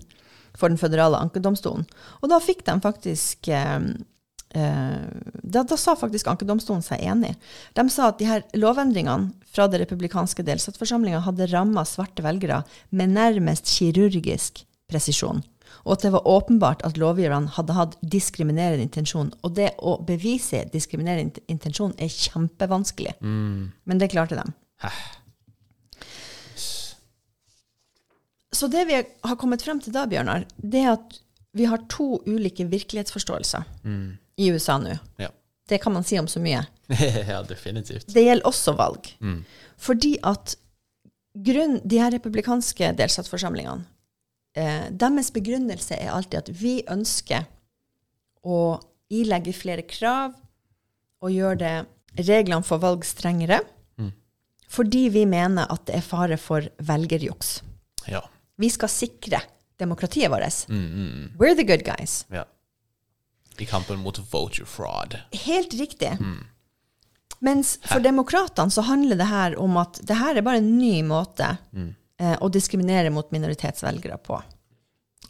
for 0.55 0.71
den 0.71 0.79
føderale 0.79 1.19
ankedomstolen. 1.19 1.87
Og 2.21 2.31
da 2.31 2.39
fikk 2.43 2.63
de 2.67 2.75
faktisk 2.83 3.49
eh, 3.51 3.79
eh, 4.55 5.07
da, 5.43 5.63
da 5.63 5.79
sa 5.79 5.95
faktisk 5.99 6.29
ankedomstolen 6.31 6.83
seg 6.85 7.03
enig. 7.07 7.35
De 7.75 7.87
sa 7.91 8.11
at 8.11 8.19
de 8.19 8.29
her 8.29 8.45
lovendringene 8.57 9.33
fra 9.55 9.67
det 9.71 9.83
republikanske 9.83 10.43
delstatsforsamlinga 10.47 11.23
hadde 11.27 11.49
ramma 11.51 11.85
svarte 11.87 12.23
velgere 12.25 12.63
med 12.91 13.15
nærmest 13.15 13.71
kirurgisk 13.71 14.65
presisjon. 14.91 15.43
Og 15.85 15.93
at 15.93 16.05
det 16.05 16.11
var 16.15 16.25
åpenbart 16.27 16.81
at 16.87 16.97
lovgiverne 16.97 17.51
hadde 17.55 17.75
hatt 17.77 17.97
diskriminerende 18.01 18.87
intensjon. 18.87 19.29
Og 19.45 19.53
det 19.57 19.71
å 19.77 19.99
bevise 20.05 20.63
diskriminerende 20.73 21.43
intensjon 21.51 21.93
er 22.01 22.09
kjempevanskelig. 22.09 23.13
Men 23.21 24.01
det 24.01 24.09
klarte 24.15 24.39
de. 24.39 24.47
Så 28.55 28.67
det 28.71 28.85
vi 28.89 28.97
har 28.97 29.37
kommet 29.37 29.61
frem 29.65 29.81
til 29.83 29.93
da, 29.93 30.07
Bjørnar, 30.09 30.47
det 30.57 30.81
er 30.81 30.93
at 30.95 31.17
vi 31.55 31.67
har 31.69 31.85
to 31.91 32.17
ulike 32.25 32.65
virkelighetsforståelser 32.71 33.63
i 34.41 34.51
USA 34.51 34.77
nå. 34.81 34.97
Ja. 35.21 35.29
Det 35.69 35.79
kan 35.81 35.93
man 35.93 36.03
si 36.05 36.17
om 36.19 36.27
så 36.27 36.41
mye. 36.41 36.65
ja, 37.31 37.41
definitivt. 37.47 38.09
Det 38.13 38.25
gjelder 38.25 38.47
også 38.47 38.75
valg. 38.77 39.07
Fordi 39.81 40.15
at 40.23 40.55
grunn, 41.45 41.79
de 41.83 41.99
her 41.99 42.13
republikanske 42.13 42.91
delstatsforsamlingene, 42.99 43.85
eh, 44.55 44.87
deres 44.91 45.31
begrunnelse 45.35 45.97
er 45.99 46.13
alltid 46.15 46.39
at 46.39 46.51
vi 46.61 46.79
ønsker 46.91 47.45
å 48.45 48.79
ilegge 49.13 49.53
flere 49.53 49.85
krav 49.85 50.33
og 51.21 51.31
gjøre 51.33 51.57
det 51.61 52.25
reglene 52.27 52.65
for 52.65 52.81
valg 52.83 53.05
strengere, 53.05 53.61
fordi 54.75 55.05
vi 55.13 55.21
mener 55.29 55.69
at 55.71 55.85
det 55.87 55.99
er 55.99 56.03
fare 56.03 56.35
for 56.41 56.65
velgerjuks. 56.83 57.51
Ja. 58.09 58.23
Vi 58.59 58.67
skal 58.73 58.89
sikre 58.91 59.39
demokratiet 59.79 60.31
vårt. 60.33 60.65
Mm, 60.67 60.81
mm, 60.81 61.05
mm. 61.13 61.29
We're 61.39 61.55
the 61.55 61.63
good 61.63 61.85
guys. 61.85 62.25
ja. 62.33 62.43
I 63.57 63.65
kampen 63.65 64.01
mot 64.03 64.17
voter 64.33 64.65
fraud. 64.67 65.15
Helt 65.31 65.73
riktig. 65.79 66.17
Mens 67.39 67.77
for 67.87 68.03
demokratene 68.03 68.71
så 68.71 68.83
handler 68.83 69.15
det 69.15 69.27
her 69.29 69.55
om 69.61 69.77
at 69.79 70.01
det 70.03 70.17
her 70.19 70.35
er 70.35 70.43
bare 70.43 70.59
en 70.59 70.73
ny 70.77 70.99
måte 71.07 71.53
eh, 71.71 71.93
å 72.15 72.47
diskriminere 72.47 73.09
mot 73.11 73.31
minoritetsvelgere 73.35 74.17
på. 74.23 74.37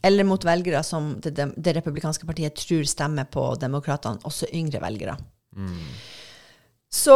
Eller 0.05 0.27
mot 0.27 0.43
velgere 0.45 0.83
som 0.85 1.15
det, 1.23 1.33
det 1.33 1.73
republikanske 1.79 2.27
partiet 2.29 2.59
tror 2.61 2.85
stemmer 2.85 3.25
på 3.31 3.47
demokratene, 3.61 4.21
også 4.27 4.51
yngre 4.53 4.81
velgere. 4.83 5.15
Så 6.93 7.15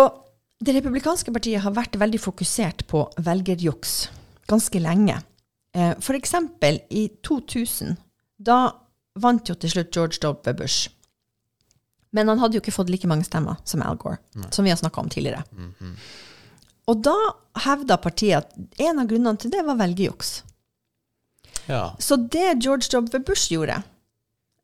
det 0.59 0.73
republikanske 0.75 1.31
partiet 1.35 1.61
har 1.63 1.75
vært 1.75 1.99
veldig 2.01 2.19
fokusert 2.19 2.87
på 2.89 3.05
velgerjuks 3.23 4.09
ganske 4.49 4.81
lenge. 4.81 5.19
Eh, 5.75 5.93
eksempel 6.17 6.81
i 6.89 7.07
2000, 7.23 7.97
da 8.37 8.71
vant 9.19 9.49
jo 9.49 9.55
til 9.55 9.69
slutt 9.69 9.93
George 9.95 10.17
W. 10.23 10.53
Bush. 10.57 10.89
Men 12.11 12.27
han 12.31 12.41
hadde 12.41 12.57
jo 12.57 12.63
ikke 12.63 12.73
fått 12.73 12.89
like 12.89 13.07
mange 13.07 13.27
stemmer 13.27 13.59
som 13.69 13.83
Al 13.85 13.99
Gore, 14.01 14.17
som 14.49 14.65
vi 14.65 14.71
har 14.73 14.79
snakka 14.79 15.01
om 15.03 15.09
tidligere. 15.13 15.43
Og 16.89 17.03
da 17.05 17.15
hevda 17.65 17.99
partiet 18.01 18.45
at 18.45 18.81
en 18.81 19.01
av 19.01 19.09
grunnene 19.09 19.37
til 19.39 19.53
det 19.53 19.61
var 19.67 19.77
velgerjuks. 19.79 20.39
Ja. 21.69 21.83
Så 22.01 22.17
det 22.17 22.63
George 22.63 22.89
W. 22.89 23.19
Bush 23.25 23.51
gjorde 23.53 23.81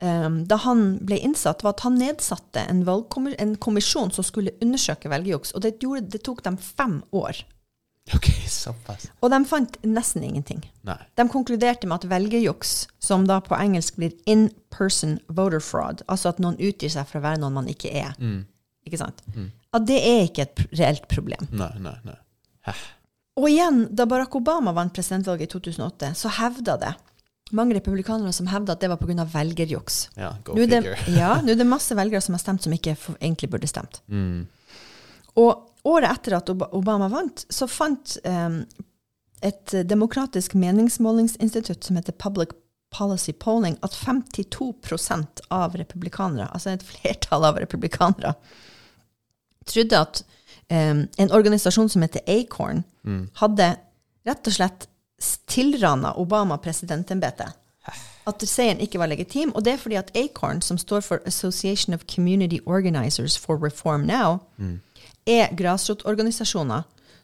um, 0.02 0.40
da 0.50 0.58
han 0.64 0.86
ble 1.06 1.20
innsatt, 1.22 1.64
var 1.64 1.76
at 1.76 1.84
han 1.86 2.00
nedsatte 2.02 2.64
en, 2.66 2.82
en 2.86 3.58
kommisjon 3.62 4.14
som 4.16 4.26
skulle 4.26 4.56
undersøke 4.64 5.12
velgerjuks. 5.12 5.54
Og 5.54 5.66
det, 5.66 5.78
gjorde, 5.84 6.08
det 6.16 6.24
tok 6.26 6.42
dem 6.48 6.58
fem 6.58 7.02
år. 7.14 7.44
Ok, 8.14 8.28
såpass. 8.50 9.08
Og 9.26 9.32
de 9.34 9.40
fant 9.50 9.78
nesten 9.86 10.26
ingenting. 10.26 10.62
Nei. 10.86 10.98
De 11.18 11.26
konkluderte 11.30 11.90
med 11.90 12.04
at 12.04 12.10
velgerjuks, 12.10 12.74
som 13.02 13.26
da 13.30 13.40
på 13.42 13.58
engelsk 13.58 13.98
blir 13.98 14.14
in 14.30 14.50
person 14.74 15.18
voter 15.28 15.64
fraud, 15.64 16.04
altså 16.12 16.30
at 16.34 16.42
noen 16.44 16.60
utgir 16.60 16.92
seg 16.94 17.08
for 17.10 17.22
å 17.22 17.26
være 17.26 17.42
noen 17.42 17.56
man 17.58 17.70
ikke 17.72 17.90
er, 17.90 18.14
ikke 18.86 19.02
sant? 19.02 19.24
At 19.76 19.88
det 19.90 19.98
er 20.00 20.22
ikke 20.28 20.46
et 20.46 20.64
reelt 20.80 21.10
problem. 21.12 21.50
Nei, 21.52 21.72
nei, 21.84 21.96
nei. 22.08 22.20
Hæ. 22.66 22.76
Og 23.36 23.50
igjen, 23.50 23.82
da 23.92 24.06
Barack 24.08 24.38
Obama 24.40 24.72
vant 24.76 24.94
presidentvalget 24.96 25.50
i 25.50 25.52
2008, 25.58 26.14
så 26.16 26.32
hevda 26.38 26.78
det 26.80 26.94
mange 27.56 27.76
republikanere 27.78 28.34
som 28.34 28.48
hevda 28.50 28.74
at 28.74 28.82
det 28.82 28.90
var 28.90 28.98
pga. 28.98 29.26
velgerjuks. 29.30 30.00
Ja, 30.18 30.34
go 30.44 30.56
Nå 30.56 30.64
er, 30.64 30.72
det, 30.72 30.82
figure. 30.82 31.18
ja, 31.20 31.36
nå 31.44 31.54
er 31.54 31.60
det 31.60 31.68
masse 31.70 31.96
velgere 31.98 32.24
som 32.24 32.34
har 32.38 32.42
stemt 32.42 32.66
som 32.66 32.74
ikke 32.74 32.96
for, 32.98 33.18
egentlig 33.22 33.52
burde 33.54 33.70
stemt. 33.70 34.02
Mm. 34.08 34.48
Og 35.44 35.86
året 35.86 36.10
etter 36.10 36.40
at 36.40 36.50
Obama 36.50 37.10
vant, 37.12 37.46
så 37.52 37.68
fant 37.70 38.16
um, 38.26 38.62
et 39.46 39.76
demokratisk 39.86 40.56
meningsmålingsinstitutt 40.58 41.86
som 41.86 42.00
heter 42.00 42.18
Public 42.18 42.56
Policy 42.96 43.34
Polling, 43.34 43.76
at 43.84 43.94
52% 43.94 45.44
av 45.54 45.76
republikanere, 45.76 46.48
altså 46.54 46.72
et 46.72 46.86
flertall 46.86 47.46
av 47.46 47.60
republikanere, 47.60 48.34
trodde 49.66 50.00
at 50.00 50.24
um, 50.70 51.06
en 51.18 51.32
organisasjon 51.32 51.90
som 51.90 52.06
heter 52.06 52.22
Acorn, 52.28 52.84
hadde 53.42 53.76
rett 54.26 54.48
og 54.50 54.54
slett 54.56 54.88
tilrana 55.48 56.16
Obama 56.18 56.58
presidentembetet. 56.58 57.54
At 58.26 58.42
seieren 58.50 58.82
ikke 58.82 58.98
var 58.98 59.12
legitim. 59.12 59.52
Og 59.54 59.64
det 59.66 59.76
er 59.76 59.78
fordi 59.78 60.00
at 60.00 60.10
Acorn, 60.18 60.62
som 60.62 60.78
står 60.82 61.04
for 61.06 61.22
Association 61.30 61.94
of 61.94 62.08
Community 62.10 62.58
Organizers 62.66 63.38
for 63.38 63.62
Reform 63.62 64.08
Now, 64.10 64.40
er 65.26 65.54
grasrotorganisasjoner 65.56 66.82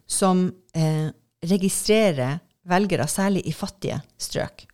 som 0.08 0.52
eh, 0.78 1.10
registrerer 1.50 2.39
velgere, 2.70 3.08
særlig 3.08 3.42
i 3.48 3.54
fattige 3.54 4.02
strøk. 4.18 4.66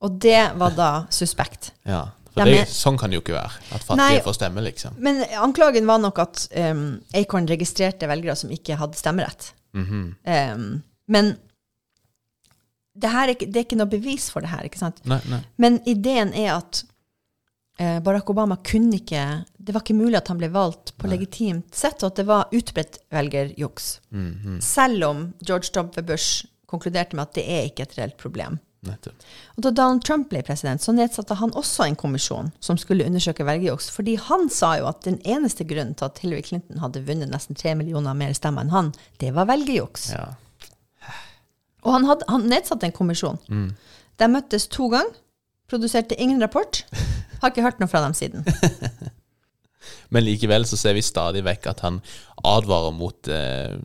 Og 0.00 0.20
det 0.20 0.52
var 0.56 0.72
da 0.76 0.90
suspekt. 1.10 1.72
Ja, 1.84 2.08
for 2.34 2.50
det, 2.50 2.64
sånn 2.68 2.98
kan 2.98 3.10
det 3.10 3.16
jo 3.18 3.22
ikke 3.24 3.36
være. 3.36 3.52
At 3.76 3.84
fattige 3.86 3.96
Nei. 4.18 4.20
får 4.26 4.34
stemme, 4.38 4.62
liksom. 4.66 4.96
Men 4.98 5.22
anklagen 5.38 5.86
var 5.86 5.98
nok 6.02 6.18
at 6.18 6.48
um, 6.56 7.00
Acorn 7.14 7.46
registrerte 7.50 8.08
velgere 8.10 8.34
som 8.36 8.50
ikke 8.50 8.76
hadde 8.80 8.98
stemmerett. 8.98 9.52
Mhm. 9.74 10.00
Um, 10.26 10.82
men 11.08 11.36
det, 12.94 13.10
er, 13.10 13.32
ikke- 13.34 13.46
det 13.50 13.56
er 13.60 13.64
ikke 13.66 13.78
noe 13.80 13.90
bevis 13.90 14.28
for 14.30 14.40
det 14.44 14.50
her. 14.52 14.64
ikke 14.68 14.78
sant? 14.78 15.00
Nei, 15.06 15.20
nei. 15.30 15.40
Men 15.58 15.80
ideen 15.90 16.32
er 16.34 16.52
at 16.60 16.82
uh, 17.80 17.98
Barack 18.00 18.30
Obama 18.30 18.56
kunne 18.62 19.00
ikke 19.00 19.24
Det 19.58 19.74
var 19.74 19.82
ikke 19.82 19.96
mulig 19.98 20.16
at 20.20 20.28
han 20.30 20.38
ble 20.38 20.48
valgt 20.54 20.92
på 21.00 21.08
legitimt 21.10 21.74
sett, 21.74 22.02
og 22.04 22.12
at 22.12 22.20
det 22.20 22.26
var 22.28 22.50
utbredt 22.54 22.98
velgerjuks. 23.14 23.88
Mhm. 24.14 24.60
Selv 24.62 25.04
om 25.08 25.24
George 25.42 25.70
W. 25.74 26.02
Bush 26.02 26.44
konkluderte 26.70 27.14
med 27.16 27.22
at 27.28 27.34
det 27.38 27.44
er 27.48 27.66
ikke 27.70 27.82
et 27.86 27.98
reelt 27.98 28.16
problem. 28.20 28.58
Nettopp. 28.86 29.26
Og 29.56 29.64
da 29.66 29.72
Donald 29.74 30.04
Trump 30.06 30.28
ble 30.30 30.42
president, 30.46 30.82
så 30.82 30.94
nedsatte 30.94 31.36
han 31.40 31.54
også 31.56 31.86
en 31.88 31.98
kommisjon 31.98 32.52
som 32.64 32.78
skulle 32.80 33.06
undersøke 33.08 33.46
velgerjuks, 33.46 33.90
fordi 33.94 34.16
han 34.28 34.48
sa 34.52 34.74
jo 34.80 34.88
at 34.90 35.02
den 35.06 35.20
eneste 35.24 35.66
grunnen 35.68 35.96
til 35.98 36.08
at 36.08 36.20
Hillary 36.22 36.44
Clinton 36.46 36.82
hadde 36.82 37.04
vunnet 37.08 37.32
nesten 37.32 37.58
tre 37.58 37.74
millioner 37.78 38.16
mer 38.18 38.34
stemmer 38.36 38.66
enn 38.66 38.74
han, 38.74 38.92
det 39.22 39.34
var 39.36 39.48
velgerjuks. 39.50 40.10
Ja. 40.14 40.26
Og 41.84 41.92
han, 41.92 42.06
hadde, 42.08 42.28
han 42.32 42.48
nedsatte 42.48 42.88
en 42.88 42.96
kommisjon. 42.96 43.40
De 44.20 44.30
møttes 44.30 44.68
to 44.72 44.88
ganger, 44.92 45.20
produserte 45.68 46.16
ingen 46.20 46.40
rapport. 46.42 46.84
Har 47.42 47.52
ikke 47.52 47.64
hørt 47.66 47.80
noe 47.82 47.90
fra 47.90 48.00
dem 48.04 48.14
siden. 48.16 48.44
Men 50.14 50.24
likevel 50.24 50.64
så 50.68 50.78
ser 50.80 50.96
vi 50.96 51.04
stadig 51.04 51.42
vekk 51.44 51.68
at 51.72 51.82
han 51.84 52.00
advarer 52.44 52.94
mot 52.96 53.28
eh, 53.32 53.76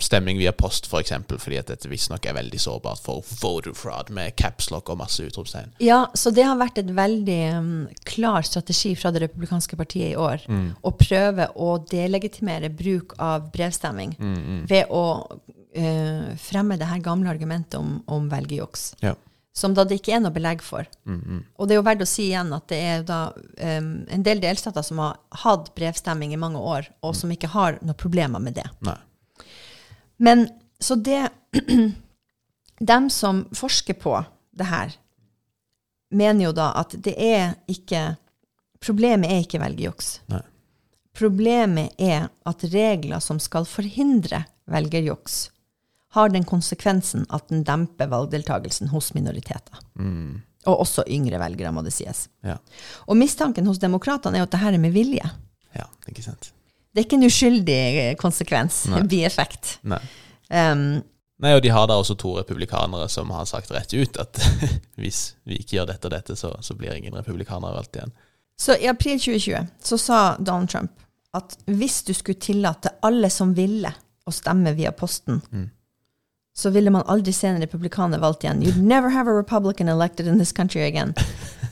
stemming 0.00 0.38
via 0.38 0.52
post, 0.52 0.84
f.eks., 0.84 0.90
for 0.90 1.00
eksempel, 1.00 1.38
fordi 1.40 1.58
at 1.60 1.70
dette 1.72 1.88
visstnok 1.90 2.26
er 2.28 2.36
veldig 2.36 2.60
sårbart 2.60 3.02
for 3.04 3.24
voter 3.40 3.74
fraud 3.76 4.10
med 4.14 4.36
capslock 4.40 4.90
og 4.92 5.00
masse 5.00 5.24
utropstegn. 5.24 5.74
Ja, 5.84 6.04
så 6.14 6.32
det 6.34 6.46
har 6.46 6.58
vært 6.60 6.80
et 6.82 6.92
veldig 6.94 7.40
um, 7.56 7.72
klar 8.08 8.44
strategi 8.46 8.94
fra 8.98 9.12
det 9.14 9.24
republikanske 9.24 9.78
partiet 9.80 10.12
i 10.12 10.18
år 10.20 10.44
å 10.84 10.94
prøve 10.98 11.48
å 11.60 11.76
delegitimere 11.90 12.70
bruk 12.74 13.16
av 13.22 13.50
brevstemming 13.54 14.16
ved 14.68 14.90
å 14.92 15.04
uh, 15.24 16.32
fremme 16.40 16.78
det 16.80 16.90
her 16.90 17.04
gamle 17.04 17.30
argumentet 17.32 17.78
om, 17.80 18.00
om 18.06 18.28
velgerjuks. 18.32 18.94
Ja. 19.04 19.14
Som 19.54 19.74
da 19.76 19.84
det 19.86 20.00
ikke 20.00 20.16
er 20.16 20.22
noe 20.24 20.34
belegg 20.34 20.64
for. 20.66 20.88
Og 21.06 21.68
det 21.68 21.76
er 21.76 21.78
jo 21.78 21.86
verdt 21.86 22.02
å 22.02 22.08
si 22.10 22.24
igjen 22.26 22.48
at 22.56 22.64
det 22.72 22.78
er 22.82 23.04
da 23.06 23.18
um, 23.30 23.90
en 24.10 24.24
del 24.26 24.42
delstater 24.42 24.82
som 24.82 24.98
har 24.98 25.20
hatt 25.44 25.70
brevstemming 25.78 26.34
i 26.34 26.40
mange 26.42 26.58
år, 26.58 26.88
og 27.06 27.14
som 27.14 27.30
ikke 27.30 27.52
har 27.52 27.78
noen 27.78 27.98
problemer 28.00 28.42
med 28.42 28.58
det. 28.58 28.66
Nei. 28.82 28.98
Men 30.16 30.48
så 30.80 30.94
det 30.94 31.28
Dem 32.78 33.06
som 33.10 33.44
forsker 33.54 33.94
på 33.94 34.16
det 34.58 34.66
her, 34.66 34.90
mener 36.10 36.48
jo 36.48 36.52
da 36.52 36.72
at 36.80 36.96
det 36.98 37.14
er 37.14 37.54
ikke 37.70 38.16
Problemet 38.84 39.30
er 39.30 39.44
ikke 39.44 39.60
velgerjuks. 39.62 40.08
Problemet 41.16 41.94
er 41.96 42.26
at 42.44 42.64
regler 42.68 43.22
som 43.22 43.38
skal 43.40 43.64
forhindre 43.64 44.42
velgerjuks, 44.68 45.38
har 46.18 46.28
den 46.34 46.44
konsekvensen 46.44 47.24
at 47.32 47.48
den 47.48 47.64
demper 47.64 48.10
valgdeltagelsen 48.12 48.90
hos 48.92 49.12
minoriteter. 49.16 49.80
Og 50.66 50.84
også 50.84 51.06
yngre 51.10 51.40
velgere, 51.40 51.72
må 51.72 51.82
det 51.86 51.94
sies. 51.96 52.26
Ja. 52.44 52.58
Og 53.08 53.16
mistanken 53.20 53.66
hos 53.70 53.80
demokratene 53.82 54.38
er 54.38 54.44
jo 54.44 54.48
at 54.48 54.52
det 54.54 54.62
her 54.62 54.76
er 54.76 54.82
med 54.84 54.94
vilje. 54.94 55.32
ja, 55.74 55.88
ikke 56.08 56.22
sant. 56.22 56.52
Det 56.94 57.02
er 57.02 57.08
ikke 57.08 57.18
en 57.18 57.26
uskyldig 57.26 57.80
eh, 57.98 58.12
konsekvens, 58.20 58.84
Nei. 58.92 59.02
bieffekt. 59.10 59.78
Nei. 59.90 59.98
Um, 60.48 61.02
Nei, 61.42 61.56
og 61.56 61.64
de 61.64 61.72
har 61.74 61.88
da 61.90 61.96
også 61.98 62.14
to 62.20 62.36
republikanere 62.38 63.08
som 63.10 63.32
har 63.34 63.48
sagt 63.50 63.72
rett 63.74 63.90
ut 63.90 64.18
at 64.22 64.38
hvis 65.00 65.34
vi 65.48 65.58
ikke 65.58 65.80
gjør 65.80 65.90
dette 65.90 66.06
og 66.06 66.14
dette, 66.14 66.36
så, 66.38 66.52
så 66.62 66.76
blir 66.78 66.94
ingen 66.94 67.16
republikanere 67.18 67.74
valgt 67.74 67.98
igjen. 67.98 68.14
Så 68.54 68.76
i 68.78 68.86
april 68.86 69.18
2020 69.18 69.66
så 69.82 69.98
sa 69.98 70.20
Donald 70.38 70.70
Trump 70.70 70.92
at 71.34 71.56
hvis 71.66 72.04
du 72.06 72.12
skulle 72.14 72.38
tillate 72.38 72.92
alle 73.02 73.26
som 73.34 73.56
ville 73.56 73.90
å 74.24 74.32
stemme 74.32 74.70
via 74.78 74.92
posten, 74.94 75.40
så 76.54 76.70
ville 76.70 76.92
man 76.94 77.02
aldri 77.10 77.32
se 77.34 77.50
en 77.50 77.58
republikaner 77.58 78.22
valgt 78.22 78.44
igjen. 78.46 78.62
You'd 78.62 78.78
never 78.78 79.10
have 79.10 79.26
a 79.26 79.34
Republican 79.34 79.88
elected 79.88 80.28
in 80.30 80.38
this 80.38 80.52
country 80.52 80.86
again. 80.86 81.14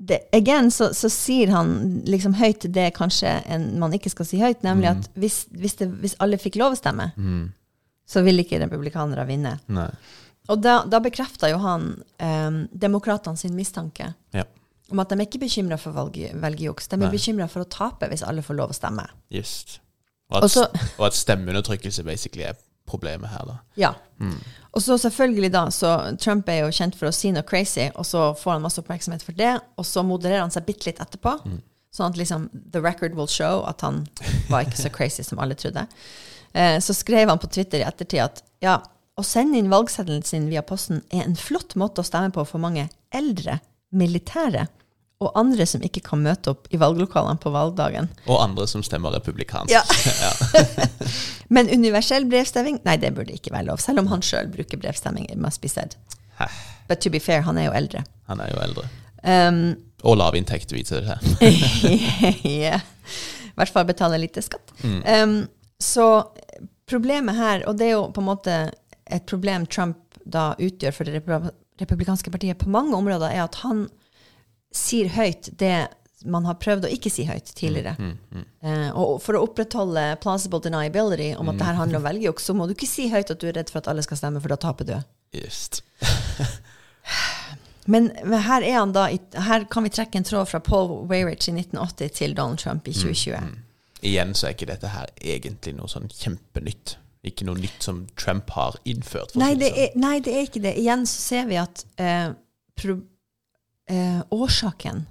Det, 0.00 0.16
again 0.32 0.70
så, 0.72 0.94
så 0.96 1.10
sier 1.12 1.50
han 1.52 1.74
liksom 2.08 2.32
høyt 2.38 2.64
det 2.72 2.86
kanskje 2.96 3.34
en, 3.52 3.66
man 3.82 3.92
ikke 3.92 4.08
skal 4.08 4.24
si 4.24 4.38
høyt, 4.40 4.62
nemlig 4.64 4.88
at 4.94 5.10
hvis, 5.20 5.42
hvis, 5.52 5.74
det, 5.76 5.90
hvis 6.00 6.14
alle 6.24 6.38
fikk 6.40 6.56
lov 6.56 6.72
å 6.72 6.78
stemme, 6.78 7.10
så 8.08 8.22
ville 8.24 8.46
ikke 8.46 8.62
republikanere 8.62 9.26
vinne. 9.28 9.58
Nei. 9.68 9.90
Og 10.48 10.62
da, 10.64 10.78
da 10.88 11.02
bekrefta 11.04 11.50
jo 11.52 11.60
han 11.62 11.84
um, 12.00 12.56
demokratene 12.72 13.38
sin 13.38 13.52
mistanke 13.54 14.08
Ja, 14.34 14.46
om 14.90 14.98
at 15.04 15.12
de 15.12 15.20
er 15.20 15.28
ikke 15.28 15.44
bekymra 15.44 15.76
for 15.78 15.94
velgerjuks. 15.94 16.88
De 16.90 16.98
er 16.98 17.12
bekymra 17.12 17.46
for 17.52 17.62
å 17.62 17.68
tape 17.70 18.08
hvis 18.10 18.24
alle 18.26 18.42
får 18.42 18.58
lov 18.58 18.72
å 18.72 18.78
stemme. 18.80 19.04
just. 19.30 19.78
Og 20.30 20.46
at, 20.46 20.56
og 20.96 21.06
at 21.08 21.16
stemmeundertrykkelse 21.18 22.04
basically 22.06 22.44
er 22.46 22.58
problemet 22.90 23.30
her, 23.32 23.46
da. 23.48 23.56
Ja. 23.78 23.94
Og 24.70 24.84
så 24.84 24.98
selvfølgelig 25.00 25.50
da, 25.54 25.64
så 25.74 25.94
Trump 26.20 26.48
er 26.50 26.64
jo 26.64 26.74
kjent 26.74 26.98
for 26.98 27.10
å 27.10 27.14
si 27.14 27.32
noe 27.34 27.46
crazy, 27.46 27.88
og 27.94 28.06
så 28.06 28.30
får 28.38 28.56
han 28.56 28.64
masse 28.66 28.82
oppmerksomhet 28.82 29.24
for 29.26 29.38
det, 29.38 29.56
og 29.78 29.86
så 29.88 30.04
modererer 30.06 30.44
han 30.44 30.54
seg 30.54 30.66
bitte 30.68 30.90
litt 30.90 31.02
etterpå, 31.02 31.36
sånn 31.94 32.12
at 32.12 32.20
liksom 32.20 32.48
the 32.74 32.82
record 32.82 33.16
will 33.18 33.30
show 33.30 33.64
at 33.66 33.82
han 33.86 34.04
var 34.50 34.66
ikke 34.66 34.78
så 34.78 34.92
crazy 34.96 35.26
som 35.26 35.42
alle 35.42 35.58
trodde. 35.58 35.86
Eh, 36.52 36.78
så 36.82 36.94
skrev 36.94 37.30
han 37.30 37.40
på 37.42 37.50
Twitter 37.50 37.82
i 37.82 37.86
ettertid 37.86 38.22
at 38.26 38.44
ja, 38.62 38.78
å 39.18 39.26
sende 39.26 39.58
inn 39.58 39.72
valgseddelen 39.72 40.26
sin 40.26 40.48
via 40.50 40.62
posten 40.66 41.02
er 41.10 41.24
en 41.26 41.38
flott 41.38 41.76
måte 41.78 42.02
å 42.02 42.06
stemme 42.06 42.32
på 42.34 42.44
for 42.48 42.62
mange 42.62 42.88
eldre, 43.14 43.58
militære 43.90 44.68
og 45.20 45.34
andre 45.36 45.66
som 45.68 45.82
ikke 45.84 46.00
kan 46.04 46.22
møte 46.24 46.54
opp 46.54 46.70
i 46.72 46.78
valglokalene 46.80 47.36
på 47.42 47.52
valgdagen. 47.52 48.08
Og 48.24 48.40
andre 48.40 48.64
som 48.70 48.80
stemmer 48.84 49.12
republikansk. 49.12 49.74
Ja. 49.74 49.82
Men 51.54 51.68
universell 51.68 52.24
brevstemming, 52.30 52.80
nei, 52.86 52.96
det 53.02 53.12
burde 53.16 53.36
ikke 53.36 53.52
være 53.52 53.68
lov. 53.68 53.82
Selv 53.84 54.00
om 54.00 54.08
han 54.12 54.24
sjøl 54.24 54.48
bruker 54.52 54.80
brevstemming. 54.80 55.28
It 55.28 55.40
must 55.40 55.60
be 55.60 55.68
said. 55.68 55.98
Hæ. 56.40 56.48
But 56.88 57.04
to 57.04 57.12
be 57.12 57.20
fair, 57.20 57.44
han 57.44 57.60
er 57.60 57.68
jo 57.68 57.76
eldre. 57.76 58.04
Han 58.32 58.40
er 58.40 58.48
jo 58.54 58.62
eldre. 58.64 58.86
Um, 59.20 59.60
Og 60.02 60.16
lavinntekt, 60.16 60.72
viser 60.72 61.04
det 61.04 61.12
seg. 61.12 61.84
yeah. 62.48 62.80
I 63.50 63.54
hvert 63.60 63.74
fall 63.76 63.84
betaler 63.86 64.22
lite 64.22 64.40
skatt. 64.42 64.72
Um, 64.82 65.42
så 65.76 66.06
problemet 66.88 67.36
her, 67.36 67.68
og 67.68 67.76
det 67.76 67.90
er 67.90 67.96
jo 67.98 68.06
på 68.08 68.24
en 68.24 68.30
måte 68.32 68.58
et 69.04 69.28
problem 69.28 69.68
Trump 69.68 70.00
da 70.24 70.54
utgjør 70.56 70.96
for 70.96 71.08
det 71.08 71.20
republikanske 71.80 72.32
partiet 72.32 72.58
på 72.60 72.72
mange 72.72 72.96
områder, 72.96 73.28
er 73.28 73.44
at 73.44 73.60
han 73.60 73.90
sier 74.74 75.10
høyt 75.14 75.50
det 75.58 75.88
man 76.28 76.44
har 76.44 76.58
prøvd 76.60 76.84
å 76.84 76.90
ikke 76.92 77.10
si 77.12 77.24
høyt 77.24 77.48
tidligere. 77.56 77.94
Eh, 78.60 78.88
og 78.92 79.20
for 79.24 79.38
å 79.38 79.44
opprettholde 79.46 80.02
plausible 80.20 80.60
deniability 80.64 81.30
om 81.40 81.48
at 81.52 81.60
det 81.60 81.68
her 81.70 81.78
handler 81.78 82.00
om 82.00 82.04
velgejuks, 82.04 82.50
så 82.50 82.56
må 82.56 82.66
du 82.68 82.74
ikke 82.74 82.88
si 82.90 83.08
høyt 83.12 83.32
at 83.32 83.40
du 83.40 83.48
er 83.48 83.56
redd 83.56 83.72
for 83.72 83.80
at 83.80 83.88
alle 83.92 84.04
skal 84.04 84.20
stemme, 84.20 84.42
for 84.42 84.52
da 84.52 84.58
taper 84.60 84.88
du. 84.88 84.94
Just. 85.36 85.80
Men, 87.88 88.10
men 88.26 88.44
her 88.44 88.66
er 88.66 88.76
han 88.82 88.92
da, 88.96 89.06
her 89.48 89.64
kan 89.72 89.86
vi 89.86 89.94
trekke 89.96 90.20
en 90.20 90.28
tråd 90.28 90.50
fra 90.52 90.60
Paul 90.64 91.06
Weyrich 91.10 91.48
i 91.48 91.56
1980 91.56 92.16
til 92.20 92.36
Donald 92.36 92.60
Trump 92.60 92.88
i 92.90 92.96
2020. 92.96 93.56
Igjen 94.10 94.34
så 94.36 94.48
er 94.48 94.56
ikke 94.56 94.68
dette 94.68 94.90
her 94.92 95.08
egentlig 95.20 95.74
noe 95.76 95.88
sånn 95.88 96.08
kjempenytt. 96.12 96.98
Ikke 97.26 97.44
noe 97.44 97.60
nytt 97.60 97.84
som 97.84 98.06
Trump 98.16 98.48
har 98.56 98.76
innført. 98.88 99.34
Nei 99.40 99.52
det, 99.60 99.72
sånn. 99.72 99.82
er, 99.84 99.96
nei, 100.00 100.14
det 100.24 100.36
er 100.36 100.46
ikke 100.48 100.62
det. 100.64 100.76
Igjen 100.80 101.04
så 101.08 101.20
ser 101.20 101.50
vi 101.50 101.58
at 101.60 101.82
eh, 102.00 102.30
pro, 102.80 102.96
eh, 103.90 104.20
årsaken 104.30 105.04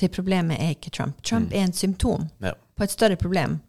til 0.00 0.12
problemet 0.12 0.60
er 0.60 0.74
ikke 0.76 0.92
Trump. 0.92 1.22
Trump 1.22 1.52
er 1.52 1.66
en 1.66 1.72
symptom 1.76 2.28
Ja. 2.40 2.52
på 2.76 2.84
et 2.84 2.90
større 2.90 3.16
problem. 3.16 3.60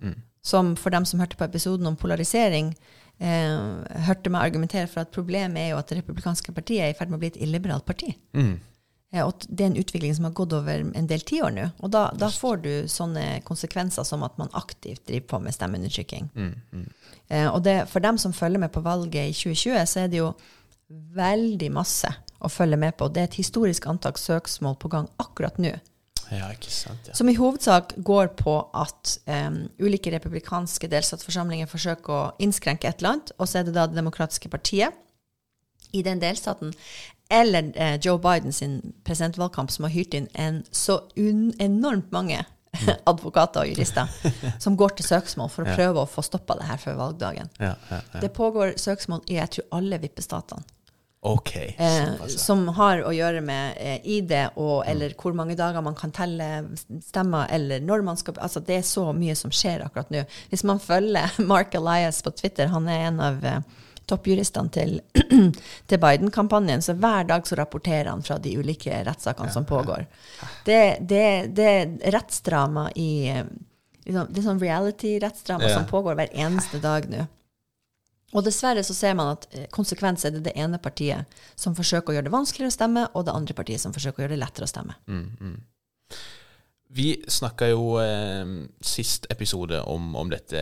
som 0.46 0.76
for 0.76 0.90
dem 0.90 1.06
som 1.06 1.20
hørte 1.20 1.38
på 1.38 1.46
episoden 1.46 1.88
om 1.88 1.96
polarisering, 1.96 2.74
eh, 3.20 4.02
hørte 4.08 4.30
meg 4.30 4.42
argumentere 4.42 4.88
for 4.88 5.02
at 5.02 5.12
problemet 5.12 5.58
er 5.58 5.70
jo 5.70 5.78
at 5.78 5.88
det 5.88 6.02
republikanske 6.02 6.52
partiet 6.52 6.84
er 6.84 6.90
i 6.90 6.98
ferd 6.98 7.10
med 7.10 7.18
å 7.18 7.20
bli 7.20 7.30
et 7.32 7.42
illiberalt 7.42 7.86
parti. 7.86 8.14
Mm. 8.34 8.60
Eh, 9.14 9.22
og 9.22 9.46
det 9.48 9.62
er 9.62 9.70
en 9.72 9.78
utvikling 9.78 10.16
som 10.16 10.26
har 10.26 10.34
gått 10.34 10.54
over 10.58 10.84
en 10.84 11.08
del 11.08 11.22
tiår 11.22 11.54
nå. 11.54 11.70
Og 11.86 11.92
da, 11.94 12.08
da, 12.18 12.30
får 12.34 12.64
du 12.64 12.72
sånne 12.90 13.44
konsekvenser 13.46 14.04
som 14.04 14.26
at 14.26 14.38
man 14.42 14.50
aktivt 14.58 15.06
driver 15.08 15.28
på 15.28 15.42
med 15.46 15.54
stemmeundertrykking. 15.54 16.30
Mm. 16.36 16.54
Mm. 16.74 16.88
Eh, 17.30 17.48
og 17.48 17.64
det, 17.64 17.78
for 17.90 18.04
dem 18.04 18.18
som 18.18 18.34
følger 18.34 18.60
med 18.60 18.74
på 18.74 18.84
valget 18.84 19.30
i 19.30 19.38
2020, 19.38 19.86
så 19.86 20.04
er 20.04 20.12
det 20.12 20.20
jo 20.24 20.34
veldig 21.16 21.70
masse 21.74 22.10
å 22.44 22.52
følge 22.52 22.80
med 22.80 22.98
på. 23.00 23.10
Det 23.10 23.24
er 23.24 23.32
et 23.32 23.40
historisk 23.40 23.88
antall 23.92 24.16
søksmål 24.20 24.78
på 24.82 24.92
gang 24.94 25.10
akkurat 25.24 25.60
nå. 25.62 25.74
Ja, 26.32 26.48
ikke 26.54 26.72
sant, 26.72 27.10
ja. 27.10 27.16
Som 27.18 27.30
i 27.30 27.36
hovedsak 27.38 27.94
går 28.06 28.32
på 28.40 28.56
at 28.78 29.18
um, 29.28 29.64
ulike 29.82 30.14
republikanske 30.14 30.88
delstatsforsamlinger 30.90 31.70
forsøker 31.70 32.14
å 32.14 32.22
innskrenke 32.44 32.90
et 32.90 33.02
eller 33.02 33.18
annet, 33.18 33.34
og 33.38 33.50
så 33.50 33.60
er 33.60 33.68
det 33.68 33.76
da 33.76 33.88
Det 33.90 34.00
demokratiske 34.00 34.50
partiet 34.50 34.96
i 35.94 36.02
den 36.06 36.22
delstaten, 36.24 36.74
eller 37.30 37.70
uh, 37.76 37.96
Joe 38.02 38.18
Bidens 38.22 38.64
presidentvalgkamp, 39.06 39.72
som 39.72 39.86
har 39.86 39.94
hyrt 39.94 40.18
inn 40.18 40.30
en 40.34 40.64
så 40.72 41.02
enormt 41.16 42.12
mange 42.16 42.42
advokater 43.12 43.66
og 43.66 43.74
jurister 43.74 44.10
som 44.62 44.78
går 44.80 44.96
til 44.98 45.10
søksmål 45.12 45.52
for 45.54 45.66
å 45.68 45.76
prøve 45.78 46.02
å 46.04 46.10
få 46.10 46.24
stoppa 46.26 46.58
det 46.60 46.70
her 46.72 46.82
før 46.82 46.98
valgdagen. 47.04 47.52
ja, 47.60 47.76
ja, 47.92 48.00
ja. 48.00 48.24
Det 48.24 48.34
pågår 48.34 48.78
søksmål 48.82 49.28
i 49.30 49.38
jeg 49.38 49.58
tror 49.58 49.70
alle 49.78 50.02
vippestatene. 50.02 50.66
Ok. 51.24 51.54
Eh, 51.56 52.26
som 52.28 52.66
har 52.76 53.00
å 53.08 53.14
gjøre 53.16 53.40
med 53.42 53.78
eh, 53.80 54.00
ID, 54.18 54.34
og, 54.60 54.82
eller 54.92 55.14
hvor 55.16 55.36
mange 55.38 55.56
dager 55.56 55.80
man 55.86 55.96
kan 55.96 56.12
telle 56.12 56.48
stemmer, 57.00 57.48
eller 57.56 57.80
når 57.80 58.04
man 58.04 58.20
skal 58.20 58.36
Altså, 58.44 58.60
det 58.60 58.76
er 58.82 58.84
så 58.88 59.06
mye 59.16 59.36
som 59.40 59.54
skjer 59.56 59.86
akkurat 59.86 60.12
nå. 60.12 60.26
Hvis 60.52 60.66
man 60.68 60.82
følger 60.84 61.38
Mark 61.54 61.76
Elias 61.80 62.20
på 62.26 62.34
Twitter, 62.36 62.68
han 62.74 62.90
er 62.92 63.06
en 63.08 63.22
av 63.24 63.46
eh, 63.48 63.62
toppjuristene 64.12 64.74
til, 64.76 64.98
til 65.88 66.02
Biden-kampanjen, 66.04 66.84
så 66.84 66.96
hver 67.00 67.24
dag 67.30 67.48
så 67.48 67.56
rapporterer 67.56 68.10
han 68.12 68.24
fra 68.26 68.36
de 68.44 68.58
ulike 68.60 68.98
rettssakene 69.08 69.54
som 69.54 69.64
pågår. 69.70 70.04
Det, 70.68 70.82
det, 71.08 71.24
det 71.56 71.70
er 71.78 71.94
rettsdrama 72.18 72.90
i 73.00 73.12
eh, 73.32 73.46
liksom, 74.04 74.28
Det 74.28 74.44
er 74.44 74.50
sånn 74.50 74.60
reality-rettsdrama 74.60 75.72
Ja. 75.72 75.78
som 75.80 75.88
pågår 75.88 76.20
hver 76.20 76.36
eneste 76.36 76.84
dag 76.84 77.08
nå. 77.08 77.24
Og 78.34 78.46
dessverre 78.46 78.84
så 78.86 78.96
ser 78.98 79.18
man 79.18 79.36
at 79.36 79.48
eh, 79.54 79.68
konsekvens 79.74 80.26
er 80.26 80.36
det 80.36 80.46
det 80.48 80.56
ene 80.60 80.82
partiet 80.82 81.30
som 81.56 81.78
forsøker 81.78 82.12
å 82.14 82.18
gjøre 82.18 82.30
det 82.30 82.38
vanskeligere 82.38 82.74
å 82.74 82.78
stemme, 82.80 83.06
og 83.14 83.28
det 83.28 83.36
andre 83.36 83.58
partiet 83.58 83.84
som 83.84 83.94
forsøker 83.96 84.22
å 84.22 84.26
gjøre 84.26 84.38
det 84.38 84.44
lettere 84.44 84.68
å 84.68 84.74
stemme. 84.74 84.98
Mm, 85.08 85.30
mm. 85.40 85.62
Vi 86.94 87.08
snakka 87.28 87.72
jo 87.72 87.96
eh, 87.98 88.50
sist 88.86 89.26
episode 89.34 89.80
om, 89.90 90.12
om 90.16 90.30
dette 90.30 90.60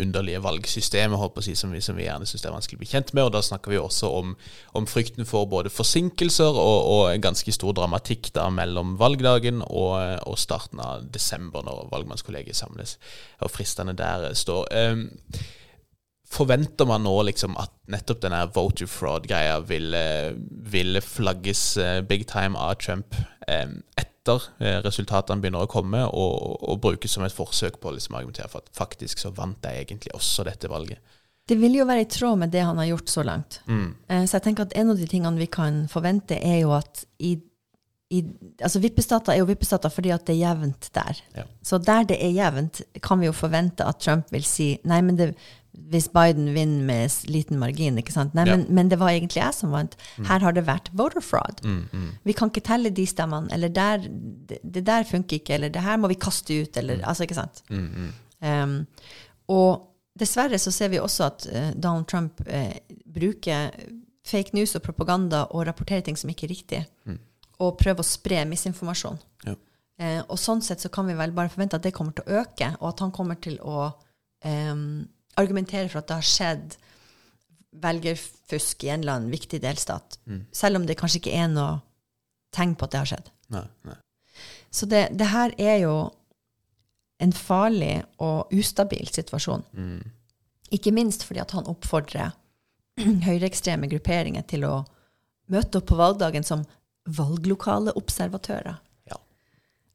underlige 0.00 0.40
valgsystemet 0.40 1.42
si, 1.44 1.52
som, 1.60 1.74
vi, 1.76 1.82
som 1.84 1.98
vi 1.98 2.06
gjerne 2.06 2.24
syns 2.28 2.46
er 2.48 2.54
vanskelig 2.54 2.78
å 2.78 2.82
bli 2.84 2.88
kjent 2.88 3.12
med. 3.12 3.26
og 3.26 3.34
Da 3.34 3.42
snakka 3.44 3.74
vi 3.74 3.80
også 3.80 4.08
om, 4.16 4.32
om 4.80 4.88
frykten 4.88 5.28
for 5.28 5.44
både 5.50 5.72
forsinkelser 5.72 6.56
og, 6.56 6.88
og 6.94 7.20
ganske 7.20 7.52
stor 7.52 7.76
dramatikk 7.76 8.32
da 8.38 8.46
mellom 8.48 8.96
valgdagen 9.00 9.60
og, 9.66 9.98
og 10.24 10.40
starten 10.40 10.80
av 10.80 11.04
desember, 11.12 11.66
når 11.68 11.92
valgmannskollegiet 11.92 12.56
samles 12.56 12.96
og 13.44 13.52
fristene 13.52 13.92
der 13.98 14.30
står. 14.40 14.72
Eh, 14.72 15.44
Forventer 16.28 16.84
man 16.84 17.06
nå 17.06 17.14
liksom 17.24 17.56
at 17.56 17.72
nettopp 17.88 18.20
denne 18.20 18.42
voter 18.52 18.88
fraud-greia 18.90 19.62
vil, 19.64 19.96
ville, 20.68 21.00
flagges 21.00 21.62
eh, 21.80 22.00
big 22.04 22.26
time 22.28 22.58
av 22.60 22.74
Trump 22.82 23.16
eh, 23.48 23.70
etter 23.96 24.44
eh, 24.60 24.76
resultatene 24.84 25.40
begynner 25.40 25.64
å 25.64 25.70
komme, 25.72 26.04
og, 26.04 26.58
og 26.68 26.82
brukes 26.84 27.16
som 27.16 27.24
et 27.24 27.34
forsøk 27.34 27.80
på 27.80 27.88
å 27.88 27.96
liksom 27.96 28.18
argumentere 28.20 28.52
for 28.52 28.60
at 28.60 28.76
faktisk 28.76 29.24
så 29.24 29.32
vant 29.32 29.56
de 29.64 29.72
egentlig 29.80 30.12
også 30.18 30.44
dette 30.50 30.68
valget? 30.68 31.00
Det 31.48 31.56
vil 31.56 31.78
jo 31.78 31.88
være 31.88 32.04
i 32.04 32.10
tråd 32.12 32.42
med 32.44 32.52
det 32.52 32.60
han 32.60 32.76
har 32.76 32.90
gjort 32.90 33.08
så 33.08 33.24
langt. 33.24 33.62
Mm. 33.64 33.94
Så 34.28 34.34
jeg 34.36 34.44
tenker 34.44 34.66
at 34.66 34.74
en 34.76 34.92
av 34.92 34.98
de 35.00 35.06
tingene 35.08 35.40
vi 35.40 35.46
kan 35.48 35.86
forvente, 35.88 36.36
er 36.36 36.58
jo 36.60 36.74
at 36.76 37.06
i, 37.24 37.38
i 38.12 38.20
Altså 38.60 38.82
vippestater 38.84 39.32
er 39.32 39.40
jo 39.40 39.46
vippestater 39.48 39.92
fordi 39.92 40.12
at 40.12 40.26
det 40.28 40.34
er 40.34 40.42
jevnt 40.42 40.90
der. 40.92 41.22
Ja. 41.38 41.46
Så 41.64 41.80
der 41.80 42.04
det 42.10 42.18
er 42.20 42.36
jevnt, 42.36 42.82
kan 43.00 43.24
vi 43.24 43.30
jo 43.30 43.32
forvente 43.32 43.88
at 43.88 44.04
Trump 44.04 44.28
vil 44.34 44.44
si 44.44 44.74
nei, 44.84 45.00
men 45.06 45.16
det, 45.16 45.30
hvis 45.88 46.08
Biden 46.12 46.50
vinner 46.54 46.84
med 46.84 47.10
liten 47.32 47.58
margin, 47.60 47.96
ikke 48.00 48.12
sant? 48.12 48.34
Nei, 48.36 48.44
Ja. 48.48 48.56
men, 48.56 48.66
men 48.74 48.88
det 48.90 48.98
var 49.00 49.10
egentlig 49.14 49.40
jeg 49.40 49.54
som 49.56 49.70
vant. 49.72 49.94
Her 50.28 50.40
har 50.44 50.52
det 50.52 50.66
vært 50.66 50.90
voter 50.92 51.24
fraud. 51.24 51.62
Mm, 51.64 51.88
mm. 51.92 52.08
Vi 52.28 52.34
kan 52.36 52.50
ikke 52.52 52.64
telle 52.66 52.90
de 52.94 53.06
stemmene, 53.08 53.48
eller 53.54 53.68
der, 53.72 54.04
det, 54.50 54.58
det 54.62 54.82
der 54.86 55.06
funker 55.08 55.38
ikke, 55.38 55.54
eller 55.56 55.72
det 55.72 55.84
her 55.84 55.96
må 55.96 56.10
vi 56.12 56.18
kaste 56.20 56.58
ut, 56.62 56.76
eller 56.76 57.00
altså, 57.04 57.24
ikke 57.24 57.38
sant. 57.38 57.62
Mm, 57.70 57.86
mm. 57.88 58.10
Um, 58.48 58.74
og 59.48 59.86
dessverre 60.18 60.58
så 60.60 60.70
ser 60.74 60.92
vi 60.92 61.00
også 61.00 61.24
at 61.30 61.46
uh, 61.52 61.70
Donald 61.74 62.06
Trump 62.10 62.42
uh, 62.46 62.74
bruker 63.06 63.70
fake 64.28 64.52
news 64.52 64.74
og 64.76 64.82
propaganda 64.84 65.46
og 65.56 65.64
rapporterer 65.70 66.04
ting 66.04 66.18
som 66.20 66.28
ikke 66.30 66.46
er 66.46 66.52
riktig, 66.52 66.82
og 67.58 67.78
prøver 67.80 68.04
å 68.04 68.06
spre 68.06 68.42
misinformasjon. 68.46 69.16
Ja. 69.48 69.54
Uh, 69.98 70.20
og 70.28 70.36
sånn 70.38 70.60
sett 70.62 70.84
så 70.84 70.90
kan 70.94 71.08
vi 71.08 71.16
vel 71.18 71.32
bare 71.34 71.50
forvente 71.50 71.78
at 71.80 71.86
det 71.86 71.94
kommer 71.96 72.12
til 72.14 72.28
å 72.28 72.42
øke, 72.42 72.74
og 72.78 72.90
at 72.92 73.00
han 73.02 73.14
kommer 73.14 73.40
til 73.42 73.56
å 73.64 73.88
em, 74.46 75.08
argumentere 75.38 75.88
for 75.88 76.02
at 76.02 76.10
det 76.10 76.18
har 76.18 76.28
skjedd 76.28 76.76
velgerfusk 77.78 78.84
i 78.84 78.92
en 78.92 79.02
eller 79.04 79.18
annen 79.18 79.32
viktig 79.32 79.60
delstat, 79.62 80.18
selv 80.52 80.80
om 80.80 80.86
det 80.88 80.98
kanskje 80.98 81.20
ikke 81.22 81.36
er 81.38 81.50
noe 81.52 81.78
tegn 82.54 82.74
på 82.78 82.86
at 82.86 82.94
det 82.94 83.02
har 83.02 83.10
skjedd. 83.12 83.32
Nei, 83.54 83.66
nei. 83.86 83.98
Så 84.70 84.88
det, 84.88 85.08
det 85.16 85.28
her 85.30 85.54
er 85.60 85.78
jo 85.84 85.94
en 87.22 87.34
farlig 87.34 88.02
og 88.22 88.52
ustabil 88.54 89.08
situasjon. 89.10 89.64
Mm. 89.72 90.02
Ikke 90.74 90.92
minst 90.94 91.24
fordi 91.26 91.42
at 91.42 91.54
han 91.56 91.68
oppfordrer 91.70 92.34
høyreekstreme 93.28 93.88
grupperinger 93.90 94.46
til 94.48 94.66
å 94.68 94.74
møte 95.52 95.80
opp 95.80 95.88
på 95.90 95.98
valgdagen 95.98 96.46
som 96.46 96.66
valglokale 97.08 97.94
observatører. 97.96 98.76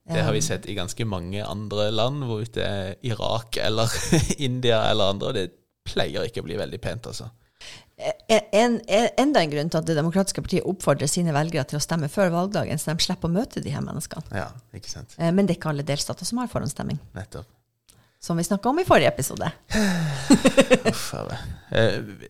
Det 0.10 0.24
har 0.26 0.34
vi 0.36 0.42
sett 0.44 0.66
i 0.68 0.74
ganske 0.76 1.06
mange 1.08 1.44
andre 1.48 1.86
land, 1.92 2.24
hvor 2.28 2.44
det 2.44 2.64
er 2.66 2.96
Irak 3.08 3.56
eller 3.58 3.88
India 4.48 4.82
eller 4.90 5.14
andre. 5.14 5.28
og 5.30 5.38
Det 5.38 5.46
pleier 5.88 6.26
ikke 6.28 6.44
å 6.44 6.48
bli 6.50 6.58
veldig 6.60 6.80
pent, 6.84 7.08
altså. 7.08 7.30
En, 8.28 8.80
en, 8.88 9.08
enda 9.22 9.40
en 9.44 9.52
grunn 9.52 9.70
til 9.72 9.78
at 9.80 9.86
Det 9.88 9.94
demokratiske 9.96 10.42
partiet 10.44 10.66
oppfordrer 10.68 11.08
sine 11.08 11.32
velgere 11.36 11.64
til 11.70 11.78
å 11.78 11.84
stemme 11.84 12.10
før 12.12 12.32
valgdagen, 12.34 12.80
så 12.82 12.92
de 12.92 13.06
slipper 13.06 13.30
å 13.30 13.36
møte 13.38 13.62
de 13.64 13.72
her 13.72 13.84
menneskene. 13.86 14.26
Ja, 14.36 14.50
ikke 14.76 14.90
sant. 14.92 15.14
Eh, 15.20 15.30
Men 15.32 15.46
det 15.48 15.56
er 15.56 15.60
ikke 15.62 15.70
alle 15.72 15.86
delstater 15.88 16.28
som 16.28 16.42
har 16.42 16.50
forhåndsstemming, 16.52 17.00
Nettopp. 17.16 17.48
som 18.20 18.36
vi 18.40 18.44
snakka 18.48 18.70
om 18.74 18.80
i 18.82 18.86
forrige 18.88 19.12
episode. 19.14 19.48
Uff, 20.92 21.06
a 21.20 21.24
meg. 21.30 21.46
Eh, 21.72 22.30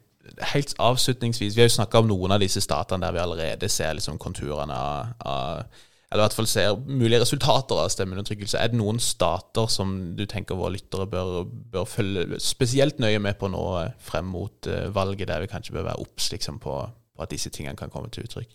Helt 0.53 0.71
avslutningsvis, 0.82 1.53
vi 1.55 1.61
har 1.61 1.67
jo 1.67 1.76
snakka 1.76 1.99
om 1.99 2.07
noen 2.09 2.32
av 2.34 2.39
disse 2.41 2.61
statene 2.63 3.03
der 3.05 3.13
vi 3.13 3.19
allerede 3.21 3.67
ser 3.69 3.93
liksom 3.97 4.15
konturene 4.21 4.74
av, 4.74 5.11
av 5.30 5.82
Eller 6.14 6.22
i 6.22 6.28
hvert 6.28 6.36
fall 6.38 6.47
ser 6.49 6.76
mulige 6.86 7.24
resultater 7.24 7.80
av 7.82 7.88
stemmeundertrykkelse. 7.89 8.59
Er 8.61 8.70
det 8.70 8.78
noen 8.78 8.99
stater 9.01 9.66
som 9.74 9.95
du 10.14 10.28
tenker 10.30 10.59
våre 10.59 10.76
lyttere 10.76 11.07
bør, 11.09 11.47
bør 11.74 11.88
følge 11.89 12.38
spesielt 12.38 13.01
nøye 13.01 13.18
med 13.18 13.39
på 13.41 13.49
nå 13.49 13.64
eh, 13.80 13.95
frem 13.97 14.30
mot 14.30 14.70
eh, 14.70 14.91
valget, 14.93 15.32
der 15.32 15.41
vi 15.41 15.49
kanskje 15.49 15.74
bør 15.74 15.88
være 15.89 16.05
obs 16.05 16.30
liksom, 16.36 16.61
på, 16.61 16.76
på 17.18 17.26
at 17.26 17.34
disse 17.34 17.49
tingene 17.49 17.80
kan 17.80 17.89
komme 17.89 18.14
til 18.14 18.28
uttrykk? 18.28 18.53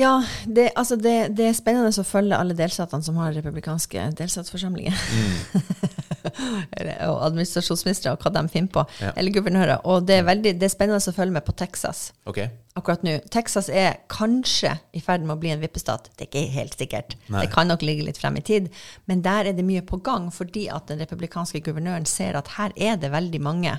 Ja, 0.00 0.22
det, 0.46 0.70
altså 0.80 0.96
det, 0.96 1.34
det 1.36 1.50
er 1.50 1.56
spennende 1.58 1.92
å 1.92 2.06
følge 2.06 2.38
alle 2.38 2.56
delstatene 2.56 3.04
som 3.04 3.20
har 3.20 3.36
republikanske 3.36 4.08
delstatsforsamlinger. 4.16 4.96
Eller- 4.96 5.98
og 7.10 7.18
administrasjonsministre, 7.26 8.14
og 8.14 8.24
hva 8.24 8.32
de 8.34 8.44
finner 8.52 8.72
på. 8.74 8.84
Ja. 9.02 9.12
Eller 9.16 9.34
guvernører. 9.34 9.84
Og 9.90 10.06
det 10.08 10.20
er, 10.20 10.26
veldig, 10.28 10.54
det 10.60 10.68
er 10.68 10.72
spennende 10.72 11.00
å 11.00 11.16
følge 11.16 11.36
med 11.36 11.46
på 11.46 11.54
Texas 11.58 12.10
okay. 12.28 12.50
akkurat 12.78 13.04
nå. 13.06 13.18
Texas 13.32 13.70
er 13.72 14.00
kanskje 14.12 14.76
i 14.96 15.02
ferd 15.04 15.26
med 15.26 15.36
å 15.36 15.40
bli 15.42 15.52
en 15.54 15.62
vippestat. 15.62 16.10
Det 16.16 16.26
er 16.26 16.30
ikke 16.30 16.56
helt 16.56 16.76
sikkert. 16.78 17.16
Nei. 17.28 17.44
Det 17.44 17.52
kan 17.54 17.70
nok 17.70 17.84
ligge 17.86 18.06
litt 18.08 18.20
frem 18.20 18.38
i 18.40 18.44
tid. 18.46 18.70
Men 19.10 19.24
der 19.26 19.50
er 19.50 19.56
det 19.56 19.66
mye 19.66 19.84
på 19.86 20.00
gang, 20.04 20.30
fordi 20.34 20.68
at 20.72 20.90
den 20.90 21.00
republikanske 21.02 21.62
guvernøren 21.66 22.08
ser 22.08 22.38
at 22.38 22.56
her 22.56 22.74
er 22.76 23.00
det 23.00 23.12
veldig 23.12 23.42
mange 23.44 23.76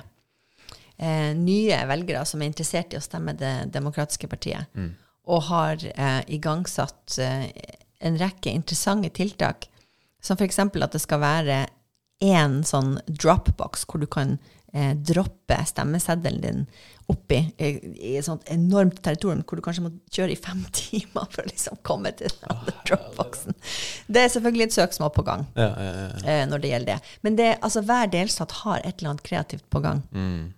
eh, 1.02 1.30
nye 1.38 1.78
velgere 1.88 2.24
som 2.28 2.42
er 2.42 2.50
interessert 2.50 2.94
i 2.94 3.00
å 3.00 3.04
stemme 3.04 3.36
Det 3.38 3.54
demokratiske 3.72 4.28
partiet, 4.30 4.70
og 5.30 5.46
har 5.48 5.84
eh, 5.92 6.20
igangsatt 6.34 7.18
eh, 7.22 7.46
en 8.02 8.18
rekke 8.18 8.50
interessante 8.50 9.12
tiltak, 9.14 9.68
som 10.22 10.38
f.eks. 10.38 10.58
at 10.58 10.92
det 10.94 11.02
skal 11.02 11.22
være 11.22 11.58
én 12.22 12.60
sånn 12.66 12.96
dropbox 13.10 13.86
hvor 13.90 14.02
du 14.02 14.06
kan 14.10 14.36
eh, 14.72 14.92
droppe 14.96 15.58
stemmeseddelen 15.68 16.42
din 16.44 16.64
oppi 17.10 17.40
i, 17.58 17.68
i 17.98 18.12
et 18.16 18.24
sånt 18.24 18.46
enormt 18.52 19.00
territorium 19.04 19.42
hvor 19.42 19.58
du 19.58 19.64
kanskje 19.64 19.82
må 19.84 19.90
kjøre 20.14 20.32
i 20.32 20.38
fem 20.38 20.62
timer 20.78 21.26
for 21.32 21.42
å 21.42 21.48
liksom 21.50 21.80
komme 21.86 22.12
til 22.16 22.30
den 22.44 22.78
dropboxen. 22.88 23.58
Det 24.06 24.22
er 24.22 24.32
selvfølgelig 24.36 24.68
et 24.70 24.76
søksmål 24.78 25.12
på 25.16 25.26
gang 25.26 25.44
Ja, 25.58 25.68
ja, 25.74 25.92
ja. 25.98 26.08
eh, 26.22 26.44
når 26.48 26.62
det 26.62 26.72
gjelder 26.72 26.94
det. 26.94 27.16
Men 27.26 27.36
det, 27.40 27.50
altså, 27.60 27.82
hver 27.88 28.10
delstat 28.14 28.54
har 28.62 28.80
et 28.80 28.94
eller 28.98 29.14
annet 29.14 29.26
kreativt 29.26 29.66
på 29.70 29.82
gang. 29.84 30.04
Mm. 30.14 30.52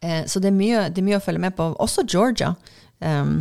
Eh, 0.00 0.24
så 0.26 0.40
det 0.40 0.50
er, 0.52 0.58
mye, 0.58 0.88
det 0.88 1.02
er 1.02 1.08
mye 1.10 1.20
å 1.20 1.24
følge 1.24 1.42
med 1.42 1.56
på. 1.58 1.68
Også 1.84 2.04
Georgia, 2.08 2.54
um, 3.04 3.36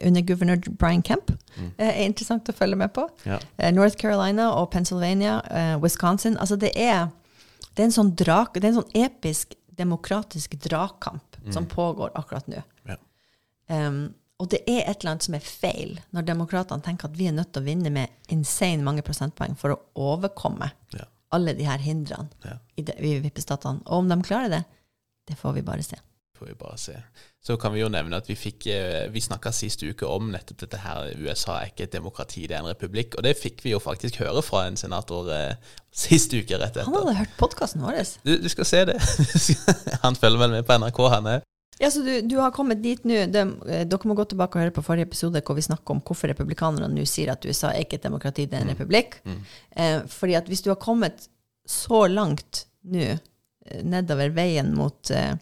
under 0.00 0.20
guvernør 0.26 0.60
Brian 0.78 1.02
Kemp, 1.02 1.30
mm. 1.56 1.70
er 1.78 2.04
interessant 2.04 2.48
å 2.48 2.56
følge 2.56 2.76
med 2.76 2.92
på. 2.96 3.06
Ja. 3.26 3.38
Eh, 3.58 3.72
North 3.74 3.96
Carolina 4.00 4.50
og 4.56 4.70
Pennsylvania, 4.72 5.40
eh, 5.50 5.74
Wisconsin. 5.82 6.36
Altså 6.38 6.56
det 6.56 6.72
er 6.76 7.08
Det 7.76 7.84
er 7.84 7.86
en 7.86 7.92
sånn, 7.94 8.14
drak, 8.18 8.54
det 8.54 8.64
er 8.64 8.72
en 8.72 8.80
sånn 8.82 8.96
episk 8.98 9.54
demokratisk 9.78 10.56
dragkamp 10.60 11.36
som 11.54 11.66
pågår 11.70 12.10
akkurat 12.18 12.48
nå. 12.50 12.62
Ja. 12.88 12.96
Um, 13.68 14.14
og 14.40 14.48
det 14.50 14.58
er 14.66 14.82
et 14.90 15.00
eller 15.00 15.12
annet 15.12 15.22
som 15.28 15.36
er 15.38 15.44
feil 15.44 16.00
når 16.10 16.26
demokratene 16.26 16.82
tenker 16.82 17.08
at 17.08 17.16
vi 17.16 17.28
er 17.30 17.36
nødt 17.36 17.52
til 17.54 17.62
å 17.62 17.68
vinne 17.68 17.92
med 17.94 18.08
insane 18.34 18.82
mange 18.82 19.04
prosentpoeng 19.06 19.54
for 19.56 19.70
å 19.76 19.78
overkomme 19.94 20.70
Ja. 20.96 21.04
alle 21.30 21.54
de 21.54 21.64
her 21.64 21.78
hindrene 21.78 22.28
i, 22.76 22.82
de, 22.82 22.92
i 22.98 23.20
vippestatene. 23.20 23.84
Og 23.86 24.02
om 24.02 24.08
de 24.08 24.18
klarer 24.26 24.48
det, 24.50 24.64
det 25.30 25.38
får 25.38 25.52
vi 25.54 25.62
bare 25.62 25.82
se. 25.86 25.96
får 26.36 26.46
vi 26.46 26.54
bare 26.54 26.78
se. 26.78 26.96
Så 27.40 27.56
kan 27.56 27.72
vi 27.72 27.80
jo 27.80 27.88
nevne 27.88 28.18
at 28.20 28.26
vi 28.28 28.36
fikk 28.36 28.66
eh, 28.68 29.06
Vi 29.12 29.22
snakka 29.24 29.48
sist 29.56 29.80
uke 29.80 30.04
om 30.04 30.28
nettopp 30.34 30.60
dette 30.60 30.80
her. 30.82 31.14
USA 31.16 31.56
er 31.60 31.70
ikke 31.70 31.86
et 31.86 31.94
demokrati, 31.94 32.44
det 32.44 32.58
er 32.58 32.64
en 32.64 32.68
republikk. 32.68 33.16
Og 33.16 33.24
det 33.24 33.38
fikk 33.40 33.64
vi 33.64 33.72
jo 33.72 33.80
faktisk 33.80 34.20
høre 34.20 34.42
fra 34.44 34.66
en 34.68 34.76
senator 34.76 35.30
eh, 35.32 35.76
sist 35.88 36.34
uke, 36.36 36.58
rett 36.60 36.74
etter. 36.74 36.88
Han 36.88 36.98
hadde 37.00 37.16
hørt 37.22 37.38
podkasten 37.40 37.84
vår. 37.86 38.02
Du, 38.26 38.34
du 38.44 38.50
skal 38.52 38.68
se 38.68 38.84
det. 38.92 38.98
han 40.04 40.18
følger 40.20 40.44
vel 40.44 40.58
med 40.58 40.68
på 40.68 40.76
NRK, 40.82 41.00
han 41.16 41.30
er. 41.36 41.46
Ja, 41.80 41.88
så 41.90 42.02
du, 42.04 42.12
du 42.28 42.36
har 42.36 42.52
kommet 42.52 42.82
dit 42.84 43.04
nå. 43.08 43.22
De, 43.32 43.46
eh, 43.72 43.86
dere 43.88 44.08
må 44.10 44.16
gå 44.18 44.26
tilbake 44.28 44.58
og 44.58 44.66
høre 44.66 44.76
på 44.76 44.84
forrige 44.84 45.08
episode 45.08 45.40
hvor 45.40 45.56
vi 45.56 45.64
snakker 45.64 45.96
om 45.96 46.02
hvorfor 46.04 46.28
republikanerne 46.28 46.92
nå 46.92 47.06
sier 47.08 47.32
at 47.32 47.46
USA 47.48 47.72
er 47.72 47.86
ikke 47.86 48.02
et 48.02 48.04
demokrati, 48.04 48.44
det 48.44 48.58
er 48.58 48.66
en 48.66 48.74
republikk. 48.74 49.22
Eh, 49.24 50.02
fordi 50.12 50.36
at 50.36 50.50
hvis 50.50 50.60
du 50.66 50.74
har 50.74 50.80
kommet 50.82 51.30
så 51.64 52.04
langt 52.10 52.66
nå 52.92 53.06
eh, 53.14 53.80
nedover 53.80 54.34
veien 54.36 54.74
mot 54.76 55.12
eh, 55.14 55.32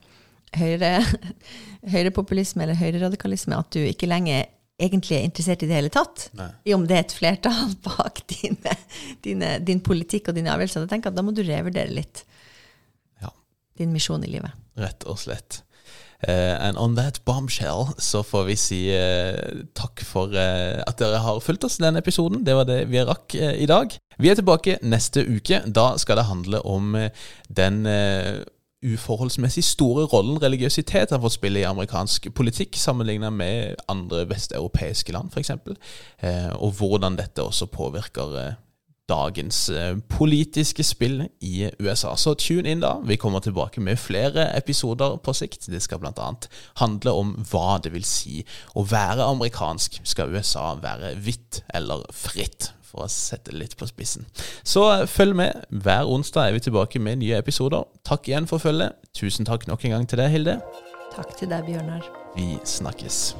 høyre, 0.58 0.92
høyrepopulisme 1.92 2.64
eller 2.64 2.78
høyreradikalisme 2.78 3.58
at 3.58 3.70
du 3.74 3.82
ikke 3.84 4.08
lenger 4.10 4.46
egentlig 4.78 5.16
er 5.18 5.24
interessert 5.26 5.62
i 5.64 5.68
det 5.70 5.74
hele 5.74 5.90
tatt, 5.90 6.28
Nei. 6.38 6.50
i 6.70 6.74
om 6.76 6.84
det 6.86 6.94
er 6.94 7.06
et 7.06 7.14
flertall 7.18 7.72
bak 7.88 8.20
dine, 8.30 8.74
dine, 9.26 9.54
din 9.66 9.80
politikk 9.82 10.30
og 10.30 10.36
dine 10.38 10.52
avgjørelser, 10.54 10.84
da 10.86 10.92
tenker 10.92 11.10
at 11.10 11.18
da 11.18 11.24
må 11.26 11.34
du 11.34 11.42
revurdere 11.42 11.90
litt 11.96 12.22
Ja, 13.24 13.32
din 13.80 13.90
misjon 13.94 14.22
i 14.22 14.30
livet. 14.36 14.54
rett 14.78 15.02
og 15.10 15.18
slett. 15.18 15.64
Uh, 16.18 16.58
and 16.66 16.74
on 16.82 16.96
that 16.98 17.20
bombshell 17.26 17.92
så 18.02 18.24
får 18.26 18.46
vi 18.48 18.54
si 18.58 18.78
uh, 18.90 19.62
takk 19.78 20.02
for 20.02 20.32
uh, 20.34 20.80
at 20.82 20.98
dere 20.98 21.20
har 21.22 21.38
fulgt 21.42 21.66
oss 21.68 21.76
i 21.78 21.84
denne 21.84 22.02
episoden. 22.02 22.42
Det 22.46 22.56
var 22.58 22.66
det 22.66 22.80
vi 22.90 23.02
rakk 23.06 23.36
i 23.38 23.68
dag. 23.70 23.94
Vi 24.18 24.30
er 24.30 24.38
tilbake 24.38 24.80
neste 24.82 25.22
uke. 25.22 25.60
Da 25.66 25.92
skal 26.02 26.18
det 26.18 26.26
handle 26.26 26.58
om 26.66 26.96
den 27.54 27.84
uforholdsmessig 28.84 29.64
store 29.64 30.04
rollen 30.06 30.38
religiøsitet 30.42 31.10
har 31.10 31.20
fått 31.22 31.34
spille 31.34 31.62
i 31.62 31.66
amerikansk 31.66 32.30
politikk, 32.34 32.78
sammenlignet 32.78 33.34
med 33.34 33.82
andre 33.90 34.22
vesteuropeiske 34.30 35.12
land, 35.12 35.32
f.eks., 35.34 35.50
eh, 36.22 36.52
og 36.54 36.78
hvordan 36.78 37.18
dette 37.18 37.42
også 37.42 37.66
påvirker 37.74 38.36
eh, 38.38 38.56
dagens 39.08 39.68
eh, 39.72 39.96
politiske 40.08 40.84
spill 40.84 41.22
i 41.40 41.68
USA. 41.80 42.14
Så 42.16 42.36
tune 42.38 42.70
inn 42.70 42.84
da. 42.84 42.98
Vi 43.04 43.18
kommer 43.20 43.42
tilbake 43.42 43.80
med 43.80 43.98
flere 43.98 44.50
episoder 44.56 45.16
på 45.24 45.34
sikt. 45.34 45.70
Det 45.72 45.82
skal 45.82 46.02
bl.a. 46.02 46.30
handle 46.82 47.16
om 47.16 47.34
hva 47.50 47.80
det 47.82 47.94
vil 47.96 48.06
si 48.06 48.42
å 48.76 48.84
være 48.86 49.26
amerikansk. 49.26 50.02
Skal 50.06 50.34
USA 50.34 50.74
være 50.82 51.16
hvitt 51.24 51.62
eller 51.74 52.06
fritt? 52.14 52.72
For 52.88 53.04
å 53.04 53.10
sette 53.12 53.52
det 53.52 53.60
litt 53.60 53.76
på 53.76 53.88
spissen. 53.88 54.24
Så 54.64 54.84
følg 55.10 55.36
med. 55.36 55.66
Hver 55.68 56.08
onsdag 56.08 56.48
er 56.48 56.56
vi 56.56 56.64
tilbake 56.68 57.02
med 57.02 57.20
nye 57.22 57.40
episoder. 57.42 57.84
Takk 58.08 58.30
igjen 58.30 58.48
for 58.48 58.62
følget. 58.62 58.96
Tusen 59.16 59.48
takk 59.48 59.68
nok 59.68 59.84
en 59.84 59.98
gang 59.98 60.08
til 60.08 60.22
deg, 60.22 60.32
Hilde. 60.32 60.58
Takk 61.12 61.36
til 61.36 61.52
deg, 61.52 61.68
Bjørnar. 61.68 62.08
Vi 62.36 62.56
snakkes. 62.64 63.36